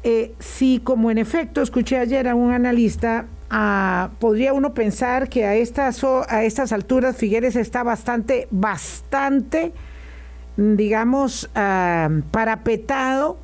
eh, 0.03 0.35
si, 0.39 0.81
como 0.81 1.11
en 1.11 1.19
efecto 1.19 1.63
escuché 1.63 1.99
ayer 1.99 2.29
a 2.29 2.35
un 2.35 2.53
analista, 2.53 3.27
ah, 3.49 4.11
podría 4.19 4.53
uno 4.53 4.75
pensar 4.75 5.29
que 5.29 5.45
a 5.45 5.55
estas, 5.55 6.03
a 6.05 6.45
estas 6.45 6.73
alturas 6.73 7.17
Figueres 7.17 7.57
está 7.57 7.83
bastante, 7.83 8.49
bastante, 8.51 9.73
digamos, 10.57 11.49
ah, 11.55 12.11
parapetado 12.31 13.39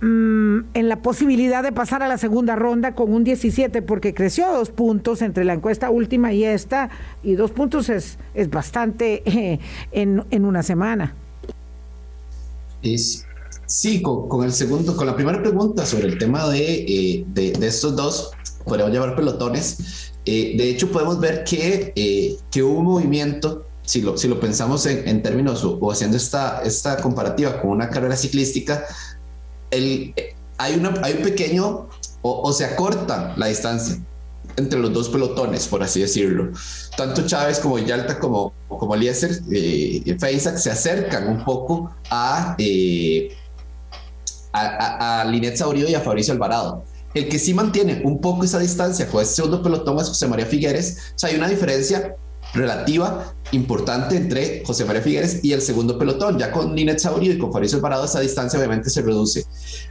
Mm, 0.00 0.60
en 0.74 0.88
la 0.88 1.00
posibilidad 1.02 1.62
de 1.62 1.72
pasar 1.72 2.02
a 2.02 2.08
la 2.08 2.18
segunda 2.18 2.56
ronda 2.56 2.94
con 2.94 3.12
un 3.12 3.24
17, 3.24 3.80
porque 3.82 4.12
creció 4.12 4.52
dos 4.52 4.70
puntos 4.70 5.22
entre 5.22 5.44
la 5.44 5.54
encuesta 5.54 5.90
última 5.90 6.32
y 6.32 6.44
esta, 6.44 6.90
y 7.22 7.34
dos 7.34 7.52
puntos 7.52 7.88
es, 7.88 8.18
es 8.34 8.50
bastante 8.50 9.22
eh, 9.24 9.60
en, 9.92 10.24
en, 10.30 10.44
una 10.44 10.62
semana. 10.62 11.14
Es, 12.82 13.24
Sí, 13.66 14.02
con, 14.02 14.44
el 14.44 14.52
segundo, 14.52 14.96
con 14.96 15.06
la 15.06 15.16
primera 15.16 15.40
pregunta 15.42 15.86
sobre 15.86 16.08
el 16.08 16.18
tema 16.18 16.48
de, 16.48 16.84
eh, 16.86 17.24
de, 17.28 17.66
estos 17.66 17.96
dos, 17.96 18.30
podemos 18.64 18.92
llevar 18.92 19.16
pelotones. 19.16 20.12
Eh, 20.26 20.54
de 20.56 20.70
hecho, 20.70 20.90
podemos 20.90 21.18
ver 21.18 21.44
que, 21.44 21.92
eh, 21.96 22.36
que 22.50 22.62
hubo 22.62 22.78
un 22.78 22.84
movimiento, 22.84 23.66
si 23.82 24.02
lo, 24.02 24.16
si 24.18 24.28
lo 24.28 24.38
pensamos 24.38 24.84
en, 24.86 25.08
en 25.08 25.22
términos 25.22 25.64
o, 25.64 25.90
haciendo 25.90 26.16
esta, 26.16 26.62
esta 26.62 26.98
comparativa 26.98 27.60
con 27.60 27.70
una 27.70 27.88
carrera 27.88 28.16
ciclística, 28.16 28.84
el, 29.74 30.14
hay, 30.58 30.74
una, 30.76 30.94
hay 31.02 31.14
un 31.14 31.22
pequeño, 31.22 31.88
o, 32.22 32.40
o 32.42 32.52
se 32.52 32.64
acorta 32.64 33.34
la 33.36 33.46
distancia 33.46 33.98
entre 34.56 34.78
los 34.78 34.92
dos 34.92 35.08
pelotones, 35.08 35.66
por 35.66 35.82
así 35.82 36.00
decirlo. 36.00 36.52
Tanto 36.96 37.26
Chávez 37.26 37.58
como 37.58 37.78
Yalta 37.78 38.18
como, 38.18 38.52
como 38.68 38.94
Eliezer 38.94 39.40
eh, 39.50 40.16
se 40.56 40.70
acercan 40.70 41.28
un 41.28 41.44
poco 41.44 41.90
a, 42.10 42.54
eh, 42.58 43.34
a, 44.52 45.20
a, 45.20 45.24
Linet 45.24 45.56
Saurio 45.56 45.88
y 45.88 45.94
a 45.94 46.00
Fabricio 46.00 46.32
Alvarado. 46.32 46.84
El 47.14 47.28
que 47.28 47.38
sí 47.38 47.54
mantiene 47.54 48.02
un 48.04 48.20
poco 48.20 48.44
esa 48.44 48.58
distancia 48.58 49.06
con 49.06 49.22
ese 49.22 49.34
segundo 49.36 49.62
pelotón 49.62 49.98
es 49.98 50.08
José 50.08 50.26
María 50.26 50.46
Figueres. 50.46 51.12
O 51.14 51.18
sea, 51.18 51.30
hay 51.30 51.36
una 51.36 51.48
diferencia 51.48 52.16
relativa 52.54 53.34
importante 53.52 54.16
entre 54.16 54.62
José 54.64 54.84
María 54.84 55.02
Figueres 55.02 55.40
y 55.42 55.52
el 55.52 55.60
segundo 55.60 55.98
pelotón. 55.98 56.38
Ya 56.38 56.50
con 56.50 56.74
Linet 56.74 56.98
Saurio 56.98 57.32
y 57.32 57.38
con 57.38 57.52
Fabricio 57.52 57.78
Alvarado 57.78 58.04
esa 58.04 58.20
distancia 58.20 58.58
obviamente 58.58 58.90
se 58.90 59.02
reduce. 59.02 59.44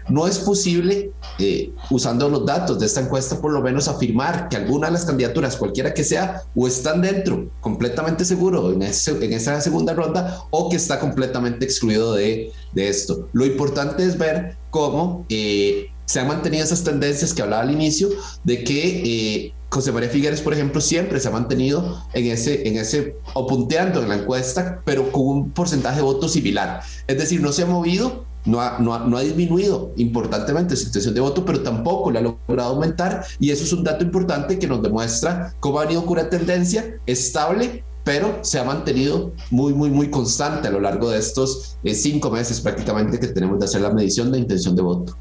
No 0.09 0.27
es 0.27 0.39
posible, 0.39 1.11
eh, 1.39 1.71
usando 1.89 2.29
los 2.29 2.45
datos 2.45 2.79
de 2.79 2.85
esta 2.85 3.01
encuesta, 3.01 3.39
por 3.39 3.51
lo 3.51 3.61
menos 3.61 3.87
afirmar 3.87 4.49
que 4.49 4.57
alguna 4.57 4.87
de 4.87 4.93
las 4.93 5.05
candidaturas, 5.05 5.55
cualquiera 5.55 5.93
que 5.93 6.03
sea, 6.03 6.43
o 6.55 6.67
están 6.67 7.01
dentro, 7.01 7.49
completamente 7.61 8.25
seguro 8.25 8.73
en, 8.73 8.81
en 8.81 9.33
esa 9.33 9.61
segunda 9.61 9.93
ronda, 9.93 10.43
o 10.49 10.69
que 10.69 10.75
está 10.75 10.99
completamente 10.99 11.65
excluido 11.65 12.13
de, 12.13 12.51
esto. 12.75 13.29
Lo 13.33 13.45
importante 13.45 14.03
es 14.03 14.17
ver 14.17 14.57
cómo 14.71 15.25
eh, 15.29 15.92
se 16.05 16.19
han 16.19 16.27
mantenido 16.27 16.63
esas 16.63 16.83
tendencias 16.83 17.33
que 17.33 17.41
hablaba 17.41 17.63
al 17.63 17.71
inicio, 17.71 18.09
de 18.43 18.63
que 18.63 19.03
eh, 19.45 19.53
José 19.69 19.91
María 19.91 20.09
Figueres, 20.09 20.41
por 20.41 20.53
ejemplo, 20.53 20.79
siempre 20.81 21.19
se 21.19 21.27
ha 21.27 21.31
mantenido 21.31 22.03
en 22.13 22.27
ese, 22.27 22.67
en 22.67 22.77
ese, 22.77 23.15
o 23.33 23.47
punteando 23.47 24.01
en 24.03 24.09
la 24.09 24.15
encuesta, 24.15 24.81
pero 24.85 25.11
con 25.11 25.25
un 25.25 25.51
porcentaje 25.51 25.97
de 25.97 26.03
votos 26.03 26.33
similar. 26.33 26.81
Es 27.07 27.17
decir, 27.17 27.41
no 27.41 27.51
se 27.51 27.63
ha 27.63 27.65
movido, 27.65 28.25
no 28.45 28.61
ha, 28.61 28.77
no 28.77 29.17
ha, 29.17 29.21
disminuido 29.21 29.91
importantemente 29.95 30.75
su 30.75 30.85
intención 30.87 31.15
de 31.15 31.21
voto, 31.21 31.43
pero 31.43 31.63
tampoco 31.63 32.11
le 32.11 32.19
ha 32.19 32.21
logrado 32.21 32.73
aumentar. 32.73 33.25
Y 33.39 33.49
eso 33.49 33.63
es 33.63 33.73
un 33.73 33.83
dato 33.83 34.03
importante 34.03 34.59
que 34.59 34.67
nos 34.67 34.83
demuestra 34.83 35.55
cómo 35.59 35.79
ha 35.79 35.85
venido 35.85 36.05
con 36.05 36.19
una 36.19 36.29
tendencia 36.29 36.97
estable 37.07 37.83
pero 38.03 38.39
se 38.41 38.59
ha 38.59 38.63
mantenido 38.63 39.31
muy, 39.49 39.73
muy, 39.73 39.89
muy 39.89 40.09
constante 40.09 40.67
a 40.67 40.71
lo 40.71 40.81
largo 40.81 41.09
de 41.09 41.19
estos 41.19 41.77
eh, 41.83 41.95
cinco 41.95 42.29
meses 42.29 42.59
prácticamente 42.59 43.19
que 43.19 43.27
tenemos 43.27 43.59
de 43.59 43.65
hacer 43.65 43.81
la 43.81 43.91
medición 43.91 44.31
de 44.31 44.39
intención 44.39 44.75
de 44.75 44.81
voto. 44.81 45.17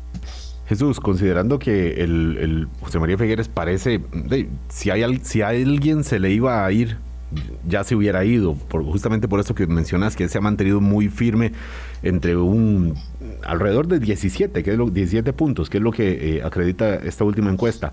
Jesús, 0.72 1.00
considerando 1.00 1.58
que 1.58 2.02
el, 2.02 2.66
José 2.80 2.98
María 2.98 3.18
Figueres 3.18 3.46
parece, 3.46 4.00
si, 4.70 4.88
hay, 4.88 5.20
si 5.22 5.42
a 5.42 5.48
alguien 5.48 6.02
se 6.02 6.18
le 6.18 6.30
iba 6.30 6.64
a 6.64 6.72
ir, 6.72 6.96
ya 7.68 7.84
se 7.84 7.94
hubiera 7.94 8.24
ido, 8.24 8.54
por, 8.54 8.82
justamente 8.82 9.28
por 9.28 9.38
eso 9.38 9.54
que 9.54 9.66
mencionas 9.66 10.16
que 10.16 10.26
se 10.30 10.38
ha 10.38 10.40
mantenido 10.40 10.80
muy 10.80 11.10
firme 11.10 11.52
entre 12.02 12.38
un 12.38 12.94
alrededor 13.44 13.86
de 13.86 13.98
17, 13.98 14.62
que 14.62 14.70
es 14.70 14.78
lo, 14.78 14.88
17 14.88 15.34
puntos, 15.34 15.68
que 15.68 15.76
es 15.76 15.84
lo 15.84 15.92
que 15.92 16.36
eh, 16.36 16.42
acredita 16.42 16.94
esta 16.94 17.24
última 17.24 17.50
encuesta, 17.50 17.92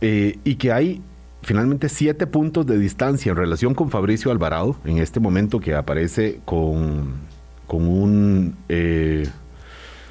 eh, 0.00 0.40
y 0.42 0.56
que 0.56 0.72
hay 0.72 1.00
finalmente 1.42 1.88
7 1.88 2.26
puntos 2.26 2.66
de 2.66 2.76
distancia 2.76 3.30
en 3.30 3.36
relación 3.36 3.72
con 3.72 3.88
Fabricio 3.88 4.32
Alvarado, 4.32 4.74
en 4.84 4.98
este 4.98 5.20
momento 5.20 5.60
que 5.60 5.76
aparece 5.76 6.40
con, 6.44 7.14
con 7.68 7.86
un... 7.86 8.56
Eh, 8.68 9.28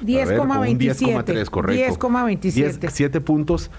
10,27. 0.04 1.48
correcto. 1.50 2.08
10,27. 2.08 2.90
7 2.90 3.20
puntos. 3.20 3.70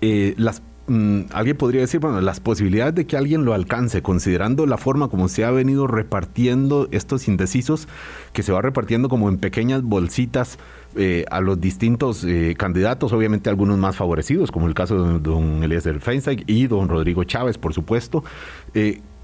Eh, 0.00 0.34
las 0.38 0.62
mm, 0.86 1.20
alguien 1.32 1.56
podría 1.56 1.82
decir, 1.82 2.00
bueno, 2.00 2.20
las 2.20 2.40
posibilidades 2.40 2.94
de 2.94 3.06
que 3.06 3.16
alguien 3.16 3.44
lo 3.44 3.54
alcance, 3.54 4.02
considerando 4.02 4.66
la 4.66 4.78
forma 4.78 5.08
como 5.08 5.28
se 5.28 5.44
ha 5.44 5.50
venido 5.50 5.86
repartiendo 5.86 6.88
estos 6.90 7.28
indecisos, 7.28 7.88
que 8.32 8.42
se 8.42 8.52
va 8.52 8.62
repartiendo 8.62 9.08
como 9.08 9.28
en 9.28 9.38
pequeñas 9.38 9.82
bolsitas 9.82 10.58
eh, 10.96 11.24
a 11.30 11.40
los 11.40 11.60
distintos 11.60 12.24
eh, 12.24 12.54
candidatos, 12.58 13.12
obviamente 13.12 13.50
algunos 13.50 13.78
más 13.78 13.96
favorecidos, 13.96 14.50
como 14.50 14.66
el 14.66 14.74
caso 14.74 15.02
de 15.04 15.18
don 15.20 15.62
Eliezer 15.62 16.00
Feinstein 16.00 16.44
y 16.46 16.66
don 16.66 16.88
Rodrigo 16.88 17.24
Chávez, 17.24 17.58
por 17.58 17.74
supuesto. 17.74 18.24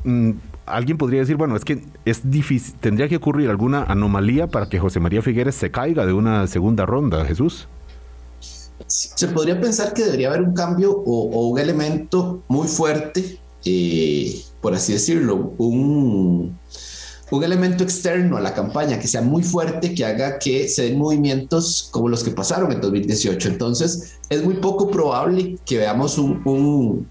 Mm, 0.05 0.33
alguien 0.67 0.99
podría 0.99 1.21
decir, 1.21 1.37
bueno, 1.37 1.57
es 1.57 1.65
que 1.65 1.83
es 2.05 2.31
difícil, 2.31 2.75
tendría 2.81 3.09
que 3.09 3.17
ocurrir 3.17 3.49
alguna 3.49 3.85
anomalía 3.85 4.49
para 4.49 4.69
que 4.69 4.79
José 4.79 5.01
María 5.01 5.23
Figueres 5.23 5.55
se 5.55 5.71
caiga 5.71 6.05
de 6.05 6.13
una 6.13 6.47
segunda 6.47 6.85
ronda, 6.85 7.25
Jesús. 7.25 7.69
Se 8.87 9.29
podría 9.29 9.61
pensar 9.61 9.95
que 9.95 10.05
debería 10.05 10.29
haber 10.29 10.43
un 10.43 10.55
cambio 10.55 10.93
o, 10.93 11.49
un 11.49 11.59
elemento 11.59 12.43
muy 12.49 12.69
fuerte, 12.69 13.39
eh, 13.65 14.43
por 14.61 14.75
así 14.75 14.93
decirlo, 14.93 15.55
un, 15.57 16.57
un 17.31 17.45
elemento 17.45 17.83
externo 17.83 18.37
a 18.37 18.41
la 18.41 18.55
campaña 18.55 18.99
que 18.99 19.09
sea 19.09 19.23
muy 19.23 19.43
fuerte, 19.43 19.95
que 19.95 20.05
haga 20.05 20.39
que 20.39 20.69
se 20.69 20.83
den 20.83 20.99
movimientos 20.99 21.89
como 21.91 22.09
los 22.09 22.23
que 22.23 22.31
pasaron 22.31 22.71
en 22.71 22.81
2018. 22.81 23.49
Entonces, 23.49 24.19
es 24.29 24.45
muy 24.45 24.55
poco 24.55 24.91
probable 24.91 25.59
que 25.65 25.79
veamos 25.79 26.19
un, 26.19 26.43
un 26.45 27.09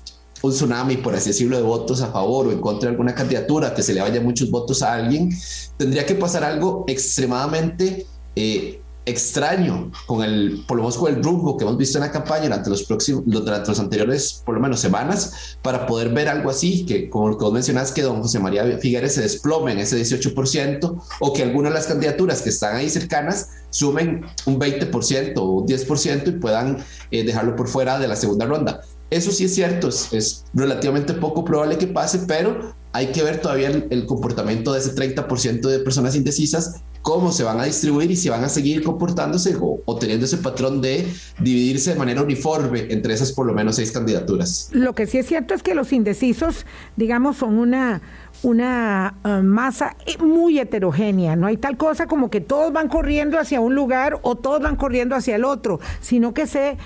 tsunami, 0.52 0.98
por 0.98 1.16
así 1.16 1.30
decirlo, 1.30 1.58
de 1.58 1.64
votos 1.64 2.02
a 2.02 2.12
favor 2.12 2.48
o 2.48 2.52
en 2.52 2.60
contra 2.60 2.90
de 2.90 2.94
alguna 2.94 3.16
candidatura, 3.16 3.74
que 3.74 3.84
se 3.84 3.94
le 3.94 4.02
vaya 4.02 4.22
muchos 4.22 4.50
votos 4.50 4.82
a 4.82 4.94
alguien, 4.94 5.30
tendría 5.78 6.06
que 6.06 6.16
pasar 6.16 6.44
algo 6.44 6.86
extremadamente 6.88 8.06
eh, 8.36 8.82
extraño 9.06 9.92
con 10.08 10.24
el, 10.24 10.64
por 10.68 10.78
lo 10.78 10.84
menos 10.84 10.98
con 10.98 11.14
el 11.14 11.24
rumbo 11.24 11.58
que 11.58 11.64
hemos 11.64 11.78
visto 11.78 11.98
en 11.98 12.04
la 12.04 12.12
campaña 12.12 12.46
durante 12.46 12.70
los 12.70 12.84
próximos, 12.84 13.24
durante 13.26 13.70
los 13.70 13.80
anteriores, 13.80 14.42
por 14.44 14.56
lo 14.56 14.62
menos 14.62 14.80
semanas, 14.80 15.58
para 15.62 15.86
poder 15.86 16.10
ver 16.10 16.28
algo 16.28 16.50
así, 16.50 16.86
que 16.86 17.10
como 17.10 17.30
lo 17.30 17.38
que 17.38 17.44
vos 17.44 17.54
mencionás, 17.54 17.92
que 17.92 18.02
don 18.02 18.22
José 18.22 18.40
María 18.40 18.64
Figueres 18.80 19.14
se 19.14 19.22
desplome 19.22 19.74
en 19.74 19.80
ese 19.80 20.00
18%, 20.00 21.02
o 21.20 21.34
que 21.34 21.44
algunas 21.44 21.72
de 21.72 21.80
las 21.80 21.88
candidaturas 21.88 22.42
que 22.42 22.50
están 22.50 22.76
ahí 22.76 22.90
cercanas 22.90 23.50
sumen 23.70 24.26
un 24.46 24.60
20% 24.60 25.34
o 25.38 25.44
un 25.44 25.68
10% 25.68 26.28
y 26.28 26.32
puedan 26.40 26.84
eh, 27.12 27.24
dejarlo 27.24 27.56
por 27.56 27.68
fuera 27.68 28.00
de 28.00 28.08
la 28.08 28.16
segunda 28.16 28.46
ronda. 28.46 28.82
Eso 29.16 29.32
sí 29.32 29.46
es 29.46 29.56
cierto, 29.56 29.88
es, 29.88 30.44
relativamente 30.54 31.14
poco 31.14 31.46
probable 31.46 31.78
que 31.78 31.88
pase, 31.88 32.20
pero 32.28 32.76
hay 32.92 33.14
que 33.14 33.24
ver 33.24 33.40
todavía 33.40 33.70
el, 33.70 34.06
comportamiento 34.06 34.74
de 34.74 34.80
ese 34.80 34.94
30% 34.94 35.62
de 35.70 35.80
personas 35.80 36.18
indecisas, 36.18 36.82
cómo 37.02 37.32
se 37.32 37.46
van 37.46 37.62
a 37.62 37.64
distribuir 37.64 38.12
y 38.12 38.18
si 38.18 38.28
van 38.28 38.44
a 38.44 38.50
seguir 38.50 38.84
comportándose 38.84 39.56
o, 39.58 39.96
teniendo 39.98 40.26
ese 40.26 40.36
patrón 40.36 40.82
de 40.82 41.08
dividirse 41.40 41.94
de 41.94 41.96
manera 41.96 42.24
uniforme 42.24 42.88
entre 42.90 43.14
esas 43.14 43.32
por 43.32 43.46
lo 43.46 43.54
menos 43.54 43.78
seis 43.78 43.94
candidaturas. 43.94 44.68
Lo 44.74 44.94
que 44.94 45.08
sí 45.08 45.20
es 45.20 45.28
cierto 45.28 45.54
es 45.54 45.64
que 45.64 45.76
los 45.76 45.94
indecisos, 45.94 46.66
digamos, 46.98 47.38
son 47.38 47.58
una 47.58 48.02
una 48.44 49.16
eh, 49.24 49.42
masa 49.42 49.96
muy 50.20 50.60
heterogénea. 50.60 51.36
No 51.36 51.48
hay 51.48 51.58
tal 51.58 51.78
cosa 51.78 52.08
como 52.08 52.30
que 52.30 52.42
todos 52.42 52.72
van 52.72 52.88
corriendo 52.88 53.40
hacia 53.40 53.60
un 53.60 53.76
lugar 53.76 54.20
o 54.22 54.36
todos 54.36 54.62
van 54.62 54.76
corriendo 54.76 55.16
hacia 55.16 55.36
el 55.36 55.46
otro, 55.46 55.80
sino 56.00 56.34
que 56.34 56.48
se 56.48 56.78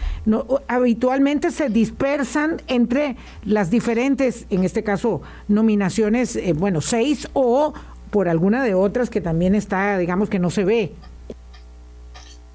habitualmente 0.68 1.52
se 1.52 1.70
dispersan 1.70 2.62
entre 2.68 3.16
las 3.44 3.70
diferentes, 3.70 4.46
en 4.50 4.64
este 4.64 4.84
caso, 4.84 5.22
nominaciones, 5.48 6.36
eh, 6.36 6.54
bueno, 6.54 6.82
seis 6.82 7.28
o 7.34 7.74
por 8.10 8.28
alguna 8.28 8.64
de 8.64 8.74
otras 8.74 9.10
que 9.10 9.22
también 9.22 9.56
está, 9.56 9.98
digamos, 9.98 10.30
que 10.30 10.40
no 10.40 10.50
se 10.50 10.64
ve. 10.64 10.94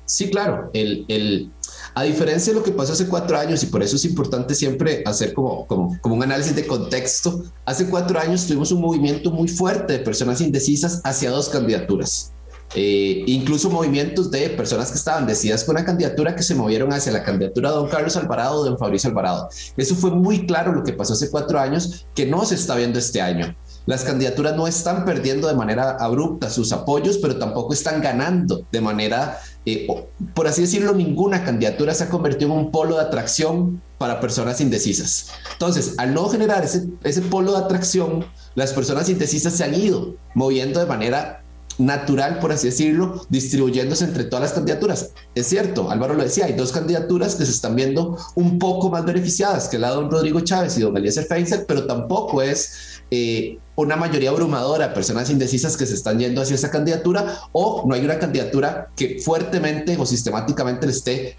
Sí, 0.07 0.30
claro. 0.30 0.70
El, 0.74 1.51
a 1.95 2.03
diferencia 2.03 2.53
de 2.53 2.59
lo 2.59 2.64
que 2.64 2.72
pasó 2.72 2.92
hace 2.92 3.07
cuatro 3.07 3.38
años, 3.38 3.62
y 3.62 3.66
por 3.66 3.82
eso 3.82 3.97
es 3.97 4.05
importante 4.05 4.55
siempre 4.55 5.03
hacer 5.07 5.32
como, 5.32 5.66
un 6.03 6.22
análisis 6.22 6.55
de 6.57 6.66
contexto, 6.66 7.45
hace 7.64 7.86
cuatro 7.86 8.18
años 8.18 8.47
tuvimos 8.47 8.72
un 8.72 8.80
movimiento 8.80 9.30
muy 9.30 9.49
fuerte 9.49 9.95
de 9.95 9.99
personas 10.01 10.40
indecisas 10.40 11.01
hacia 11.05 11.30
dos 11.30 11.49
candidaturas. 11.49 12.32
Eh, 12.76 13.22
incluso 13.28 13.70
movimientos 13.70 14.32
de 14.32 14.51
personas 14.51 14.90
que 14.90 14.99
estaban 14.99 15.26
decididas 15.26 15.62
con 15.62 15.76
una 15.76 15.84
candidatura 15.84 16.34
que 16.34 16.42
se 16.42 16.57
movieron 16.57 16.92
hacia 16.92 17.12
la 17.12 17.22
candidatura 17.22 17.70
de 17.70 17.76
don 17.76 17.88
Carlos 17.88 18.16
Alvarado 18.16 18.61
o 18.61 18.64
don 18.64 18.76
Fabricio 18.76 19.11
Alvarado. 19.11 19.49
Eso 19.76 19.95
fue 19.95 20.11
muy 20.11 20.45
claro 20.47 20.72
lo 20.72 20.82
que 20.82 20.92
pasó 20.92 21.12
hace 21.12 21.30
cuatro 21.30 21.61
años, 21.61 22.07
que 22.16 22.26
no 22.26 22.45
se 22.45 22.57
está 22.57 22.74
viendo 22.74 22.99
este 22.99 23.20
año. 23.20 23.55
Las 23.86 24.03
candidaturas 24.03 24.57
no 24.57 24.66
están 24.66 25.05
perdiendo 25.05 25.47
de 25.47 25.55
manera 25.55 25.97
abrupta 26.01 26.49
sus 26.49 26.72
apoyos, 26.72 27.18
pero 27.18 27.38
tampoco 27.38 27.74
están 27.74 28.01
ganando 28.01 28.66
de 28.72 28.80
manera, 28.80 29.38
eh, 29.66 29.86
por 30.34 30.46
así 30.46 30.62
decirlo, 30.62 30.92
ninguna 30.92 31.44
candidatura 31.44 31.94
se 31.94 32.04
ha 32.04 32.08
convertido 32.08 32.52
en 32.52 32.58
un 32.58 32.70
polo 32.70 32.96
de 32.96 33.02
atracción 33.02 33.80
para 33.98 34.20
personas 34.20 34.60
indecisas. 34.60 35.30
Entonces, 35.52 35.94
al 35.98 36.12
no 36.12 36.28
generar 36.28 36.64
ese, 36.64 36.86
ese 37.02 37.22
polo 37.22 37.52
de 37.52 37.58
atracción, 37.58 38.24
las 38.54 38.72
personas 38.72 39.08
indecisas 39.08 39.54
se 39.54 39.64
han 39.64 39.74
ido 39.74 40.16
moviendo 40.34 40.80
de 40.80 40.86
manera 40.86 41.44
natural, 41.78 42.38
por 42.38 42.52
así 42.52 42.68
decirlo, 42.68 43.24
distribuyéndose 43.28 44.04
entre 44.04 44.24
todas 44.24 44.44
las 44.44 44.52
candidaturas. 44.52 45.10
Es 45.34 45.46
cierto, 45.46 45.90
Álvaro 45.90 46.14
lo 46.14 46.22
decía, 46.22 46.46
hay 46.46 46.52
dos 46.52 46.72
candidaturas 46.72 47.34
que 47.34 47.44
se 47.44 47.50
están 47.50 47.74
viendo 47.74 48.18
un 48.34 48.58
poco 48.58 48.90
más 48.90 49.04
beneficiadas, 49.04 49.68
que 49.68 49.78
la 49.78 49.90
de 49.90 49.96
don 49.96 50.10
Rodrigo 50.10 50.40
Chávez 50.40 50.76
y 50.78 50.82
don 50.82 50.96
Eliezer 50.96 51.24
Feinstein, 51.24 51.64
pero 51.66 51.86
tampoco 51.86 52.42
es 52.42 52.93
eh, 53.14 53.58
una 53.76 53.96
mayoría 53.96 54.30
abrumadora 54.30 54.88
de 54.88 54.94
personas 54.94 55.30
indecisas 55.30 55.76
que 55.76 55.86
se 55.86 55.94
están 55.94 56.18
yendo 56.18 56.42
hacia 56.42 56.54
esa 56.54 56.70
candidatura 56.70 57.38
o 57.52 57.84
no 57.86 57.94
hay 57.94 58.04
una 58.04 58.18
candidatura 58.18 58.88
que 58.96 59.20
fuertemente 59.20 59.96
o 59.98 60.04
sistemáticamente 60.04 60.86
le 60.86 60.92
esté 60.92 61.36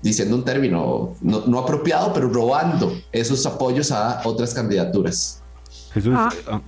diciendo 0.00 0.36
un 0.36 0.44
término 0.44 1.14
no, 1.20 1.58
apropiado, 1.58 2.12
pero 2.12 2.28
robando 2.28 2.92
esos 3.10 3.44
apoyos 3.46 3.90
a 3.90 4.20
otras 4.24 4.54
candidaturas. 4.54 5.42
Jesús, 5.92 6.14
ah. 6.16 6.30
Ah, 6.48 6.60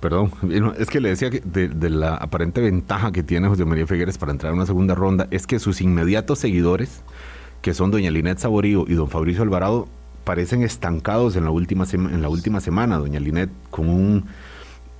perdón, 0.00 0.32
es 0.78 0.88
que 0.88 1.00
le 1.00 1.08
decía 1.08 1.30
que 1.30 1.40
de, 1.40 1.90
la 1.90 2.14
aparente 2.14 2.60
ventaja 2.60 3.12
que 3.12 3.22
tiene 3.22 3.48
José 3.48 3.64
María 3.64 3.86
Figueres 3.86 4.18
para 4.18 4.32
entrar 4.32 4.52
a 4.52 4.54
una 4.54 4.66
segunda 4.66 4.94
ronda 4.94 5.26
es 5.30 5.46
que 5.46 5.58
sus 5.58 5.80
inmediatos 5.80 6.38
seguidores, 6.38 7.02
que 7.62 7.74
son 7.74 7.90
doña 7.90 8.10
Linet 8.10 8.38
Saborío 8.38 8.84
y 8.86 8.94
don 8.94 9.08
Fabricio 9.08 9.42
Alvarado, 9.42 9.88
parecen 10.30 10.62
estancados 10.62 11.34
en 11.34 11.42
la 11.42 11.50
última, 11.50 11.84
en 11.92 12.22
la 12.22 12.28
última 12.28 12.60
semana. 12.60 12.98
Doña 12.98 13.18
Linet 13.18 13.50
con 13.68 13.88
un... 13.88 14.26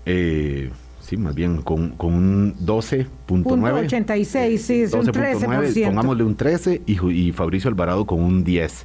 Eh, 0.04 0.70
sí, 0.98 1.16
más 1.16 1.36
bien 1.36 1.62
con, 1.62 1.90
con 1.90 2.14
un 2.14 2.56
12.9. 2.56 3.84
86, 3.84 4.60
sí, 4.60 4.82
es 4.82 4.92
un 4.92 5.06
13%. 5.06 5.86
Pongámosle 5.86 6.24
un 6.24 6.34
13 6.34 6.82
y, 6.84 7.10
y 7.12 7.30
Fabricio 7.30 7.68
Alvarado 7.70 8.06
con 8.06 8.20
un 8.20 8.42
10. 8.42 8.84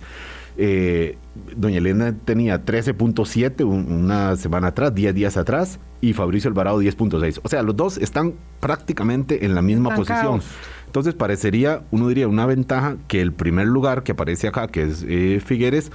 Eh, 0.57 1.17
doña 1.55 1.79
Elena 1.79 2.13
tenía 2.13 2.63
13.7 2.63 3.65
una 3.65 4.35
semana 4.35 4.67
atrás, 4.67 4.93
10 4.93 5.15
días 5.15 5.37
atrás, 5.37 5.79
y 5.99 6.13
Fabricio 6.13 6.51
Alvarado 6.51 6.79
10.6. 6.79 7.39
O 7.41 7.49
sea, 7.49 7.63
los 7.63 7.75
dos 7.75 7.97
están 7.97 8.35
prácticamente 8.59 9.45
en 9.45 9.55
la 9.55 9.63
misma 9.63 9.95
posición. 9.95 10.41
Entonces 10.85 11.15
parecería, 11.15 11.81
uno 11.89 12.07
diría, 12.07 12.27
una 12.27 12.45
ventaja 12.45 12.97
que 13.07 13.19
el 13.19 13.33
primer 13.33 13.65
lugar 13.65 14.03
que 14.03 14.11
aparece 14.11 14.47
acá, 14.47 14.67
que 14.67 14.83
es 14.83 15.03
eh, 15.09 15.41
Figueres, 15.43 15.91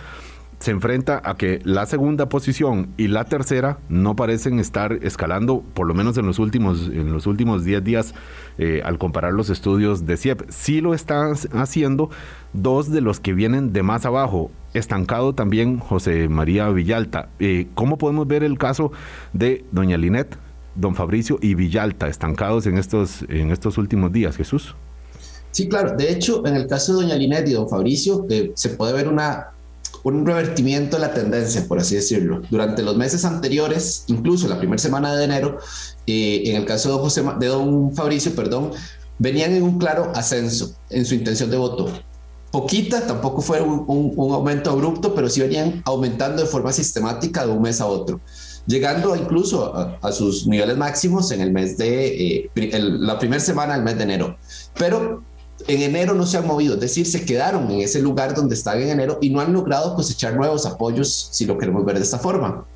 se 0.61 0.73
enfrenta 0.73 1.23
a 1.25 1.37
que 1.37 1.61
la 1.65 1.87
segunda 1.87 2.29
posición 2.29 2.93
y 2.99 3.09
la 3.09 3.25
tercera 3.25 3.79
no 3.89 4.15
parecen 4.15 4.59
estar 4.59 4.93
escalando, 5.03 5.65
por 5.73 5.87
lo 5.87 5.95
menos 5.95 6.19
en 6.19 6.27
los 6.27 6.39
últimos, 6.39 6.89
en 6.89 7.13
los 7.13 7.27
últimos 7.27 7.65
10 7.65 7.83
días, 7.83 8.15
eh, 8.59 8.83
al 8.85 8.99
comparar 8.99 9.33
los 9.33 9.49
estudios 9.49 10.05
de 10.05 10.19
CIEP. 10.19 10.43
Sí 10.51 10.83
lo 10.83 10.93
están 10.93 11.33
haciendo 11.55 12.11
dos 12.53 12.91
de 12.91 13.01
los 13.01 13.21
que 13.21 13.33
vienen 13.33 13.73
de 13.73 13.83
más 13.83 14.05
abajo. 14.05 14.51
Estancado 14.75 15.35
también 15.35 15.79
José 15.79 16.29
María 16.29 16.69
Villalta. 16.69 17.31
Eh, 17.39 17.69
¿Cómo 17.75 17.97
podemos 17.97 18.29
ver 18.29 18.45
el 18.45 18.59
caso 18.59 18.93
de 19.33 19.65
doña 19.73 19.97
Linet, 19.97 20.37
don 20.75 20.95
Fabricio 20.95 21.39
y 21.41 21.55
Villalta, 21.55 22.07
estancados 22.07 22.67
en 22.67 22.77
estos, 22.77 23.23
en 23.31 23.51
estos 23.51 23.79
últimos 23.79 24.13
días, 24.13 24.37
Jesús? 24.37 24.77
Sí, 25.53 25.71
claro. 25.71 25.97
De 25.97 26.13
hecho, 26.13 26.47
en 26.47 26.55
el 26.55 26.67
caso 26.67 26.99
de 26.99 27.05
doña 27.05 27.17
Linet 27.17 27.49
y 27.49 27.53
don 27.53 27.67
Fabricio, 27.67 28.27
eh, 28.29 28.53
se 28.55 28.69
puede 28.71 28.93
ver 28.93 29.09
una 29.09 29.55
un 30.03 30.27
revertimiento 30.27 30.97
de 30.97 31.03
la 31.03 31.15
tendencia, 31.15 31.67
por 31.67 31.79
así 31.79 31.95
decirlo. 31.95 32.43
Durante 32.51 32.83
los 32.83 32.97
meses 32.97 33.25
anteriores, 33.25 34.05
incluso 34.07 34.49
la 34.49 34.59
primera 34.59 34.79
semana 34.79 35.15
de 35.15 35.25
enero, 35.25 35.59
eh, 36.07 36.43
en 36.47 36.57
el 36.57 36.65
caso 36.65 36.89
de 36.89 37.23
don, 37.23 37.39
de 37.39 37.47
don 37.47 37.95
Fabricio, 37.95 38.35
perdón, 38.35 38.73
venían 39.19 39.53
en 39.53 39.63
un 39.63 39.79
claro 39.79 40.11
ascenso 40.15 40.75
en 40.89 41.05
su 41.05 41.15
intención 41.15 41.51
de 41.51 41.57
voto. 41.57 41.91
Poquita, 42.51 43.07
tampoco 43.07 43.43
fue 43.43 43.61
un, 43.61 44.15
aumento 44.33 44.71
abrupto, 44.71 45.15
pero 45.15 45.29
sí 45.29 45.41
venían 45.41 45.83
aumentando 45.85 46.43
de 46.43 46.49
forma 46.49 46.73
sistemática 46.73 47.47
de 47.47 47.53
un 47.53 47.63
mes 47.63 47.81
a 47.81 47.87
otro, 47.87 48.21
llegando 48.67 49.15
incluso 49.15 49.73
a, 50.03 50.13
sus 50.13 50.49
niveles 50.49 50.77
máximos 50.77 51.31
en 51.31 51.43
el 51.43 51.53
mes 51.53 51.79
de 51.79 52.49
eh, 52.49 52.51
la 52.55 53.21
primera 53.21 53.41
semana 53.41 53.75
del 53.75 53.85
mes 53.85 53.97
de 53.99 54.03
enero. 54.03 54.37
Pero 54.77 55.23
en 55.67 55.83
enero 55.83 56.15
no 56.15 56.27
se 56.27 56.37
han 56.37 56.47
movido, 56.47 56.75
es 56.75 56.81
decir, 56.81 57.07
se 57.07 57.25
quedaron 57.25 57.71
en 57.71 57.81
ese 57.81 58.01
lugar 58.01 58.35
donde 58.35 58.55
están 58.55 58.81
en 58.81 58.91
enero 58.91 59.19
y 59.21 59.31
no 59.31 59.41
han 59.41 59.53
logrado 59.53 59.95
cosechar 59.95 60.37
nuevos 60.37 60.67
apoyos, 60.67 61.29
si 61.33 61.47
lo 61.47 61.59
queremos 61.59 61.85
ver 61.85 61.97
de 61.97 62.05
esta 62.05 62.19
forma. 62.19 62.67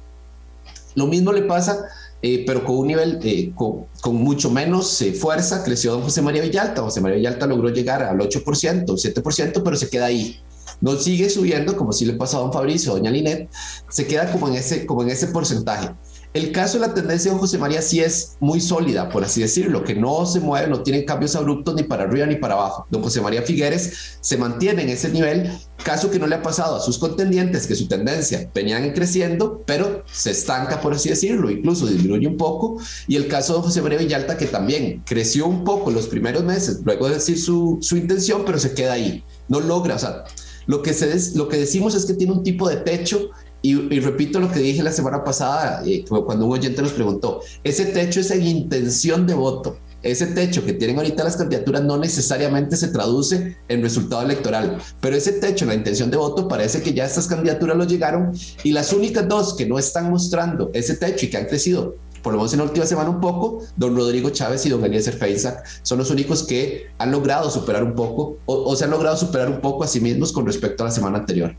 Lo 0.94 1.06
mismo 1.06 1.32
le 1.32 1.42
pasa, 1.42 1.86
eh, 2.22 2.44
pero 2.46 2.64
con 2.64 2.78
un 2.78 2.86
nivel, 2.86 3.18
eh, 3.22 3.52
con, 3.54 4.16
mucho 4.16 4.50
menos 4.50 5.00
eh, 5.02 5.12
fuerza, 5.12 5.64
creció 5.64 5.92
don 5.92 6.02
José 6.02 6.22
María 6.22 6.42
Villalta. 6.42 6.82
José 6.82 7.00
María 7.00 7.16
Villalta 7.16 7.46
logró 7.46 7.68
llegar 7.68 8.02
al 8.02 8.18
8%, 8.18 8.86
7%, 8.86 9.62
pero 9.62 9.76
se 9.76 9.88
queda 9.88 10.06
ahí. 10.06 10.40
No 10.80 10.96
sigue 10.96 11.28
subiendo, 11.30 11.76
como 11.76 11.92
si 11.92 12.04
le 12.04 12.14
pasa 12.14 12.36
a 12.36 12.40
don 12.40 12.52
Fabricio, 12.52 12.92
doña 12.92 13.10
Linet, 13.10 13.48
se 13.88 14.06
queda 14.06 14.30
como 14.30 14.48
en 14.48 14.54
ese, 14.54 14.86
como 14.86 15.02
en 15.02 15.10
ese 15.10 15.28
porcentaje. 15.28 15.90
El 16.34 16.50
caso 16.50 16.80
de 16.80 16.88
la 16.88 16.94
tendencia 16.94 17.32
de 17.32 17.38
José 17.38 17.58
María 17.58 17.80
sí 17.80 18.00
es 18.00 18.36
muy 18.40 18.60
sólida, 18.60 19.08
por 19.08 19.22
así 19.22 19.40
decirlo, 19.40 19.84
que 19.84 19.94
no 19.94 20.26
se 20.26 20.40
mueve, 20.40 20.66
no 20.66 20.82
tiene 20.82 21.04
cambios 21.04 21.36
abruptos 21.36 21.76
ni 21.76 21.84
para 21.84 22.02
arriba 22.02 22.26
ni 22.26 22.34
para 22.34 22.54
abajo. 22.54 22.88
Don 22.90 23.04
José 23.04 23.20
María 23.20 23.42
Figueres 23.42 24.18
se 24.20 24.36
mantiene 24.36 24.82
en 24.82 24.88
ese 24.88 25.10
nivel, 25.10 25.48
caso 25.84 26.10
que 26.10 26.18
no 26.18 26.26
le 26.26 26.34
ha 26.34 26.42
pasado 26.42 26.74
a 26.74 26.80
sus 26.80 26.98
contendientes, 26.98 27.68
que 27.68 27.76
su 27.76 27.86
tendencia 27.86 28.50
venían 28.52 28.90
creciendo, 28.94 29.62
pero 29.64 30.02
se 30.10 30.32
estanca, 30.32 30.80
por 30.80 30.94
así 30.94 31.08
decirlo, 31.08 31.52
incluso 31.52 31.86
disminuye 31.86 32.26
un 32.26 32.36
poco. 32.36 32.78
Y 33.06 33.14
el 33.14 33.28
caso 33.28 33.54
de 33.54 33.60
José 33.60 33.80
María 33.80 33.98
Villalta, 33.98 34.36
que 34.36 34.46
también 34.46 35.04
creció 35.06 35.46
un 35.46 35.62
poco 35.62 35.92
los 35.92 36.08
primeros 36.08 36.42
meses, 36.42 36.80
luego 36.84 37.06
de 37.06 37.14
decir 37.14 37.40
su, 37.40 37.78
intención, 37.92 38.42
pero 38.44 38.58
se 38.58 38.74
queda 38.74 38.94
ahí. 38.94 39.22
No 39.46 39.60
logra, 39.60 39.94
o 39.94 39.98
sea, 40.00 40.24
lo 40.66 40.82
que, 40.82 40.96
lo 41.36 41.48
que 41.48 41.58
decimos 41.58 41.94
es 41.94 42.06
que 42.06 42.14
tiene 42.14 42.32
un 42.32 42.42
tipo 42.42 42.68
de 42.68 42.78
techo 42.78 43.30
y, 43.64 43.98
repito 44.00 44.40
lo 44.40 44.52
que 44.52 44.60
dije 44.60 44.82
la 44.82 44.92
semana 44.92 45.24
pasada, 45.24 45.82
eh, 45.86 46.04
cuando 46.06 46.44
un 46.44 46.52
oyente 46.52 46.82
nos 46.82 46.92
preguntó, 46.92 47.40
ese 47.62 47.86
techo 47.86 48.20
es 48.20 48.30
en 48.30 48.46
intención 48.46 49.26
de 49.26 49.32
voto. 49.32 49.78
Ese 50.02 50.26
techo 50.26 50.66
que 50.66 50.74
tienen 50.74 50.98
ahorita 50.98 51.24
las 51.24 51.38
candidaturas 51.38 51.82
no 51.82 51.96
necesariamente 51.96 52.76
se 52.76 52.88
traduce 52.88 53.56
en 53.68 53.80
resultado 53.80 54.20
electoral, 54.20 54.76
pero 55.00 55.16
ese 55.16 55.32
techo, 55.32 55.64
la 55.64 55.72
intención 55.72 56.10
de 56.10 56.18
voto, 56.18 56.46
parece 56.46 56.82
que 56.82 56.92
ya 56.92 57.06
estas 57.06 57.26
candidaturas 57.26 57.74
lo 57.74 57.84
llegaron 57.84 58.32
y 58.62 58.72
las 58.72 58.92
únicas 58.92 59.26
dos 59.26 59.54
que 59.54 59.64
no 59.64 59.78
están 59.78 60.10
mostrando 60.10 60.70
ese 60.74 60.96
techo 60.96 61.24
y 61.24 61.30
que 61.30 61.38
han 61.38 61.46
crecido 61.46 61.96
por 62.24 62.32
lo 62.32 62.38
menos 62.38 62.54
en 62.54 62.60
la 62.60 62.64
última 62.64 62.86
semana 62.86 63.10
un 63.10 63.20
poco, 63.20 63.60
don 63.76 63.94
Rodrigo 63.94 64.30
Chávez 64.30 64.64
y 64.64 64.70
don 64.70 64.82
Eliezer 64.82 65.12
Feinsack 65.12 65.62
son 65.82 65.98
los 65.98 66.10
únicos 66.10 66.42
que 66.42 66.86
han 66.96 67.10
logrado 67.10 67.50
superar 67.50 67.84
un 67.84 67.94
poco 67.94 68.38
o, 68.46 68.74
se 68.74 68.84
han 68.84 68.90
logrado 68.90 69.14
superar 69.18 69.50
un 69.50 69.60
poco 69.60 69.84
a 69.84 69.86
sí 69.86 70.00
mismos 70.00 70.32
con 70.32 70.46
respecto 70.46 70.82
a 70.82 70.86
la 70.86 70.90
semana 70.90 71.18
anterior. 71.18 71.54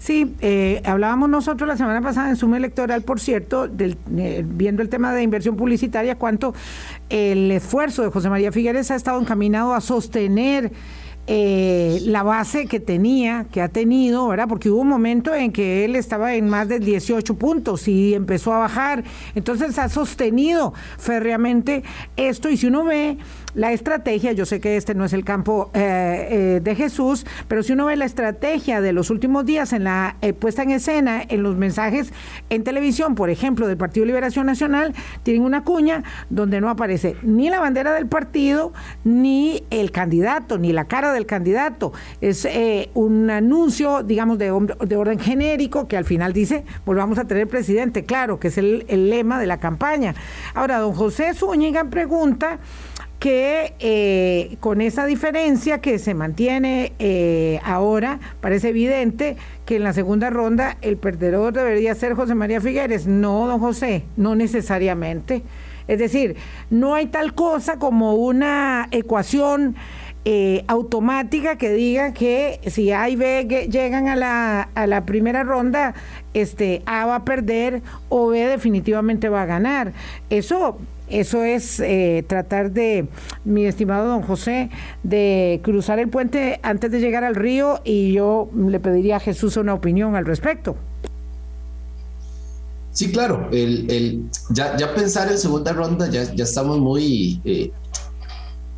Sí, 0.00 0.34
eh, 0.40 0.82
hablábamos 0.84 1.30
nosotros 1.30 1.68
la 1.68 1.76
semana 1.76 2.02
pasada 2.02 2.30
en 2.30 2.36
suma 2.36 2.56
electoral, 2.56 3.02
por 3.02 3.20
cierto, 3.20 3.68
del, 3.68 3.96
eh, 4.16 4.44
viendo 4.44 4.82
el 4.82 4.88
tema 4.88 5.14
de 5.14 5.22
inversión 5.22 5.56
publicitaria, 5.56 6.18
cuánto 6.18 6.52
el 7.08 7.52
esfuerzo 7.52 8.02
de 8.02 8.10
José 8.10 8.28
María 8.28 8.50
Figueres 8.50 8.90
ha 8.90 8.96
estado 8.96 9.20
encaminado 9.20 9.72
a 9.72 9.80
sostener 9.80 10.72
eh, 11.28 12.00
la 12.04 12.24
base 12.24 12.66
que 12.66 12.80
tenía, 12.80 13.46
que 13.52 13.62
ha 13.62 13.68
tenido, 13.68 14.26
¿verdad? 14.28 14.48
Porque 14.48 14.70
hubo 14.70 14.80
un 14.80 14.88
momento 14.88 15.32
en 15.34 15.52
que 15.52 15.84
él 15.84 15.94
estaba 15.94 16.34
en 16.34 16.48
más 16.48 16.68
de 16.68 16.80
18 16.80 17.34
puntos 17.36 17.86
y 17.86 18.14
empezó 18.14 18.52
a 18.52 18.58
bajar. 18.58 19.04
Entonces 19.36 19.78
ha 19.78 19.88
sostenido 19.88 20.74
férreamente 20.98 21.84
esto. 22.16 22.50
Y 22.50 22.56
si 22.56 22.66
uno 22.66 22.84
ve 22.84 23.18
la 23.54 23.72
estrategia, 23.72 24.32
yo 24.32 24.46
sé 24.46 24.60
que 24.60 24.76
este 24.76 24.94
no 24.94 25.04
es 25.04 25.12
el 25.12 25.24
campo 25.24 25.70
eh, 25.74 26.28
eh, 26.30 26.60
de 26.62 26.74
Jesús, 26.74 27.26
pero 27.48 27.62
si 27.62 27.72
uno 27.72 27.86
ve 27.86 27.96
la 27.96 28.06
estrategia 28.06 28.80
de 28.80 28.92
los 28.92 29.10
últimos 29.10 29.44
días 29.44 29.72
en 29.72 29.84
la 29.84 30.16
eh, 30.22 30.32
puesta 30.32 30.62
en 30.62 30.70
escena, 30.70 31.22
en 31.28 31.42
los 31.42 31.56
mensajes 31.56 32.12
en 32.48 32.64
televisión, 32.64 33.14
por 33.14 33.28
ejemplo, 33.28 33.66
del 33.66 33.76
Partido 33.76 34.06
Liberación 34.06 34.46
Nacional, 34.46 34.94
tienen 35.22 35.42
una 35.42 35.64
cuña 35.64 36.02
donde 36.30 36.60
no 36.60 36.70
aparece 36.70 37.16
ni 37.22 37.50
la 37.50 37.60
bandera 37.60 37.92
del 37.92 38.06
partido, 38.06 38.72
ni 39.04 39.64
el 39.70 39.90
candidato, 39.90 40.56
ni 40.56 40.72
la 40.72 40.86
cara 40.86 41.12
del 41.12 41.26
candidato. 41.26 41.92
Es 42.20 42.48
un 42.94 43.30
anuncio, 43.30 44.02
digamos, 44.02 44.38
de, 44.38 44.46
de, 44.86 44.96
orden 44.96 45.18
genérico 45.18 45.88
que 45.88 45.96
al 45.96 46.04
final 46.04 46.32
dice, 46.32 46.64
volvamos 46.86 47.18
a 47.18 47.24
tener 47.24 47.48
presidente, 47.48 48.04
claro, 48.04 48.40
que 48.40 48.48
es 48.48 48.58
el, 48.58 48.84
el 48.88 49.10
lema 49.10 49.38
de 49.38 49.46
la 49.46 49.58
campaña. 49.58 50.14
Ahora, 50.54 50.78
don 50.78 50.94
José 50.94 51.34
Zúñiga 51.34 51.84
pregunta 51.84 52.58
que 53.22 53.74
eh, 53.78 54.56
con 54.58 54.80
esa 54.80 55.06
diferencia 55.06 55.80
que 55.80 56.00
se 56.00 56.12
mantiene 56.12 56.92
eh, 56.98 57.60
ahora, 57.62 58.18
parece 58.40 58.70
evidente 58.70 59.36
que 59.64 59.76
en 59.76 59.84
la 59.84 59.92
segunda 59.92 60.28
ronda 60.28 60.76
el 60.82 60.96
perdedor 60.96 61.52
debería 61.52 61.94
ser 61.94 62.14
José 62.14 62.34
María 62.34 62.60
Figueres. 62.60 63.06
No, 63.06 63.46
don 63.46 63.60
José, 63.60 64.02
no 64.16 64.34
necesariamente. 64.34 65.44
Es 65.86 66.00
decir, 66.00 66.34
no 66.68 66.96
hay 66.96 67.06
tal 67.06 67.32
cosa 67.32 67.78
como 67.78 68.14
una 68.16 68.88
ecuación 68.90 69.76
eh, 70.24 70.64
automática 70.68 71.56
que 71.56 71.72
diga 71.72 72.12
que 72.12 72.60
si 72.66 72.92
A 72.92 73.08
y 73.08 73.16
B 73.16 73.68
llegan 73.70 74.08
a 74.08 74.16
la, 74.16 74.68
a 74.74 74.86
la 74.86 75.04
primera 75.04 75.42
ronda, 75.42 75.94
este 76.34 76.82
A 76.86 77.06
va 77.06 77.16
a 77.16 77.24
perder 77.24 77.82
o 78.08 78.28
B 78.28 78.46
definitivamente 78.46 79.28
va 79.28 79.42
a 79.42 79.46
ganar. 79.46 79.92
Eso 80.30 80.78
eso 81.12 81.44
es 81.44 81.78
eh, 81.80 82.24
tratar 82.26 82.72
de, 82.72 83.06
mi 83.44 83.66
estimado 83.66 84.08
don 84.08 84.22
José, 84.22 84.70
de 85.02 85.60
cruzar 85.62 85.98
el 85.98 86.08
puente 86.08 86.58
antes 86.62 86.90
de 86.90 87.00
llegar 87.00 87.22
al 87.22 87.34
río 87.34 87.80
y 87.84 88.14
yo 88.14 88.48
le 88.56 88.80
pediría 88.80 89.16
a 89.16 89.20
Jesús 89.20 89.58
una 89.58 89.74
opinión 89.74 90.16
al 90.16 90.24
respecto. 90.24 90.74
Sí, 92.92 93.12
claro, 93.12 93.48
el, 93.52 94.24
ya, 94.50 94.76
ya, 94.78 94.94
pensar 94.94 95.30
en 95.30 95.36
segunda 95.36 95.72
ronda 95.72 96.08
ya, 96.08 96.24
ya 96.34 96.44
estamos 96.44 96.78
muy... 96.78 97.40
Eh, 97.44 97.70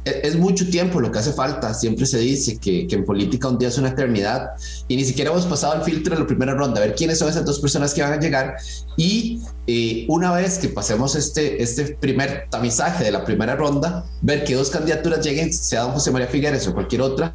es 0.04 0.36
mucho 0.36 0.68
tiempo 0.68 1.00
lo 1.00 1.10
que 1.10 1.18
hace 1.18 1.32
falta. 1.32 1.72
Siempre 1.74 2.06
se 2.06 2.18
dice 2.18 2.58
que, 2.58 2.86
que, 2.86 2.96
en 2.96 3.04
política 3.04 3.48
un 3.48 3.58
día 3.58 3.68
es 3.68 3.78
una 3.78 3.90
eternidad 3.90 4.50
y 4.88 4.96
ni 4.96 5.04
siquiera 5.04 5.30
hemos 5.30 5.46
pasado 5.46 5.74
el 5.74 5.82
filtro 5.82 6.14
de 6.14 6.20
la 6.20 6.26
primera 6.26 6.54
ronda, 6.54 6.80
a 6.80 6.84
ver 6.84 6.94
quiénes 6.94 7.18
son 7.18 7.28
esas 7.28 7.44
dos 7.44 7.60
personas 7.60 7.94
que 7.94 8.02
van 8.02 8.12
a 8.12 8.20
llegar. 8.20 8.56
Y 8.96 9.40
eh, 9.66 10.04
una 10.08 10.32
vez 10.32 10.58
que 10.58 10.68
pasemos 10.68 11.14
este, 11.14 11.62
este 11.62 11.96
primer 11.96 12.46
tamizaje 12.50 13.04
de 13.04 13.10
la 13.10 13.24
primera 13.24 13.56
ronda, 13.56 14.04
ver 14.20 14.44
que 14.44 14.54
dos 14.54 14.70
candidaturas 14.70 15.24
lleguen, 15.24 15.52
sea 15.52 15.82
don 15.82 15.92
José 15.92 16.10
María 16.10 16.28
Figueres 16.28 16.66
o 16.68 16.74
cualquier 16.74 17.00
otra, 17.00 17.34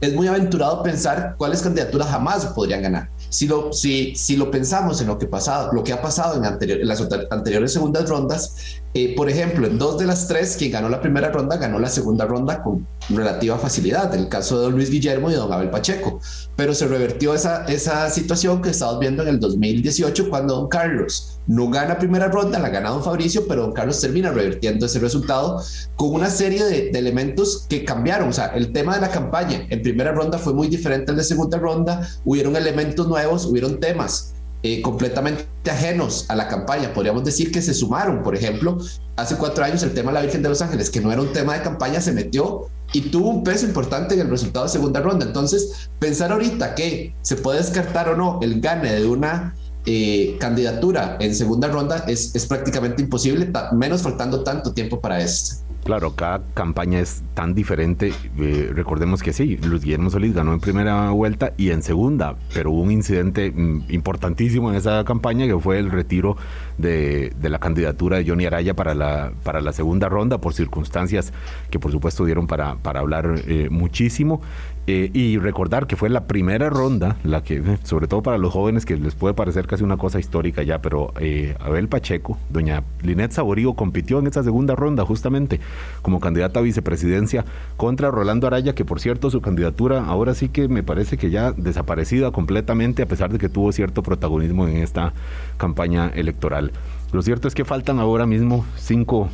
es 0.00 0.14
muy 0.14 0.28
aventurado 0.28 0.82
pensar 0.82 1.34
cuáles 1.36 1.62
candidaturas 1.62 2.08
jamás 2.08 2.46
podrían 2.46 2.82
ganar. 2.82 3.10
Si 3.30 3.46
lo, 3.46 3.72
si, 3.72 4.14
si 4.14 4.36
lo 4.36 4.50
pensamos 4.50 5.00
en 5.00 5.08
lo 5.08 5.18
que, 5.18 5.26
pasado, 5.26 5.72
lo 5.72 5.82
que 5.82 5.92
ha 5.92 6.00
pasado 6.00 6.36
en, 6.36 6.44
anterior, 6.44 6.80
en 6.80 6.88
las 6.88 7.02
anteriores 7.30 7.72
segundas 7.72 8.08
rondas, 8.08 8.80
eh, 8.94 9.14
por 9.14 9.28
ejemplo, 9.28 9.66
en 9.66 9.78
dos 9.78 9.98
de 9.98 10.06
las 10.06 10.28
tres, 10.28 10.56
quien 10.56 10.72
ganó 10.72 10.88
la 10.88 11.02
primera 11.02 11.30
ronda 11.30 11.58
ganó 11.58 11.78
la 11.78 11.90
segunda 11.90 12.24
ronda 12.24 12.62
con 12.62 12.86
relativa 13.10 13.58
facilidad, 13.58 14.14
el 14.14 14.28
caso 14.28 14.56
de 14.56 14.64
don 14.64 14.72
Luis 14.72 14.90
Guillermo 14.90 15.30
y 15.30 15.34
don 15.34 15.52
Abel 15.52 15.68
Pacheco, 15.68 16.20
pero 16.56 16.74
se 16.74 16.88
revertió 16.88 17.34
esa, 17.34 17.66
esa 17.66 18.08
situación 18.08 18.62
que 18.62 18.70
estamos 18.70 18.98
viendo 18.98 19.22
en 19.22 19.28
el 19.28 19.40
2018 19.40 20.30
cuando 20.30 20.56
don 20.56 20.68
Carlos 20.68 21.38
no 21.46 21.68
gana 21.68 21.98
primera 21.98 22.28
ronda, 22.28 22.58
la 22.58 22.70
gana 22.70 22.88
don 22.88 23.04
Fabricio, 23.04 23.46
pero 23.46 23.62
don 23.62 23.72
Carlos 23.72 24.00
termina 24.00 24.30
revertiendo 24.30 24.86
ese 24.86 24.98
resultado 25.00 25.62
con 25.96 26.14
una 26.14 26.30
serie 26.30 26.64
de, 26.64 26.90
de 26.90 26.98
elementos 26.98 27.66
que 27.68 27.84
cambiaron, 27.84 28.30
o 28.30 28.32
sea, 28.32 28.46
el 28.54 28.72
tema 28.72 28.94
de 28.94 29.02
la 29.02 29.10
campaña 29.10 29.66
en 29.68 29.82
primera 29.82 30.12
ronda 30.12 30.38
fue 30.38 30.54
muy 30.54 30.68
diferente 30.68 31.10
al 31.10 31.18
de 31.18 31.24
segunda 31.24 31.58
ronda, 31.58 32.08
hubieron 32.24 32.56
elementos 32.56 33.06
nuevos, 33.06 33.44
hubieron 33.44 33.80
temas 33.80 34.34
eh, 34.62 34.82
completamente 34.82 35.46
ajenos 35.70 36.26
a 36.28 36.34
la 36.36 36.48
campaña. 36.48 36.92
Podríamos 36.92 37.24
decir 37.24 37.52
que 37.52 37.62
se 37.62 37.74
sumaron, 37.74 38.22
por 38.22 38.34
ejemplo, 38.34 38.78
hace 39.16 39.36
cuatro 39.36 39.64
años 39.64 39.82
el 39.82 39.94
tema 39.94 40.10
de 40.10 40.14
la 40.14 40.22
Virgen 40.22 40.42
de 40.42 40.48
los 40.48 40.62
Ángeles, 40.62 40.90
que 40.90 41.00
no 41.00 41.12
era 41.12 41.20
un 41.20 41.32
tema 41.32 41.54
de 41.54 41.62
campaña, 41.62 42.00
se 42.00 42.12
metió 42.12 42.66
y 42.92 43.02
tuvo 43.02 43.28
un 43.28 43.44
peso 43.44 43.66
importante 43.66 44.14
en 44.14 44.20
el 44.20 44.30
resultado 44.30 44.66
de 44.66 44.72
segunda 44.72 45.00
ronda. 45.00 45.26
Entonces, 45.26 45.90
pensar 45.98 46.32
ahorita 46.32 46.74
que 46.74 47.14
se 47.22 47.36
puede 47.36 47.58
descartar 47.58 48.08
o 48.08 48.16
no 48.16 48.38
el 48.42 48.60
gane 48.60 48.92
de 48.92 49.06
una 49.06 49.54
eh, 49.86 50.36
candidatura 50.40 51.16
en 51.20 51.34
segunda 51.34 51.68
ronda 51.68 52.04
es, 52.08 52.34
es 52.34 52.46
prácticamente 52.46 53.02
imposible, 53.02 53.50
menos 53.72 54.02
faltando 54.02 54.42
tanto 54.42 54.72
tiempo 54.72 55.00
para 55.00 55.20
esto. 55.20 55.67
Claro, 55.88 56.14
cada 56.14 56.42
campaña 56.52 57.00
es 57.00 57.22
tan 57.32 57.54
diferente. 57.54 58.12
Eh, 58.38 58.70
recordemos 58.74 59.22
que 59.22 59.32
sí, 59.32 59.56
Luis 59.56 59.82
Guillermo 59.82 60.10
Solís 60.10 60.34
ganó 60.34 60.52
en 60.52 60.60
primera 60.60 61.12
vuelta 61.12 61.54
y 61.56 61.70
en 61.70 61.82
segunda, 61.82 62.36
pero 62.52 62.72
hubo 62.72 62.82
un 62.82 62.90
incidente 62.90 63.50
mm, 63.50 63.84
importantísimo 63.88 64.68
en 64.68 64.76
esa 64.76 65.02
campaña 65.06 65.46
que 65.46 65.58
fue 65.58 65.78
el 65.78 65.90
retiro 65.90 66.36
de, 66.76 67.32
la 67.40 67.58
candidatura 67.58 68.18
de 68.18 68.28
Johnny 68.28 68.44
Araya 68.44 68.74
para 68.74 68.94
la, 68.94 69.32
para 69.42 69.62
la 69.62 69.72
segunda 69.72 70.10
ronda 70.10 70.42
por 70.42 70.52
circunstancias 70.52 71.32
que 71.70 71.78
por 71.78 71.90
supuesto 71.90 72.26
dieron 72.26 72.46
para, 72.46 72.74
para 72.74 73.00
hablar 73.00 73.40
eh, 73.46 73.68
muchísimo. 73.70 74.42
Eh, 74.90 75.10
y 75.12 75.36
recordar 75.36 75.86
que 75.86 75.96
fue 75.96 76.08
la 76.08 76.26
primera 76.26 76.70
ronda, 76.70 77.18
la 77.22 77.42
que, 77.42 77.62
sobre 77.84 78.08
todo 78.08 78.22
para 78.22 78.38
los 78.38 78.54
jóvenes, 78.54 78.86
que 78.86 78.96
les 78.96 79.14
puede 79.14 79.34
parecer 79.34 79.66
casi 79.66 79.84
una 79.84 79.98
cosa 79.98 80.18
histórica 80.18 80.62
ya, 80.62 80.80
pero 80.80 81.12
Abel 81.60 81.88
Pacheco, 81.88 82.38
doña 82.48 82.82
Linet 83.02 83.32
Saborío, 83.32 83.74
compitió 83.74 84.18
en 84.18 84.28
esa 84.28 84.42
segunda 84.42 84.74
ronda 84.74 85.04
justamente 85.04 85.60
como 86.02 86.20
candidata 86.20 86.60
a 86.60 86.62
vicepresidencia 86.62 87.44
contra 87.76 88.10
Rolando 88.10 88.46
Araya, 88.46 88.74
que 88.74 88.84
por 88.84 89.00
cierto 89.00 89.30
su 89.30 89.40
candidatura 89.40 90.04
ahora 90.04 90.34
sí 90.34 90.48
que 90.48 90.68
me 90.68 90.82
parece 90.82 91.16
que 91.16 91.30
ya 91.30 91.52
desaparecida 91.52 92.30
completamente, 92.30 93.02
a 93.02 93.06
pesar 93.06 93.32
de 93.32 93.38
que 93.38 93.48
tuvo 93.48 93.72
cierto 93.72 94.02
protagonismo 94.02 94.66
en 94.68 94.78
esta 94.78 95.12
campaña 95.56 96.08
electoral. 96.14 96.72
Lo 97.12 97.22
cierto 97.22 97.48
es 97.48 97.54
que 97.54 97.64
faltan 97.64 97.98
ahora 97.98 98.26
mismo 98.26 98.64
cinco 98.76 99.28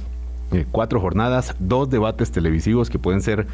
eh, 0.52 0.66
cuatro 0.70 1.00
jornadas, 1.00 1.56
dos 1.58 1.90
debates 1.90 2.30
televisivos 2.30 2.88
que 2.88 2.98
pueden 2.98 3.22
ser 3.22 3.46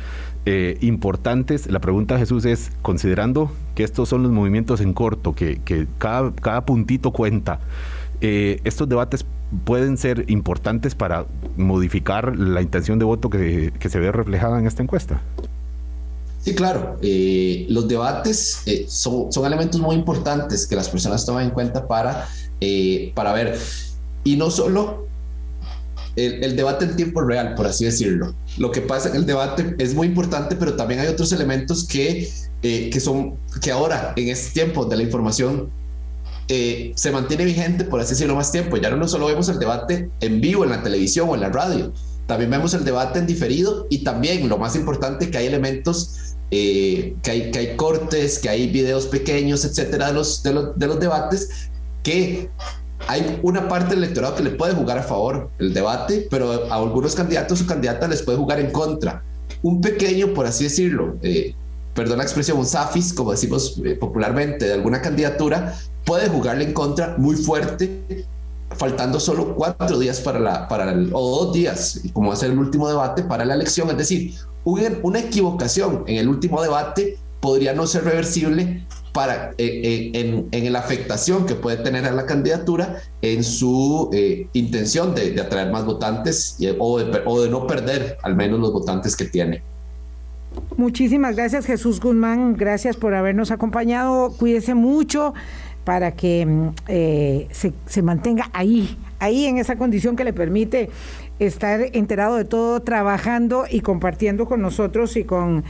eh, 0.45 0.76
importantes. 0.82 1.70
La 1.70 1.78
pregunta, 1.80 2.18
Jesús, 2.18 2.45
es, 2.45 2.72
considerando 2.82 3.51
que 3.74 3.84
estos 3.84 4.09
son 4.09 4.22
los 4.22 4.32
movimientos 4.32 4.80
en 4.80 4.93
corto, 4.93 5.34
que, 5.34 5.61
cada, 5.99 6.34
cada 6.34 6.66
puntito 6.66 7.12
cuenta, 7.12 7.61
eh, 8.20 8.61
estos 8.64 8.88
debates 8.88 9.24
pueden 9.64 9.98
ser 9.98 10.24
importantes 10.28 10.94
para 10.94 11.26
modificar 11.57 12.36
la 12.38 12.62
intención 12.62 12.98
de 12.98 13.05
voto 13.05 13.30
que, 13.30 13.72
se 13.80 13.98
ve 13.98 14.12
reflejada 14.12 14.59
en 14.59 14.66
esta 14.66 14.82
encuesta. 14.82 15.20
Sí, 16.42 16.55
claro. 16.55 16.96
Eh, 17.03 17.66
los 17.68 17.86
debates 17.88 18.62
eh, 18.66 18.86
son, 18.88 19.30
son, 19.32 19.44
elementos 19.44 19.80
muy 19.80 19.94
importantes 19.94 20.66
que 20.66 20.74
las 20.74 20.88
personas 20.88 21.26
toman 21.26 21.44
en 21.44 21.51
cuenta 21.51 21.86
para, 21.86 22.28
para 23.14 23.32
ver. 23.32 23.59
Y 24.24 24.36
no 24.36 24.51
solo 24.51 25.07
el, 26.16 26.42
el, 26.44 26.57
debate 26.57 26.86
en 26.86 26.96
tiempo 26.96 27.20
real, 27.20 27.55
por 27.55 27.66
así 27.66 27.84
decirlo. 27.84 28.34
Lo 28.57 28.70
que 28.70 28.80
pasa 28.80 29.11
en 29.11 29.16
el 29.16 29.26
debate 29.26 29.74
es 29.78 29.94
muy 29.94 30.07
importante, 30.07 30.57
pero 30.57 30.74
también 30.76 31.01
hay 31.01 31.09
otros 31.09 31.32
elementos 31.32 31.86
que, 31.86 32.28
que 32.62 33.01
son, 33.01 33.34
que 33.61 33.70
ahora, 33.70 34.14
en 34.16 34.28
este 34.28 34.53
tiempo 34.53 34.84
de 34.84 34.96
la 34.96 35.03
información 35.03 35.70
eh, 36.53 36.90
se 36.96 37.12
mantiene 37.12 37.44
vigente, 37.44 37.84
por 37.84 38.01
así 38.01 38.11
decirlo, 38.11 38.34
más 38.34 38.51
tiempo. 38.51 38.76
Ya 38.76 38.90
no 38.90 39.07
solo 39.07 39.26
vemos 39.26 39.48
el 39.48 39.61
debate 39.61 40.11
en 40.20 40.40
vivo 40.40 40.64
en 40.64 40.70
la 40.70 40.82
televisión 40.82 41.28
o 41.28 41.36
en 41.36 41.42
la 41.42 41.48
radio, 41.48 41.92
también 42.26 42.51
vemos 42.51 42.74
el 42.74 42.84
debate 42.84 43.20
en 43.20 43.26
diferido 43.26 43.86
y 43.88 44.03
también, 44.03 44.48
lo 44.48 44.59
más 44.59 44.74
importante, 44.74 45.30
que 45.30 45.38
hay 45.38 45.46
elementos, 45.46 46.34
eh, 46.51 47.14
que, 47.22 47.30
hay, 47.30 47.51
que 47.53 47.59
hay 47.61 47.76
cortes, 47.76 48.40
que 48.40 48.48
hay 48.48 48.68
videos 48.68 49.07
pequeños, 49.07 49.64
etcétera, 49.64 50.09
de 50.09 50.14
los, 50.14 50.42
de 50.42 50.55
los, 50.55 50.76
de 50.76 50.86
los 50.88 50.98
debates, 50.98 51.70
que 52.03 52.51
hay 53.07 53.38
una 53.44 53.68
parte 53.68 53.94
del 53.94 54.03
electorado 54.03 54.34
que 54.34 54.42
le 54.42 54.51
puede 54.51 54.74
jugar 54.74 54.98
a 54.98 55.05
favor 55.05 55.51
el 55.61 55.72
debate, 55.72 56.26
pero 56.30 56.72
a 56.72 56.74
algunos 56.74 57.14
candidatos 57.14 57.62
o 57.62 57.66
candidatas 57.66 58.11
les 58.11 58.22
puede 58.22 58.38
jugar 58.38 58.59
en 58.59 58.72
contra. 58.72 59.22
Un 59.62 59.80
pequeño, 59.80 60.34
por 60.34 60.46
así 60.46 60.64
decirlo, 60.64 61.16
eh, 61.22 61.55
perdón 61.94 62.18
la 62.18 62.24
expresión, 62.24 62.59
un 62.59 62.66
zafis, 62.66 63.12
como 63.12 63.30
decimos 63.30 63.80
popularmente, 64.01 64.66
de 64.66 64.74
alguna 64.74 65.01
candidatura, 65.01 65.76
puede 66.05 66.28
jugarle 66.28 66.64
en 66.64 66.72
contra 66.72 67.16
muy 67.18 67.36
fuerte, 67.36 68.26
faltando 68.76 69.20
solo 69.20 69.55
cuatro 69.55 69.98
días 69.98 70.20
para 70.20 70.38
la, 70.38 70.68
para 70.68 70.92
el, 70.92 71.11
o 71.12 71.44
dos 71.44 71.53
días, 71.53 72.01
como 72.12 72.28
va 72.28 72.34
a 72.34 72.36
ser 72.36 72.51
el 72.51 72.59
último 72.59 72.88
debate 72.88 73.22
para 73.22 73.44
la 73.44 73.55
elección. 73.55 73.90
Es 73.90 73.98
decir, 73.98 74.34
una 74.64 75.18
equivocación 75.18 76.05
en 76.07 76.16
el 76.16 76.28
último 76.28 76.62
debate 76.62 77.18
podría 77.40 77.72
no 77.72 77.86
ser 77.86 78.05
reversible 78.05 78.86
para, 79.12 79.51
eh, 79.59 80.11
eh, 80.14 80.46
en, 80.53 80.72
la 80.72 80.78
afectación 80.78 81.46
que 81.46 81.55
puede 81.55 81.78
tener 81.78 82.05
a 82.05 82.12
la 82.12 82.26
candidatura 82.26 83.03
en 83.22 83.42
su 83.42 84.11
eh, 84.12 84.46
intención 84.53 85.14
de, 85.14 85.40
atraer 85.40 85.72
más 85.72 85.84
votantes 85.84 86.59
o, 86.78 86.98
de, 86.98 87.22
o 87.24 87.42
de 87.42 87.48
no 87.48 87.66
perder 87.66 88.18
al 88.22 88.36
menos 88.36 88.61
los 88.61 88.72
votantes 88.72 89.16
que 89.16 89.24
tiene. 89.24 89.62
Muchísimas 90.76 91.36
gracias 91.36 91.64
Jesús 91.64 92.01
Guzmán, 92.01 92.57
gracias 92.57 92.96
por 92.96 93.14
habernos 93.14 93.51
acompañado, 93.51 94.32
cuídese 94.36 94.74
mucho 94.74 95.32
para 95.85 96.12
que 96.12 96.47
mm, 96.47 96.68
eh, 96.89 97.49
se, 97.51 98.03
mantenga 98.03 98.51
ahí, 98.53 98.97
ahí 99.18 99.47
en 99.47 99.59
esa 99.59 99.76
condición 99.76 100.16
que 100.16 100.24
le 100.24 100.33
permite 100.33 100.91
estar 101.39 101.81
enterado 101.93 102.37
de 102.37 102.45
todo, 102.45 102.81
trabajando 102.81 103.64
y 103.70 103.81
compartiendo 103.81 104.47
con 104.47 104.61
nosotros 104.61 105.16
y 105.16 105.24
con 105.24 105.64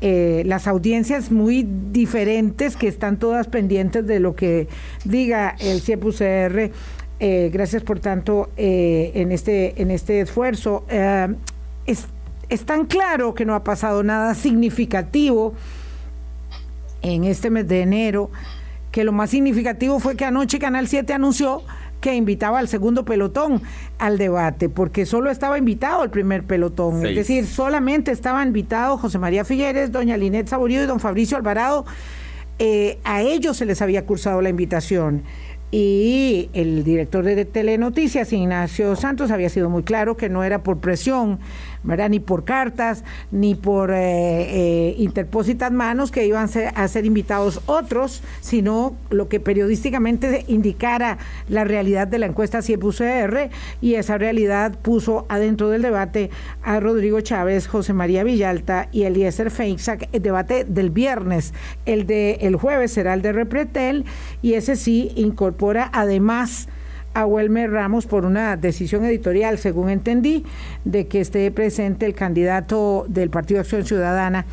eh, 0.00 0.42
las 0.46 0.66
audiencias 0.66 1.30
muy 1.30 1.66
diferentes 1.92 2.76
que 2.76 2.88
están 2.88 3.18
todas 3.18 3.48
pendientes 3.48 4.06
de 4.06 4.18
lo 4.18 4.34
que 4.34 4.68
diga 5.04 5.56
el 5.60 5.82
CIEPUCR. 5.82 6.70
Eh, 7.22 7.50
gracias 7.52 7.82
por 7.82 8.00
tanto 8.00 8.48
en, 8.56 9.30
este, 9.30 9.82
en 9.82 9.90
este 9.90 10.22
esfuerzo. 10.22 10.86
Es, 11.84 12.06
es 12.48 12.64
tan 12.64 12.86
claro 12.86 13.34
que 13.34 13.44
no 13.44 13.54
ha 13.54 13.62
pasado 13.62 14.02
nada 14.02 14.34
significativo 14.34 15.52
en 17.02 17.24
este 17.24 17.50
mes 17.50 17.68
de 17.68 17.82
enero 17.82 18.30
que 18.90 19.04
lo 19.04 19.12
más 19.12 19.30
significativo 19.30 19.98
fue 20.00 20.16
que 20.16 20.24
anoche 20.24 20.58
Canal 20.58 20.88
7 20.88 21.12
anunció 21.12 21.62
que 22.00 22.14
invitaba 22.14 22.58
al 22.58 22.68
segundo 22.68 23.04
pelotón 23.04 23.62
al 23.98 24.16
debate, 24.16 24.68
porque 24.68 25.04
solo 25.04 25.30
estaba 25.30 25.58
invitado 25.58 26.02
el 26.02 26.10
primer 26.10 26.44
pelotón, 26.44 27.04
es 27.04 27.14
decir, 27.14 27.46
solamente 27.46 28.10
estaban 28.10 28.48
invitados 28.48 29.00
José 29.00 29.18
María 29.18 29.44
Figueres, 29.44 29.92
doña 29.92 30.16
Linet 30.16 30.48
Saborío 30.48 30.82
y 30.82 30.86
don 30.86 30.98
Fabricio 30.98 31.36
Alvarado, 31.36 31.84
eh, 32.58 32.98
a 33.04 33.22
ellos 33.22 33.56
se 33.56 33.66
les 33.66 33.80
había 33.82 34.04
cursado 34.06 34.42
la 34.42 34.48
invitación. 34.48 35.22
Y 35.72 36.50
el 36.52 36.82
director 36.82 37.24
de 37.24 37.44
Telenoticias, 37.44 38.32
Ignacio 38.32 38.96
Santos, 38.96 39.30
había 39.30 39.48
sido 39.48 39.70
muy 39.70 39.84
claro 39.84 40.16
que 40.16 40.28
no 40.28 40.42
era 40.42 40.64
por 40.64 40.78
presión 40.78 41.38
ni 42.10 42.20
por 42.20 42.44
cartas, 42.44 43.04
ni 43.30 43.54
por 43.54 43.90
eh, 43.90 43.96
eh, 43.98 44.94
interpósitas 44.98 45.72
manos 45.72 46.10
que 46.10 46.26
iban 46.26 46.50
a 46.74 46.88
ser 46.88 47.06
invitados 47.06 47.62
otros, 47.66 48.22
sino 48.40 48.96
lo 49.08 49.28
que 49.28 49.40
periodísticamente 49.40 50.44
indicara 50.48 51.16
la 51.48 51.64
realidad 51.64 52.06
de 52.06 52.18
la 52.18 52.26
encuesta 52.26 52.60
CIEP-UCR 52.60 53.48
y 53.80 53.94
esa 53.94 54.18
realidad 54.18 54.76
puso 54.82 55.24
adentro 55.30 55.70
del 55.70 55.80
debate 55.80 56.30
a 56.62 56.80
Rodrigo 56.80 57.20
Chávez, 57.22 57.66
José 57.66 57.94
María 57.94 58.24
Villalta 58.24 58.88
y 58.92 59.04
Eliezer 59.04 59.50
Feinsack, 59.50 60.08
el 60.12 60.20
debate 60.22 60.64
del 60.64 60.90
viernes. 60.90 61.54
El 61.86 62.06
de 62.06 62.32
el 62.42 62.56
jueves 62.56 62.92
será 62.92 63.14
el 63.14 63.22
de 63.22 63.32
Repretel 63.32 64.04
y 64.42 64.54
ese 64.54 64.76
sí 64.76 65.12
incorpora 65.14 65.59
además 65.92 66.68
a 67.14 67.26
Wilmer 67.26 67.70
Ramos 67.70 68.06
por 68.06 68.24
una 68.24 68.56
decisión 68.56 69.04
editorial, 69.04 69.58
según 69.58 69.90
entendí, 69.90 70.44
de 70.84 71.06
que 71.08 71.20
esté 71.20 71.50
presente 71.50 72.06
el 72.06 72.14
candidato 72.14 73.04
del 73.08 73.30
Partido 73.30 73.60
Acción 73.60 73.84
Ciudadana. 73.84 74.46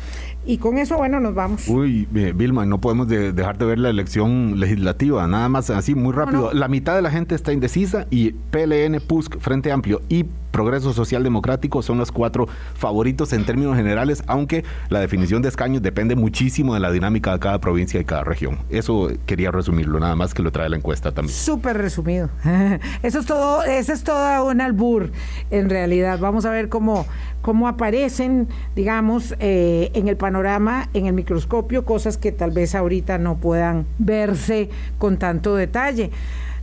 Y 0.44 0.58
con 0.58 0.78
eso, 0.78 0.96
bueno, 0.96 1.20
nos 1.20 1.34
vamos. 1.34 1.68
Uy, 1.68 2.08
eh, 2.14 2.32
Vilma, 2.34 2.64
no 2.66 2.80
podemos 2.80 3.06
dejar 3.08 3.58
de 3.58 3.66
ver 3.66 3.78
la 3.78 3.90
elección 3.90 4.58
legislativa, 4.58 5.26
nada 5.28 5.48
más 5.48 5.70
así, 5.70 5.94
muy 5.94 6.12
rápido. 6.12 6.52
La 6.52 6.68
mitad 6.68 6.96
de 6.96 7.02
la 7.02 7.10
gente 7.10 7.34
está 7.34 7.52
indecisa 7.52 8.06
y 8.10 8.32
PLN, 8.32 9.00
PUSC, 9.06 9.38
Frente 9.38 9.70
Amplio 9.70 10.00
y 10.08 10.24
Progreso 10.50 10.92
Social 10.92 11.22
Democrático 11.22 11.82
son 11.82 11.98
los 11.98 12.12
cuatro 12.12 12.46
favoritos 12.74 13.32
en 13.32 13.44
términos 13.44 13.76
generales, 13.76 14.22
aunque 14.26 14.64
la 14.88 15.00
definición 15.00 15.42
de 15.42 15.48
escaños 15.48 15.82
depende 15.82 16.16
muchísimo 16.16 16.74
de 16.74 16.80
la 16.80 16.90
dinámica 16.90 17.32
de 17.32 17.38
cada 17.38 17.60
provincia 17.60 18.00
y 18.00 18.04
cada 18.04 18.24
región. 18.24 18.58
Eso 18.70 19.10
quería 19.26 19.50
resumirlo, 19.50 20.00
nada 20.00 20.16
más 20.16 20.34
que 20.34 20.42
lo 20.42 20.50
trae 20.50 20.68
la 20.68 20.76
encuesta 20.76 21.12
también. 21.12 21.36
Súper 21.36 21.76
resumido. 21.78 22.30
Eso 23.02 23.20
es 23.20 23.26
todo, 23.26 23.62
ese 23.62 23.92
es 23.92 24.04
todo 24.04 24.46
un 24.46 24.60
albur, 24.60 25.10
en 25.50 25.70
realidad. 25.70 26.18
Vamos 26.18 26.44
a 26.44 26.50
ver 26.50 26.68
cómo, 26.68 27.06
cómo 27.42 27.68
aparecen, 27.68 28.48
digamos, 28.74 29.34
eh, 29.38 29.90
en 29.94 30.08
el 30.08 30.16
panorama, 30.16 30.88
en 30.94 31.06
el 31.06 31.12
microscopio, 31.12 31.84
cosas 31.84 32.16
que 32.16 32.32
tal 32.32 32.50
vez 32.50 32.74
ahorita 32.74 33.18
no 33.18 33.36
puedan 33.36 33.86
verse 33.98 34.70
con 34.98 35.18
tanto 35.18 35.56
detalle. 35.56 36.10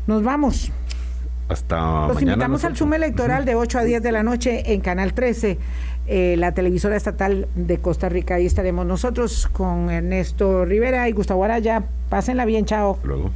Nos 0.07 0.23
vamos. 0.23 0.71
Hasta 1.47 2.07
Los 2.07 2.21
invitamos 2.21 2.65
al 2.65 2.75
Zoom 2.75 2.93
electoral 2.93 3.45
de 3.45 3.55
8 3.55 3.79
a 3.79 3.83
10 3.83 4.01
de 4.01 4.11
la 4.11 4.23
noche 4.23 4.73
en 4.73 4.81
Canal 4.81 5.13
13, 5.13 5.59
eh, 6.07 6.35
la 6.37 6.53
televisora 6.53 6.95
estatal 6.95 7.47
de 7.55 7.77
Costa 7.77 8.09
Rica. 8.09 8.35
Ahí 8.35 8.45
estaremos 8.47 8.85
nosotros 8.85 9.47
con 9.51 9.91
Ernesto 9.91 10.65
Rivera 10.65 11.07
y 11.07 11.11
Gustavo 11.11 11.43
Araya. 11.43 11.83
Pásenla 12.09 12.45
bien, 12.45 12.65
chao. 12.65 12.97
Luego. 13.03 13.29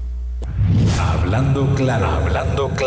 Hablando 0.99 1.67
claro, 1.75 2.07
hablando 2.07 2.69
claro. 2.69 2.85